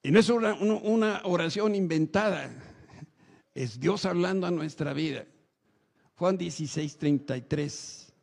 Y 0.01 0.11
no 0.11 0.19
es 0.19 0.29
una, 0.29 1.21
oración 1.25 1.75
inventada, 1.75 2.49
es 3.53 3.79
Dios 3.79 4.05
hablando 4.05 4.47
a 4.47 4.51
nuestra 4.51 4.93
vida. 4.93 5.25
Juan 6.15 6.37
16, 6.37 6.97
33. 6.97 8.13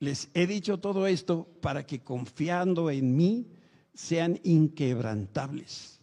Les 0.00 0.30
he 0.32 0.46
dicho 0.46 0.80
todo 0.80 1.06
esto 1.06 1.46
para 1.60 1.86
que 1.86 2.02
confiando 2.02 2.90
en 2.90 3.16
mí 3.16 3.52
sean 3.92 4.40
inquebrantables, 4.44 6.00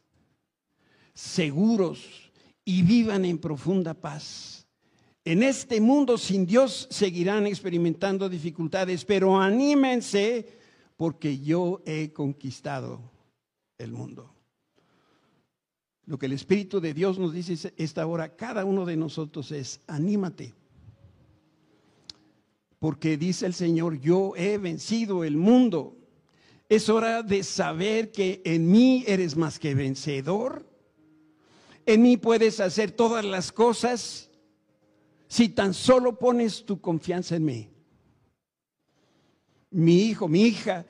seguros 1.15 2.31
y 2.63 2.83
vivan 2.83 3.25
en 3.25 3.39
profunda 3.39 3.95
paz 3.95 4.66
en 5.27 5.43
este 5.43 5.81
mundo 5.81 6.17
sin 6.17 6.45
Dios 6.45 6.87
seguirán 6.89 7.47
experimentando 7.47 8.29
dificultades, 8.29 9.03
pero 9.03 9.37
anímense 9.37 10.47
porque 10.95 11.39
yo 11.39 11.81
he 11.85 12.13
conquistado 12.13 13.11
el 13.77 13.91
mundo. 13.91 14.33
Lo 16.05 16.17
que 16.17 16.27
el 16.27 16.31
Espíritu 16.31 16.79
de 16.79 16.93
Dios 16.93 17.19
nos 17.19 17.33
dice 17.33 17.73
esta 17.75 18.07
hora, 18.07 18.37
cada 18.37 18.63
uno 18.63 18.85
de 18.85 18.95
nosotros 18.95 19.51
es, 19.51 19.81
anímate. 19.85 20.53
Porque 22.79 23.17
dice 23.17 23.47
el 23.47 23.53
Señor, 23.53 23.99
yo 23.99 24.31
he 24.37 24.57
vencido 24.57 25.25
el 25.25 25.35
mundo. 25.35 25.97
Es 26.69 26.87
hora 26.87 27.21
de 27.21 27.43
saber 27.43 28.13
que 28.13 28.41
en 28.45 28.71
mí 28.71 29.03
eres 29.05 29.35
más 29.35 29.59
que 29.59 29.75
vencedor. 29.75 30.65
En 31.85 32.01
mí 32.01 32.15
puedes 32.15 32.61
hacer 32.61 32.91
todas 32.91 33.25
las 33.25 33.51
cosas 33.51 34.26
si 35.27 35.49
tan 35.49 35.73
solo 35.73 36.17
pones 36.17 36.65
tu 36.65 36.79
confianza 36.79 37.35
en 37.35 37.45
mí. 37.45 37.69
Mi 39.69 40.03
hijo, 40.03 40.27
mi 40.27 40.43
hija, 40.43 40.85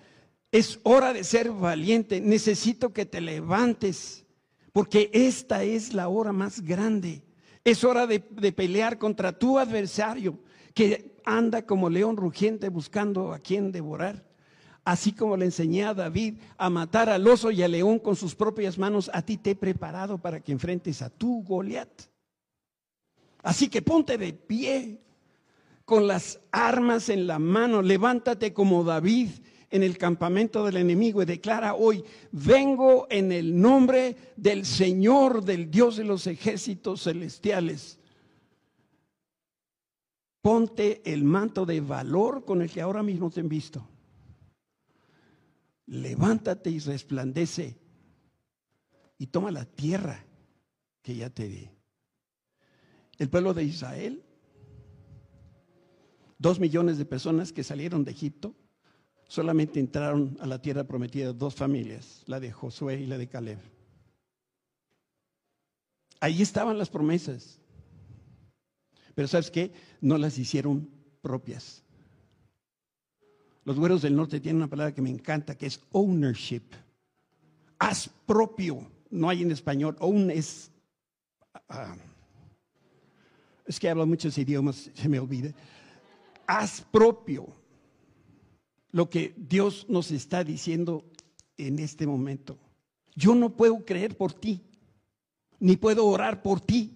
es 0.51 0.79
hora 0.83 1.13
de 1.13 1.23
ser 1.23 1.51
valiente. 1.51 2.21
Necesito 2.21 2.93
que 2.93 3.05
te 3.05 3.21
levantes, 3.21 4.25
porque 4.71 5.09
esta 5.13 5.63
es 5.63 5.93
la 5.93 6.07
hora 6.07 6.31
más 6.31 6.61
grande. 6.61 7.23
Es 7.63 7.83
hora 7.83 8.07
de, 8.07 8.19
pelear 8.19 8.97
contra 8.97 9.37
tu 9.37 9.59
adversario, 9.59 10.39
que 10.73 11.17
anda 11.25 11.63
como 11.63 11.89
león 11.89 12.15
rugiente 12.15 12.69
buscando 12.69 13.33
a 13.33 13.39
quien 13.39 13.71
devorar. 13.71 14.25
Así 14.85 15.11
como 15.11 15.35
le 15.35 15.43
enseñé 15.43 15.83
a 15.83 15.93
David 15.93 16.35
a 16.57 16.69
matar 16.69 17.09
al 17.09 17.27
oso 17.27 17.51
y 17.51 17.61
al 17.61 17.71
león 17.71 17.99
con 17.99 18.15
sus 18.15 18.35
propias 18.35 18.77
manos, 18.77 19.11
a 19.13 19.21
ti 19.21 19.35
te 19.35 19.51
he 19.51 19.55
preparado 19.55 20.17
para 20.17 20.39
que 20.39 20.53
enfrentes 20.53 21.01
a 21.01 21.09
tu 21.09 21.43
Goliat. 21.43 21.89
Así 23.47 23.69
que 23.69 23.81
ponte 23.81 24.17
de 24.17 24.33
pie 24.33 24.99
con 25.85 26.07
las 26.07 26.39
armas 26.51 27.09
en 27.09 27.27
la 27.27 27.39
mano, 27.39 27.81
levántate 27.81 28.53
como 28.53 28.83
David 28.83 29.29
en 29.69 29.83
el 29.83 29.97
campamento 29.97 30.65
del 30.65 30.77
enemigo 30.77 31.21
y 31.21 31.25
declara 31.25 31.75
hoy, 31.75 32.03
vengo 32.31 33.07
en 33.09 33.31
el 33.31 33.59
nombre 33.59 34.15
del 34.35 34.65
Señor, 34.65 35.43
del 35.43 35.69
Dios 35.69 35.97
de 35.97 36.03
los 36.03 36.27
ejércitos 36.27 37.03
celestiales. 37.03 37.99
Ponte 40.41 41.01
el 41.05 41.23
manto 41.23 41.65
de 41.65 41.81
valor 41.81 42.43
con 42.43 42.61
el 42.61 42.69
que 42.69 42.81
ahora 42.81 43.03
mismo 43.03 43.29
te 43.29 43.41
he 43.41 43.43
visto 43.43 43.87
levántate 45.87 46.69
y 46.69 46.79
resplandece 46.79 47.79
y 49.17 49.27
toma 49.27 49.51
la 49.51 49.65
tierra 49.65 50.25
que 51.01 51.15
ya 51.15 51.29
te 51.29 51.47
di. 51.47 51.76
El 53.17 53.29
pueblo 53.29 53.53
de 53.53 53.63
Israel, 53.63 54.23
dos 56.37 56.59
millones 56.59 56.97
de 56.97 57.05
personas 57.05 57.51
que 57.51 57.63
salieron 57.63 58.03
de 58.03 58.11
Egipto, 58.11 58.55
solamente 59.27 59.79
entraron 59.79 60.37
a 60.39 60.45
la 60.45 60.61
tierra 60.61 60.83
prometida 60.85 61.33
dos 61.33 61.55
familias, 61.55 62.23
la 62.27 62.39
de 62.39 62.51
Josué 62.51 63.01
y 63.01 63.07
la 63.07 63.17
de 63.17 63.27
Caleb. 63.27 63.59
Ahí 66.19 66.41
estaban 66.41 66.77
las 66.77 66.89
promesas. 66.89 67.59
Pero 69.15 69.27
¿sabes 69.27 69.51
qué? 69.51 69.71
No 70.01 70.17
las 70.17 70.37
hicieron 70.37 70.89
propias. 71.21 71.83
Los 73.63 73.77
güeros 73.77 74.01
del 74.01 74.15
norte 74.15 74.39
tienen 74.39 74.57
una 74.61 74.69
palabra 74.69 74.93
que 74.93 75.01
me 75.01 75.09
encanta, 75.09 75.57
que 75.57 75.65
es 75.65 75.81
ownership. 75.91 76.63
Haz 77.79 78.09
propio. 78.25 78.79
No 79.09 79.29
hay 79.29 79.41
en 79.41 79.51
español. 79.51 79.97
Own 79.99 80.31
es... 80.31 80.71
Ah, 81.67 81.95
es 83.67 83.79
que 83.79 83.89
hablo 83.89 84.05
muchos 84.07 84.37
idiomas, 84.37 84.89
se 84.93 85.09
me 85.09 85.19
olvida. 85.19 85.53
Haz 86.47 86.81
propio 86.91 87.47
lo 88.91 89.09
que 89.09 89.33
Dios 89.37 89.85
nos 89.89 90.11
está 90.11 90.43
diciendo 90.43 91.05
en 91.57 91.79
este 91.79 92.07
momento. 92.07 92.57
Yo 93.15 93.35
no 93.35 93.55
puedo 93.55 93.83
creer 93.83 94.15
por 94.15 94.33
ti, 94.33 94.61
ni 95.59 95.75
puedo 95.75 96.05
orar 96.05 96.41
por 96.41 96.61
ti, 96.61 96.95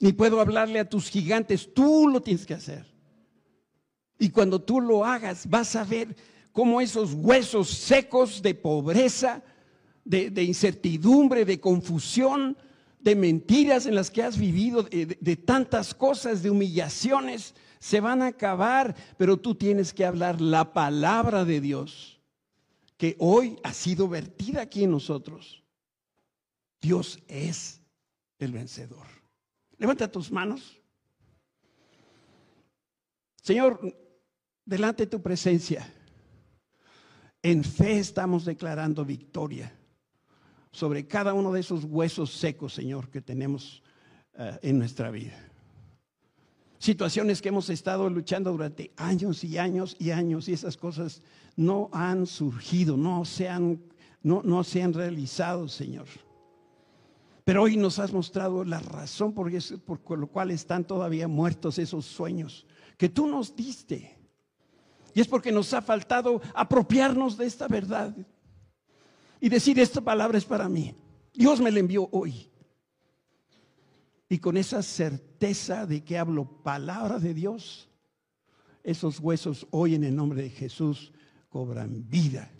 ni 0.00 0.12
puedo 0.12 0.40
hablarle 0.40 0.80
a 0.80 0.88
tus 0.88 1.08
gigantes. 1.08 1.72
Tú 1.72 2.08
lo 2.08 2.20
tienes 2.20 2.44
que 2.44 2.54
hacer. 2.54 2.84
Y 4.18 4.30
cuando 4.30 4.60
tú 4.60 4.80
lo 4.80 5.04
hagas, 5.04 5.48
vas 5.48 5.76
a 5.76 5.84
ver 5.84 6.16
cómo 6.52 6.80
esos 6.80 7.12
huesos 7.12 7.68
secos 7.68 8.42
de 8.42 8.54
pobreza, 8.54 9.42
de, 10.04 10.42
incertidumbre, 10.42 11.44
de 11.44 11.60
confusión, 11.60 12.56
de 13.02 13.16
mentiras 13.16 13.86
en 13.86 13.96
las 13.96 14.10
que 14.10 14.22
has 14.22 14.38
vivido, 14.38 14.84
de, 14.84 15.36
tantas 15.36 15.92
cosas, 15.92 16.42
de 16.42 16.50
humillaciones, 16.50 17.54
se 17.80 18.00
van 18.00 18.22
a 18.22 18.28
acabar, 18.28 18.94
pero 19.18 19.36
tú 19.36 19.56
tienes 19.56 19.92
que 19.92 20.04
hablar 20.04 20.40
la 20.40 20.72
palabra 20.72 21.44
de 21.44 21.60
Dios, 21.60 22.20
que 22.96 23.16
hoy 23.18 23.58
ha 23.64 23.74
sido 23.74 24.08
vertida 24.08 24.62
aquí 24.62 24.84
en 24.84 24.92
nosotros. 24.92 25.64
Dios 26.80 27.18
es 27.26 27.80
el 28.38 28.52
vencedor. 28.52 29.06
Levanta 29.78 30.10
tus 30.10 30.30
manos. 30.30 30.80
Señor, 33.42 33.80
delante 34.64 35.04
de 35.04 35.10
tu 35.10 35.20
presencia. 35.20 35.92
En 37.42 37.64
fe 37.64 37.98
estamos 37.98 38.44
declarando 38.44 39.04
victoria 39.04 39.76
sobre 40.72 41.06
cada 41.06 41.34
uno 41.34 41.52
de 41.52 41.60
esos 41.60 41.84
huesos 41.84 42.32
secos, 42.32 42.74
Señor, 42.74 43.10
que 43.10 43.20
tenemos 43.20 43.82
eh, 44.34 44.58
en 44.62 44.78
nuestra 44.78 45.10
vida. 45.10 45.38
Situaciones 46.78 47.40
que 47.40 47.50
hemos 47.50 47.70
estado 47.70 48.10
luchando 48.10 48.50
durante 48.50 48.90
años 48.96 49.44
y 49.44 49.58
años 49.58 49.94
y 50.00 50.10
años 50.10 50.48
y 50.48 50.52
esas 50.52 50.76
cosas 50.76 51.22
no 51.54 51.90
han 51.92 52.26
surgido, 52.26 52.96
no 52.96 53.24
se 53.24 53.48
han, 53.48 53.80
no, 54.22 54.42
no 54.42 54.64
se 54.64 54.82
han 54.82 54.92
realizado, 54.92 55.68
Señor. 55.68 56.06
Pero 57.44 57.62
hoy 57.62 57.76
nos 57.76 57.98
has 57.98 58.12
mostrado 58.12 58.64
la 58.64 58.80
razón 58.80 59.32
por, 59.32 59.50
por 59.84 60.18
lo 60.18 60.26
cual 60.26 60.50
están 60.50 60.84
todavía 60.84 61.28
muertos 61.28 61.78
esos 61.78 62.06
sueños 62.06 62.66
que 62.96 63.08
tú 63.08 63.26
nos 63.26 63.56
diste 63.56 64.16
y 65.14 65.20
es 65.20 65.28
porque 65.28 65.52
nos 65.52 65.74
ha 65.74 65.82
faltado 65.82 66.40
apropiarnos 66.54 67.36
de 67.36 67.46
esta 67.46 67.68
verdad 67.68 68.14
y 69.42 69.48
decir, 69.48 69.80
esta 69.80 70.00
palabra 70.00 70.38
es 70.38 70.44
para 70.44 70.68
mí. 70.68 70.94
Dios 71.34 71.60
me 71.60 71.72
la 71.72 71.80
envió 71.80 72.08
hoy. 72.12 72.48
Y 74.28 74.38
con 74.38 74.56
esa 74.56 74.84
certeza 74.84 75.84
de 75.84 76.04
que 76.04 76.16
hablo 76.16 76.62
palabra 76.62 77.18
de 77.18 77.34
Dios, 77.34 77.88
esos 78.84 79.18
huesos 79.18 79.66
hoy 79.72 79.96
en 79.96 80.04
el 80.04 80.14
nombre 80.14 80.42
de 80.42 80.50
Jesús 80.50 81.12
cobran 81.48 82.08
vida 82.08 82.52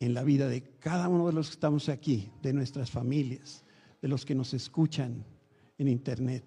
en 0.00 0.12
la 0.12 0.22
vida 0.22 0.48
de 0.48 0.62
cada 0.78 1.08
uno 1.08 1.28
de 1.28 1.32
los 1.32 1.46
que 1.48 1.54
estamos 1.54 1.88
aquí, 1.88 2.30
de 2.42 2.52
nuestras 2.52 2.90
familias, 2.90 3.64
de 4.02 4.08
los 4.08 4.26
que 4.26 4.34
nos 4.34 4.52
escuchan 4.52 5.24
en 5.78 5.88
internet, 5.88 6.44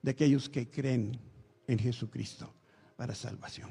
de 0.00 0.12
aquellos 0.12 0.48
que 0.48 0.70
creen 0.70 1.18
en 1.66 1.78
Jesucristo 1.80 2.54
para 2.94 3.16
salvación. 3.16 3.70